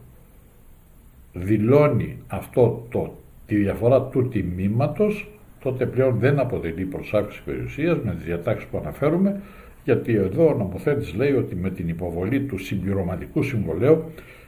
δηλώνει 1.34 2.18
αυτό 2.28 2.86
το, 2.90 3.18
τη 3.46 3.56
διαφορά 3.56 4.02
του 4.02 4.28
τιμήματος 4.28 5.28
τότε 5.60 5.86
πλέον 5.86 6.18
δεν 6.20 6.40
αποτελεί 6.40 6.86
προσάξη 6.86 7.42
περιουσίας 7.46 7.98
με 8.04 8.16
τις 8.16 8.24
διατάξεις 8.24 8.68
που 8.68 8.78
αναφέρουμε 8.78 9.42
γιατί 9.84 10.16
εδώ 10.16 10.48
ο 10.48 10.54
νομοθέτης 10.58 11.14
λέει 11.14 11.32
ότι 11.32 11.56
με 11.56 11.70
την 11.70 11.90
υποβολή 11.90 12.42
του 12.42 12.58
συμπληρωματικού 12.58 13.44
συμβολέου 13.44 14.04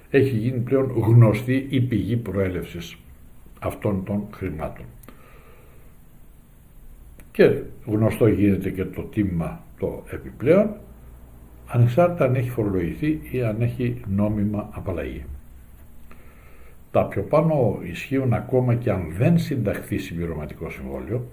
έχει 0.10 0.38
γίνει 0.38 0.60
πλέον 0.60 0.92
γνωστή 0.96 1.68
η 1.70 1.82
πηγή 1.82 2.18
προέλευσης 2.18 2.98
αυτών 3.60 4.04
των 4.04 4.24
χρημάτων 4.32 4.86
και 7.36 7.62
γνωστό 7.86 8.28
γίνεται 8.28 8.70
και 8.70 8.86
το 8.86 9.02
τίμημα 9.02 9.64
το 9.80 10.04
επιπλέον 10.10 10.76
ανεξάρτητα 11.68 12.26
αν 12.26 12.36
έχει 12.36 12.50
φορολογηθεί 12.50 13.20
ή 13.32 13.44
αν 13.44 13.62
έχει 13.62 14.02
νόμιμα 14.08 14.70
απαλλαγή. 14.72 15.26
Τα 16.92 17.06
πιο 17.06 17.22
πάνω 17.22 17.80
ισχύουν 17.84 18.34
ακόμα 18.34 18.76
και 18.76 18.92
αν 18.92 19.14
δεν 19.18 19.38
συνταχθεί 19.38 19.98
συμπληρωματικό 19.98 20.70
συμβόλαιο 20.70 21.28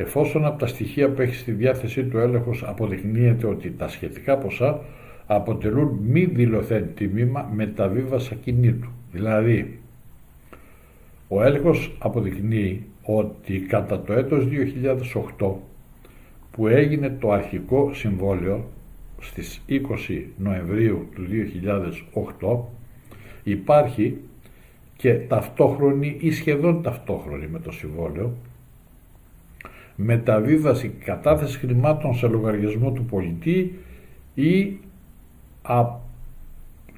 εφόσον 0.00 0.44
από 0.44 0.58
τα 0.58 0.66
στοιχεία 0.66 1.10
που 1.10 1.20
έχει 1.20 1.34
στη 1.34 1.52
διάθεσή 1.52 2.04
του 2.04 2.18
έλεγχος 2.18 2.64
αποδεικνύεται 2.66 3.46
ότι 3.46 3.70
τα 3.70 3.88
σχετικά 3.88 4.38
ποσά 4.38 4.80
αποτελούν 5.26 5.98
μη 6.02 6.24
δηλωθέν 6.24 6.88
τιμήμα 6.94 7.50
μεταβίβαση 7.54 8.30
ακινήτου. 8.32 8.88
Δηλαδή, 9.12 9.78
ο 11.28 11.42
έλεγχος 11.42 11.96
αποδεικνύει 11.98 12.84
ότι 13.02 13.58
κατά 13.58 14.00
το 14.00 14.12
έτος 14.12 14.46
2008 15.38 15.52
που 16.50 16.66
έγινε 16.66 17.16
το 17.20 17.30
αρχικό 17.32 17.94
συμβόλαιο 17.94 18.68
στις 19.20 19.62
20 19.68 19.78
Νοεμβρίου 20.36 21.08
του 21.14 21.22
2008 22.40 22.58
υπάρχει 23.42 24.16
και 24.96 25.14
ταυτόχρονη 25.14 26.16
ή 26.20 26.30
σχεδόν 26.30 26.82
ταυτόχρονη 26.82 27.46
με 27.46 27.58
το 27.58 27.72
συμβόλαιο 27.72 28.32
μεταβίβαση 30.04 30.88
κατάθεση 31.04 31.58
χρημάτων 31.58 32.14
σε 32.14 32.26
λογαριασμό 32.26 32.90
του 32.92 33.04
πολιτή 33.04 33.78
ή 34.34 34.78
α, 35.62 35.86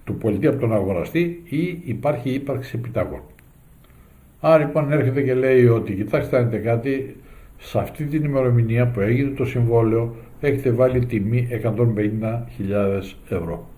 του 0.04 0.14
πολιτή 0.14 0.46
από 0.46 0.58
τον 0.58 0.72
αγοραστή 0.72 1.42
ή 1.44 1.80
υπάρχει 1.84 2.30
ύπαρξη 2.30 2.76
επιταγών. 2.78 3.22
Άρα 4.40 4.58
λοιπόν 4.58 4.92
έρχεται 4.92 5.22
και 5.22 5.34
λέει 5.34 5.66
ότι 5.66 5.94
κοιτάξτε 5.94 6.36
αν 6.36 6.62
κάτι, 6.62 7.16
σε 7.58 7.78
αυτή 7.78 8.04
την 8.04 8.24
ημερομηνία 8.24 8.86
που 8.86 9.00
έγινε 9.00 9.30
το 9.30 9.44
συμβόλαιο 9.44 10.14
έχετε 10.40 10.70
βάλει 10.70 11.06
τιμή 11.06 11.48
150.000 11.62 11.72
ευρώ. 13.28 13.68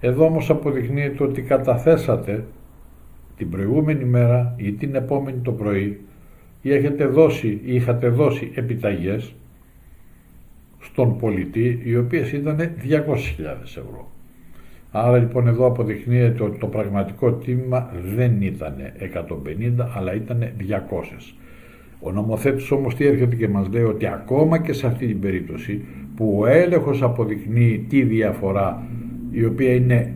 Εδώ 0.00 0.24
όμως 0.24 0.50
αποδεικνύεται 0.50 1.24
ότι 1.24 1.42
καταθέσατε 1.42 2.44
την 3.36 3.50
προηγούμενη 3.50 4.04
μέρα 4.04 4.54
ή 4.56 4.72
την 4.72 4.94
επόμενη 4.94 5.38
το 5.38 5.52
πρωί 5.52 6.00
ή 6.62 6.72
έχετε 6.72 7.06
δώσει 7.06 7.60
ή 7.64 7.74
είχατε 7.74 8.08
δώσει 8.08 8.50
επιταγές 8.54 9.34
στον 10.80 11.18
πολιτή 11.18 11.80
οι 11.84 11.96
οποίες 11.96 12.32
ήταν 12.32 12.56
200.000 12.58 12.66
ευρώ. 13.62 14.10
Άρα 14.90 15.18
λοιπόν 15.18 15.46
εδώ 15.46 15.66
αποδεικνύεται 15.66 16.42
ότι 16.42 16.58
το 16.58 16.66
πραγματικό 16.66 17.32
τίμημα 17.32 17.90
δεν 18.14 18.42
ήταν 18.42 18.74
150 19.80 19.86
αλλά 19.96 20.14
ήταν 20.14 20.38
200. 20.40 20.42
Ο 22.00 22.12
νομοθέτης 22.12 22.70
όμως 22.70 22.94
τι 22.94 23.06
έρχεται 23.06 23.36
και 23.36 23.48
μας 23.48 23.68
λέει 23.68 23.82
ότι 23.82 24.06
ακόμα 24.06 24.58
και 24.58 24.72
σε 24.72 24.86
αυτή 24.86 25.06
την 25.06 25.20
περίπτωση 25.20 25.84
που 26.16 26.36
ο 26.40 26.46
έλεγχος 26.46 27.02
αποδεικνύει 27.02 27.86
τη 27.88 28.02
διαφορά 28.02 28.86
η 29.30 29.44
οποία 29.44 29.74
είναι 29.74 30.14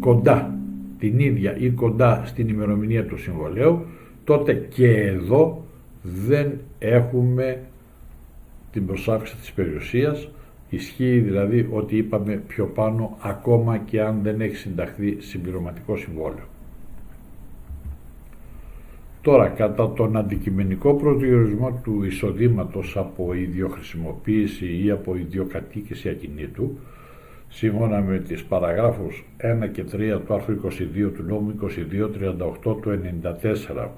κοντά 0.00 0.54
την 0.98 1.18
ίδια 1.18 1.56
ή 1.56 1.70
κοντά 1.70 2.22
στην 2.24 2.48
ημερομηνία 2.48 3.06
του 3.06 3.18
συμβολέου 3.18 3.86
τότε 4.24 4.54
και 4.74 4.88
εδώ 4.88 5.64
δεν 6.02 6.60
έχουμε 6.78 7.60
την 8.72 8.86
προσάφηση 8.86 9.36
της 9.36 9.52
περιουσίας 9.52 10.28
ισχύει 10.68 11.18
δηλαδή 11.18 11.68
ότι 11.72 11.96
είπαμε 11.96 12.42
πιο 12.46 12.66
πάνω 12.66 13.16
ακόμα 13.20 13.78
και 13.78 14.02
αν 14.02 14.22
δεν 14.22 14.40
έχει 14.40 14.56
συνταχθεί 14.56 15.16
συμπληρωματικό 15.20 15.96
συμβόλαιο. 15.96 16.44
Τώρα, 19.22 19.48
κατά 19.48 19.92
τον 19.92 20.16
αντικειμενικό 20.16 20.94
προσδιορισμό 20.94 21.80
του 21.82 22.04
εισοδήματος 22.04 22.96
από 22.96 23.34
ιδιοχρησιμοποίηση 23.34 24.84
ή 24.84 24.90
από 24.90 25.16
ιδιοκατοίκηση 25.16 26.08
ακινήτου, 26.08 26.78
σύμφωνα 27.48 28.00
με 28.00 28.18
τις 28.18 28.44
παραγράφους 28.44 29.24
1 29.64 29.68
και 29.72 29.84
3 29.92 30.20
του 30.26 30.34
άρθρου 30.34 30.54
22 30.54 31.12
του 31.14 31.22
νόμου 31.22 31.54
2238 32.64 32.76
του 32.82 33.00
94 33.72 33.88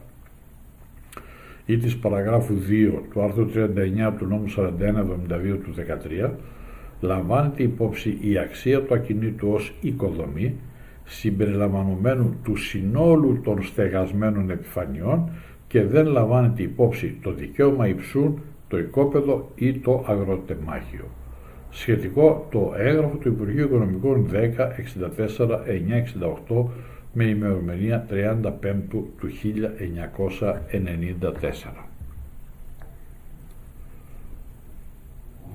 ή 1.67 1.77
της 1.77 1.97
παραγράφου 1.97 2.55
2 2.55 3.01
του 3.13 3.23
άρθρου 3.23 3.47
39 3.55 4.13
του 4.19 4.27
νόμου 4.27 4.45
4172 4.57 5.59
του 5.65 5.75
13, 6.27 6.31
λαμβάνεται 7.01 7.63
υπόψη 7.63 8.19
η 8.21 8.39
αξία 8.39 8.83
του 8.83 8.95
ακινήτου 8.95 9.49
ως 9.49 9.75
οικοδομή 9.81 10.55
συμπεριλαμβανομένου 11.05 12.37
του 12.45 12.57
συνόλου 12.57 13.41
των 13.45 13.63
στεγασμένων 13.63 14.51
επιφανειών 14.51 15.31
και 15.67 15.83
δεν 15.83 16.07
λαμβάνεται 16.07 16.63
υπόψη 16.63 17.19
το 17.23 17.33
δικαίωμα 17.33 17.89
υψούν, 17.89 18.41
το 18.69 18.79
οικόπεδο 18.79 19.51
ή 19.55 19.73
το 19.73 20.05
αγροτεμάχιο. 20.07 21.05
Σχετικό 21.71 22.47
το 22.51 22.73
έγγραφο 22.77 23.17
του 23.17 23.29
Υπουργείου 23.29 23.65
Οικονομικών 23.65 24.29
1064-968 26.49 26.65
με 27.15 27.25
ημερομηνία 27.25 28.07
35 28.11 28.53
του 28.91 29.11
1994. 29.21 29.23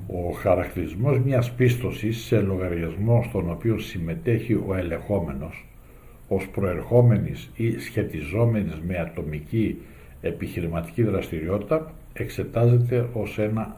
Ο 0.07 0.31
χαρακτηρισμός 0.31 1.19
μιας 1.19 1.51
πίστοσης 1.51 2.17
σε 2.17 2.39
λογαριασμό 2.39 3.23
στον 3.23 3.49
οποίο 3.49 3.77
συμμετέχει 3.77 4.53
ο 4.53 4.75
ελεγχόμενος 4.75 5.67
ως 6.27 6.47
προερχόμενης 6.47 7.49
ή 7.55 7.79
σχετιζόμενης 7.79 8.81
με 8.87 8.97
ατομική 8.97 9.77
επιχειρηματική 10.21 11.03
δραστηριότητα 11.03 11.93
εξετάζεται 12.13 13.09
ως 13.13 13.39
ένα 13.39 13.75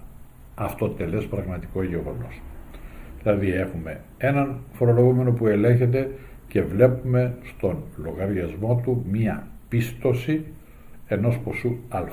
αυτοτελές 0.56 1.26
πραγματικό 1.26 1.84
γεγονός. 1.84 2.42
Δηλαδή 3.24 3.52
έχουμε 3.52 4.02
έναν 4.18 4.58
φορολογούμενο 4.74 5.32
που 5.32 5.48
ελέγχεται 5.48 6.12
και 6.52 6.62
βλέπουμε 6.62 7.38
στον 7.44 7.84
λογαριασμό 7.96 8.82
του 8.84 9.06
μία 9.12 9.48
πίστοση 9.70 10.46
ενός 11.08 11.40
ποσού 11.40 11.78
α. 11.90 12.04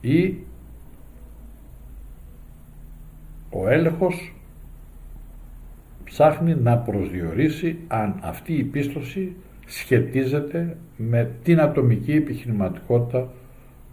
Ή 0.00 0.36
ο 3.50 3.68
έλεγχος 3.68 4.34
ψάχνει 6.04 6.54
να 6.54 6.78
προσδιορίσει 6.78 7.78
αν 7.88 8.18
αυτή 8.22 8.52
η 8.52 8.64
πίστοση 8.64 9.36
σχετίζεται 9.66 10.76
με 10.96 11.30
την 11.42 11.60
ατομική 11.60 12.12
επιχειρηματικότητα, 12.12 13.28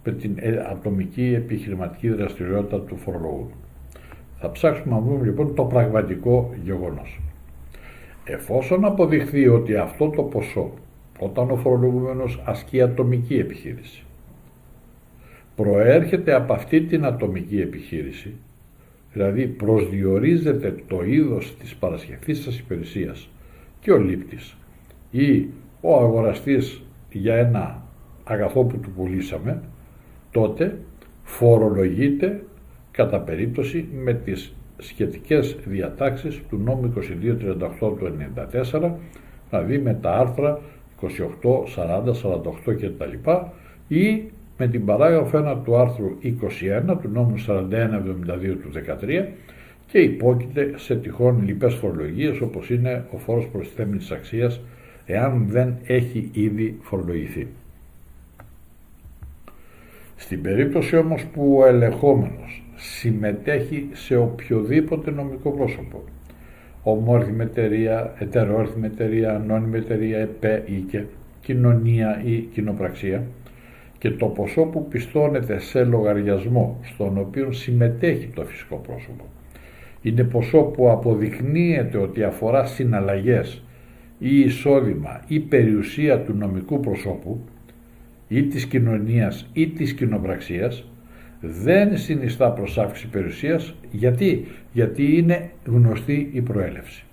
με 0.04 0.12
την 0.12 0.34
ε, 0.36 0.66
ατομική 0.70 1.34
επιχειρηματική 1.34 2.08
δραστηριότητα 2.08 2.80
του 2.80 2.96
φορολογού. 2.96 3.50
Θα 4.38 4.50
ψάξουμε 4.50 4.94
να 4.94 5.00
βρούμε 5.00 5.24
λοιπόν 5.24 5.54
το 5.54 5.64
πραγματικό 5.64 6.54
γεγονός. 6.64 7.20
Εφόσον 8.24 8.84
αποδειχθεί 8.84 9.48
ότι 9.48 9.76
αυτό 9.76 10.08
το 10.08 10.22
ποσό, 10.22 10.72
όταν 11.18 11.50
ο 11.50 11.56
φορολογούμενος 11.56 12.42
ασκεί 12.44 12.82
ατομική 12.82 13.34
επιχείρηση, 13.34 14.04
προέρχεται 15.56 16.34
από 16.34 16.52
αυτή 16.52 16.80
την 16.82 17.04
ατομική 17.04 17.60
επιχείρηση, 17.60 18.34
δηλαδή 19.12 19.46
προσδιορίζεται 19.46 20.74
το 20.86 21.04
είδος 21.04 21.56
της 21.56 21.74
παρασχεθής 21.74 22.42
σας 22.42 22.58
υπηρεσίας 22.58 23.28
και 23.80 23.92
ο 23.92 23.98
λήπτης 23.98 24.56
ή 25.10 25.46
ο 25.80 25.96
αγοραστής 25.96 26.82
για 27.10 27.34
ένα 27.34 27.82
αγαθό 28.24 28.64
που 28.64 28.78
του 28.78 28.90
πουλήσαμε, 28.90 29.62
τότε 30.30 30.78
φορολογείται 31.22 32.44
κατά 32.90 33.20
περίπτωση 33.20 33.88
με 33.92 34.14
τις 34.14 34.54
σχετικές 34.86 35.56
διατάξεις 35.64 36.40
του 36.48 36.56
νόμου 36.64 36.92
2238 37.80 37.96
του 37.98 38.14
1994, 38.72 38.90
δηλαδή 39.50 39.78
με 39.78 39.94
τα 39.94 40.12
άρθρα 40.12 40.60
28, 41.00 41.08
40, 41.76 42.12
48 42.12 42.74
κτλ. 42.74 43.30
ή 43.88 44.30
με 44.58 44.68
την 44.68 44.84
παράγραφο 44.84 45.38
1 45.38 45.56
του 45.64 45.76
άρθρου 45.76 46.18
21 46.22 46.96
του 47.02 47.08
νόμου 47.08 47.34
4172 47.46 48.56
του 48.62 48.70
13 49.00 49.26
και 49.86 49.98
υπόκειται 49.98 50.72
σε 50.76 50.96
τυχόν 50.96 51.42
λοιπές 51.44 51.74
φορολογίες 51.74 52.40
όπως 52.40 52.70
είναι 52.70 53.04
ο 53.10 53.18
φόρος 53.18 53.48
προστιθέμενης 53.48 54.10
αξίας 54.10 54.60
εάν 55.06 55.46
δεν 55.48 55.74
έχει 55.86 56.30
ήδη 56.32 56.78
φορολογηθεί. 56.82 57.46
Στην 60.16 60.42
περίπτωση 60.42 60.96
όμως 60.96 61.24
που 61.24 61.56
ο 61.56 61.66
ελεγχόμενος 61.66 62.61
συμμετέχει 62.82 63.88
σε 63.92 64.16
οποιοδήποτε 64.16 65.10
νομικό 65.10 65.50
πρόσωπο, 65.50 66.04
ομόρθιμη 66.82 67.42
εταιρεία, 67.42 68.14
ετερόρθιμη 68.18 68.86
εταιρεία, 68.86 69.34
ανώνυμη 69.34 69.78
εταιρεία, 69.78 70.18
ΕΠΕ 70.18 70.62
ή 70.66 70.78
και 70.90 71.02
κοινωνία 71.40 72.22
ή 72.24 72.38
κοινοπραξία, 72.38 73.22
και 73.98 74.10
το 74.10 74.26
ποσό 74.26 74.62
που 74.62 74.88
πιστώνεται 74.88 75.58
σε 75.58 75.84
λογαριασμό 75.84 76.80
στον 76.82 77.18
οποίο 77.18 77.52
συμμετέχει 77.52 78.26
το 78.26 78.44
φυσικό 78.44 78.76
πρόσωπο. 78.76 79.24
Είναι 80.02 80.24
ποσό 80.24 80.62
που 80.62 80.90
αποδεικνύεται 80.90 81.98
ότι 81.98 82.22
αφορά 82.22 82.64
συναλλαγές 82.64 83.62
ή 84.18 84.40
εισόδημα 84.40 85.22
ή 85.26 85.40
περιουσία 85.40 86.20
του 86.20 86.34
νομικού 86.34 86.80
προσώπου 86.80 87.40
ή 88.28 88.42
της 88.42 88.66
κοινωνίας 88.66 89.50
ή 89.52 89.68
της 89.68 89.92
κοινοπραξίας 89.92 90.84
δεν 91.44 91.98
συνιστά 91.98 92.50
προσάυξη 92.50 93.08
περιουσίας 93.08 93.74
γιατί, 93.90 94.46
γιατί 94.72 95.16
είναι 95.16 95.50
γνωστή 95.66 96.30
η 96.32 96.40
προέλευση. 96.40 97.04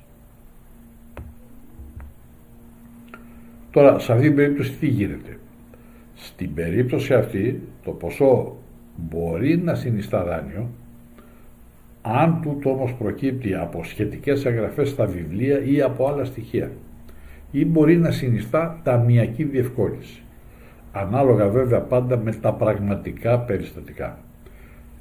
Τώρα 3.71 3.99
σε 3.99 4.11
αυτή 4.11 4.27
την 4.27 4.35
περίπτωση 4.35 4.71
τι 4.71 4.87
γίνεται; 4.87 5.39
Στην 6.15 6.53
περίπτωση 6.53 7.13
αυτή 7.13 7.61
το 7.83 7.91
ποσό 7.91 8.57
μπορεί 8.95 9.57
να 9.57 9.75
συνιστά 9.75 10.23
δάνειο 10.23 10.69
αν 12.01 12.39
τούτο 12.41 12.71
όμως 12.71 12.93
προκύπτει 12.93 13.55
από 13.55 13.83
σχετικές 13.83 14.45
εγγραφές 14.45 14.89
στα 14.89 15.05
βιβλία 15.05 15.63
ή 15.63 15.81
από 15.81 16.07
άλλα 16.07 16.25
στοιχεία 16.25 16.71
ή 17.51 17.65
μπορεί 17.65 17.97
να 17.97 18.11
συνιστά 18.11 18.79
ταμιακή 18.83 19.43
διευκόλυνση 19.43 20.23
ανάλογα 20.91 21.47
βέβαια 21.47 21.79
πάντα 21.79 22.17
με 22.17 22.31
τα 22.31 22.53
πραγματικά 22.53 23.39
περιστατικά. 23.39 24.17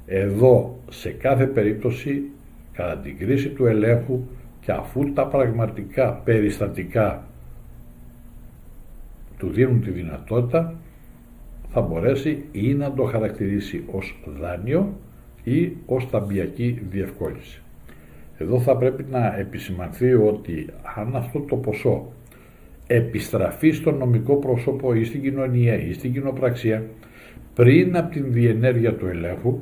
Εδώ 0.05 0.79
σε 0.89 1.09
κάθε 1.09 1.45
περίπτωση 1.45 2.23
κατά 2.71 2.97
την 2.97 3.17
κρίση 3.17 3.49
του 3.49 3.65
ελέγχου 3.65 4.19
και 4.61 4.71
αφού 4.71 5.13
τα 5.13 5.27
πραγματικά 5.27 6.13
περιστατικά 6.13 7.23
του 9.37 9.49
δίνουν 9.49 9.81
τη 9.81 9.89
δυνατότητα 9.89 10.75
θα 11.69 11.81
μπορέσει 11.81 12.45
ή 12.51 12.73
να 12.73 12.93
το 12.93 13.03
χαρακτηρίσει 13.03 13.83
ως 13.91 14.19
δάνειο 14.39 14.93
ή 15.43 15.71
ως 15.85 16.09
ταμπιακή 16.09 16.81
διευκόλυνση. 16.89 17.61
Εδώ 18.37 18.59
θα 18.59 18.77
πρέπει 18.77 19.05
να 19.11 19.37
επισημανθεί 19.37 20.13
ότι 20.13 20.67
αν 20.95 21.15
αυτό 21.15 21.39
το 21.39 21.55
ποσό 21.55 22.11
επιστραφεί 22.91 23.71
στο 23.71 23.91
νομικό 23.91 24.35
πρόσωπο 24.35 24.93
ή 24.93 25.03
στην 25.03 25.21
κοινωνία 25.21 25.79
ή 25.79 25.93
στην 25.93 26.13
κοινοπραξία 26.13 26.83
πριν 27.53 27.97
από 27.97 28.11
την 28.11 28.25
διενέργεια 28.31 28.93
του 28.93 29.07
ελέγχου, 29.07 29.59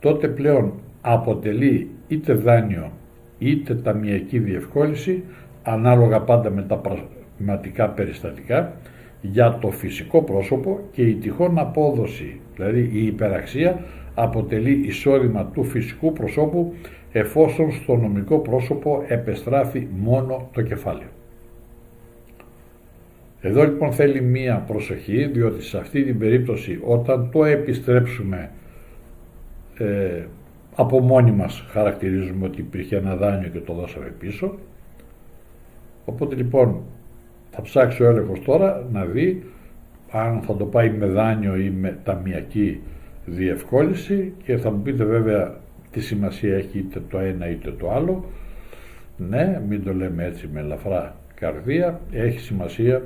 τότε 0.00 0.28
πλέον 0.28 0.72
αποτελεί 1.00 1.88
είτε 2.08 2.32
δάνειο 2.32 2.92
είτε 3.38 3.74
ταμιακή 3.74 4.38
διευκόλυνση, 4.38 5.22
ανάλογα 5.62 6.20
πάντα 6.20 6.50
με 6.50 6.62
τα 6.62 6.76
πραγματικά 6.76 7.88
περιστατικά, 7.88 8.72
για 9.20 9.58
το 9.60 9.70
φυσικό 9.70 10.22
πρόσωπο 10.22 10.80
και 10.92 11.02
η 11.02 11.14
τυχόν 11.14 11.58
απόδοση, 11.58 12.40
δηλαδή 12.54 12.90
η 12.92 13.06
υπεραξία, 13.06 13.84
αποτελεί 14.14 14.86
εισόδημα 14.86 15.44
του 15.44 15.64
φυσικού 15.64 16.12
προσώπου 16.12 16.74
εφόσον 17.12 17.72
στο 17.72 17.96
νομικό 17.96 18.38
πρόσωπο 18.38 19.04
επεστράφει 19.08 19.86
μόνο 19.96 20.48
το 20.52 20.62
κεφάλαιο. 20.62 21.08
Εδώ 23.40 23.62
λοιπόν 23.62 23.92
θέλει 23.92 24.20
μία 24.20 24.64
προσοχή 24.66 25.26
διότι 25.26 25.62
σε 25.62 25.78
αυτή 25.78 26.04
την 26.04 26.18
περίπτωση 26.18 26.78
όταν 26.82 27.30
το 27.30 27.44
επιστρέψουμε 27.44 28.50
ε, 29.78 30.24
από 30.74 31.00
μόνοι 31.00 31.30
μας 31.32 31.64
χαρακτηρίζουμε 31.68 32.46
ότι 32.46 32.60
υπήρχε 32.60 32.96
ένα 32.96 33.16
δάνειο 33.16 33.48
και 33.48 33.58
το 33.58 33.72
δώσαμε 33.72 34.14
πίσω. 34.18 34.58
Οπότε 36.04 36.34
λοιπόν 36.34 36.82
θα 37.50 37.62
ψάξει 37.62 38.02
ο 38.02 38.06
έλεγχος 38.06 38.40
τώρα 38.40 38.86
να 38.92 39.04
δει 39.04 39.42
αν 40.10 40.40
θα 40.40 40.56
το 40.56 40.64
πάει 40.64 40.90
με 40.90 41.06
δάνειο 41.06 41.56
ή 41.56 41.70
με 41.70 41.98
ταμιακή 42.04 42.80
διευκόλυνση 43.26 44.32
και 44.44 44.56
θα 44.56 44.70
μου 44.70 44.82
πείτε 44.82 45.04
βέβαια 45.04 45.54
τι 45.90 46.00
σημασία 46.00 46.56
έχει 46.56 46.78
είτε 46.78 47.02
το 47.10 47.18
ένα 47.18 47.50
είτε 47.50 47.70
το 47.70 47.90
άλλο. 47.90 48.24
Ναι 49.16 49.62
μην 49.68 49.84
το 49.84 49.94
λέμε 49.94 50.24
έτσι 50.24 50.48
με 50.52 50.60
ελαφρά 50.60 51.19
καρδία 51.40 52.00
έχει 52.12 52.38
σημασία 52.38 53.02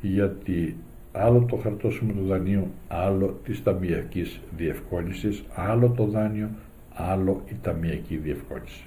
γιατί 0.00 0.76
άλλο 1.12 1.44
το 1.50 1.56
χαρτόσημο 1.56 2.12
του 2.12 2.26
δανείου, 2.26 2.70
άλλο 2.88 3.40
της 3.44 3.62
ταμιακής 3.62 4.40
διευκόλυνσης, 4.56 5.44
άλλο 5.54 5.90
το 5.90 6.04
δάνειο, 6.04 6.48
άλλο 6.94 7.42
η 7.50 7.54
ταμιακή 7.62 8.16
διευκόλυνση. 8.16 8.84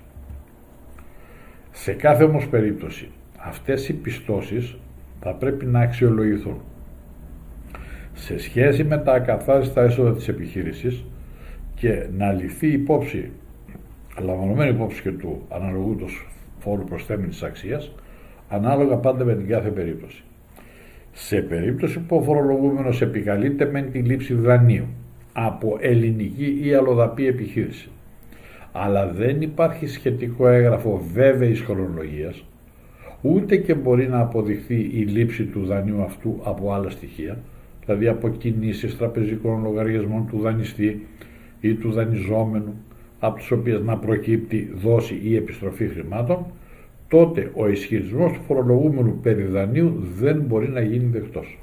Σε 1.72 1.94
κάθε 1.94 2.24
όμως 2.24 2.48
περίπτωση 2.48 3.10
αυτές 3.38 3.90
οι 3.90 3.94
πιστώσεις 3.94 4.78
θα 5.20 5.34
πρέπει 5.34 5.66
να 5.66 5.80
αξιολογηθούν 5.80 6.62
σε 8.14 8.38
σχέση 8.40 8.84
με 8.84 8.98
τα 8.98 9.14
ακαθάριστα 9.14 9.82
έσοδα 9.82 10.14
της 10.14 10.28
επιχείρησης 10.28 11.06
και 11.76 12.08
να 12.18 12.32
ληφθεί 12.32 12.68
υπόψη, 12.68 13.32
λαμβανωμένη 14.22 14.70
υπόψη 14.70 15.02
και 15.02 15.12
του 15.12 15.46
αναλογού 15.50 15.96
του 15.96 16.08
φόρου 16.60 16.84
προσθέμενης 16.84 17.44
αξίας, 17.44 17.92
ανάλογα 18.50 18.96
πάντα 18.96 19.24
με 19.24 19.36
την 19.36 19.48
κάθε 19.48 19.70
περίπτωση. 19.70 20.24
Σε 21.12 21.42
περίπτωση 21.42 22.00
που 22.00 22.16
ο 22.16 22.22
φορολογούμενος 22.22 23.02
επικαλείται 23.02 23.66
με 23.66 23.82
τη 23.82 24.00
λήψη 24.00 24.34
δανείου 24.34 24.88
από 25.34 25.78
ελληνική 25.80 26.60
ή 26.64 26.74
αλλοδαπή 26.74 27.28
επιχείρηση, 27.28 27.90
αλλά 28.72 29.08
δεν 29.08 29.42
υπάρχει 29.42 29.88
σχετικό 29.88 30.48
έγγραφο 30.48 31.02
βέβαιης 31.14 31.62
χρονολογίας, 31.62 32.46
ούτε 33.22 33.58
και 33.58 33.74
μπορεί 33.74 34.08
να 34.08 34.20
αποδειχθεί 34.20 34.76
η 34.76 35.06
λήψη 35.06 35.44
του 35.44 35.66
δανείου 35.66 36.02
αυτού 36.02 36.40
από 36.44 36.74
άλλα 36.74 36.90
στοιχεία, 36.90 37.38
δηλαδή 37.86 38.08
από 38.08 38.30
κινήσεις 38.30 38.98
τραπεζικών 38.98 39.64
λογαριασμών 39.64 40.28
του 40.28 40.40
δανειστή 40.40 41.08
ή 41.60 41.74
του 41.74 41.92
δανειζόμενου, 41.92 42.74
από 43.20 43.38
τις 43.38 43.52
οποίες 43.52 43.82
να 43.82 43.98
προκύπτει 43.98 44.72
δόση 44.76 45.20
ή 45.24 45.36
επιστροφή 45.36 45.88
χρημάτων, 45.88 46.46
τότε 47.08 47.52
ο 47.54 47.68
ισχυρισμός 47.70 48.32
του 48.32 48.42
φορολογούμενου 48.42 49.20
περί 49.22 49.44
δανείου 49.44 50.04
δεν 50.20 50.42
μπορεί 50.42 50.70
να 50.70 50.82
γίνει 50.82 51.06
δεκτός. 51.06 51.60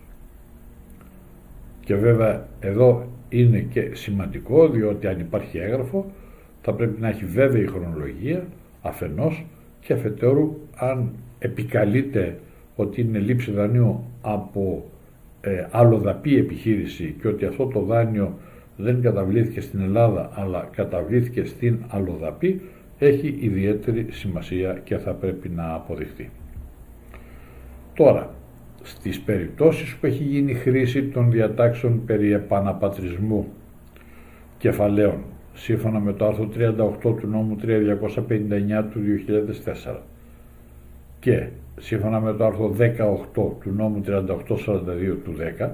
Και 1.80 1.94
βέβαια 1.94 2.48
εδώ 2.60 3.06
είναι 3.28 3.58
και 3.58 3.90
σημαντικό 3.92 4.68
διότι 4.68 5.06
αν 5.06 5.20
υπάρχει 5.20 5.58
έγγραφο 5.58 6.10
θα 6.62 6.74
πρέπει 6.74 7.00
να 7.00 7.08
έχει 7.08 7.24
βέβαιη 7.24 7.66
χρονολογία 7.66 8.46
αφενός 8.82 9.46
και 9.80 9.92
αφετέρου 9.92 10.56
αν 10.76 11.12
επικαλείται 11.38 12.38
ότι 12.76 13.00
είναι 13.00 13.18
λήψη 13.18 13.50
δανείου 13.50 14.04
από 14.20 14.90
ε, 15.40 15.66
αλλοδαπή 15.70 16.36
επιχείρηση 16.36 17.16
και 17.20 17.28
ότι 17.28 17.44
αυτό 17.44 17.66
το 17.66 17.80
δάνειο 17.80 18.38
δεν 18.76 19.02
καταβλήθηκε 19.02 19.60
στην 19.60 19.80
Ελλάδα 19.80 20.30
αλλά 20.34 20.68
καταβλήθηκε 20.72 21.44
στην 21.44 21.78
αλλοδαπή 21.88 22.60
έχει 22.98 23.36
ιδιαίτερη 23.40 24.06
σημασία 24.10 24.80
και 24.84 24.96
θα 24.96 25.12
πρέπει 25.12 25.48
να 25.48 25.74
αποδειχθεί. 25.74 26.30
Τώρα, 27.94 28.34
στις 28.82 29.20
περιπτώσεις 29.20 29.94
που 29.94 30.06
έχει 30.06 30.22
γίνει 30.22 30.54
χρήση 30.54 31.02
των 31.02 31.30
διατάξεων 31.30 32.04
περί 32.04 32.32
επαναπατρισμού 32.32 33.52
κεφαλαίων 34.58 35.24
σύμφωνα 35.54 36.00
με 36.00 36.12
το 36.12 36.26
άρθρο 36.26 36.48
38 36.56 37.16
του 37.20 37.26
νόμου 37.26 37.56
3259 37.62 38.84
του 38.90 39.00
2004 39.86 39.96
και 41.20 41.48
σύμφωνα 41.80 42.20
με 42.20 42.32
το 42.32 42.44
άρθρο 42.44 42.76
18 42.78 42.86
του 43.34 43.70
νόμου 43.76 44.02
3842 44.06 45.16
του 45.24 45.34
10 45.60 45.68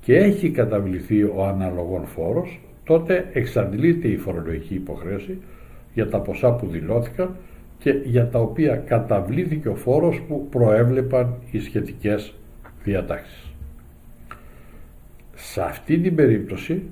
και 0.00 0.16
έχει 0.16 0.50
καταβληθεί 0.50 1.22
ο 1.22 1.44
αναλογών 1.44 2.06
φόρος, 2.06 2.60
τότε 2.84 3.30
εξαντλείται 3.32 4.08
η 4.08 4.16
φορολογική 4.16 4.74
υποχρέωση 4.74 5.38
για 6.00 6.08
τα 6.08 6.20
ποσά 6.20 6.52
που 6.52 6.66
δηλώθηκαν 6.66 7.36
και 7.78 7.90
για 8.04 8.28
τα 8.28 8.38
οποία 8.38 8.76
καταβλήθηκε 8.76 9.68
ο 9.68 9.74
φόρος 9.74 10.22
που 10.28 10.46
προέβλεπαν 10.50 11.34
οι 11.50 11.60
σχετικές 11.60 12.34
διατάξεις. 12.84 13.52
Σε 15.34 15.62
αυτή 15.62 15.98
την 15.98 16.14
περίπτωση 16.14 16.82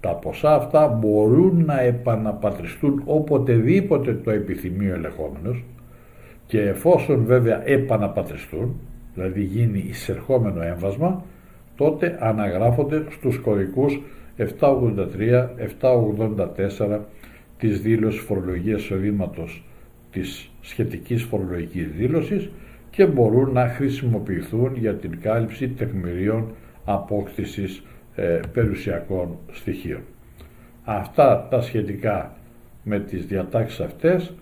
τα 0.00 0.14
ποσά 0.14 0.54
αυτά 0.54 0.88
μπορούν 0.88 1.64
να 1.64 1.80
επαναπατριστούν 1.80 3.02
οποτεδήποτε 3.04 4.14
το 4.14 4.30
επιθυμεί 4.30 4.90
ο 4.90 4.94
ελεγχόμενος 4.94 5.64
και 6.46 6.60
εφόσον 6.60 7.24
βέβαια 7.24 7.68
επαναπατριστούν, 7.68 8.74
δηλαδή 9.14 9.42
γίνει 9.42 9.84
εισερχόμενο 9.88 10.62
έμβασμα, 10.62 11.24
τότε 11.76 12.18
αναγράφονται 12.20 13.04
στους 13.10 13.38
κωδικούς 13.38 14.00
783, 14.36 15.48
784 15.80 16.98
της 17.62 17.80
δήλωσης 17.80 18.20
φορολογίας 18.20 18.82
εισοδήματος 18.82 19.64
της 20.10 20.50
σχετικής 20.60 21.22
φορολογικής 21.22 21.90
δήλωσης 21.90 22.50
και 22.90 23.06
μπορούν 23.06 23.52
να 23.52 23.68
χρησιμοποιηθούν 23.68 24.76
για 24.76 24.94
την 24.94 25.20
κάλυψη 25.20 25.68
τεκμηρίων 25.68 26.54
απόκτησης 26.84 27.82
ε, 28.14 28.40
στοιχείων. 29.52 30.00
Αυτά 30.84 31.46
τα 31.50 31.60
σχετικά 31.60 32.36
με 32.82 33.00
τις 33.00 33.26
διατάξεις 33.26 33.80
αυτές 33.80 34.32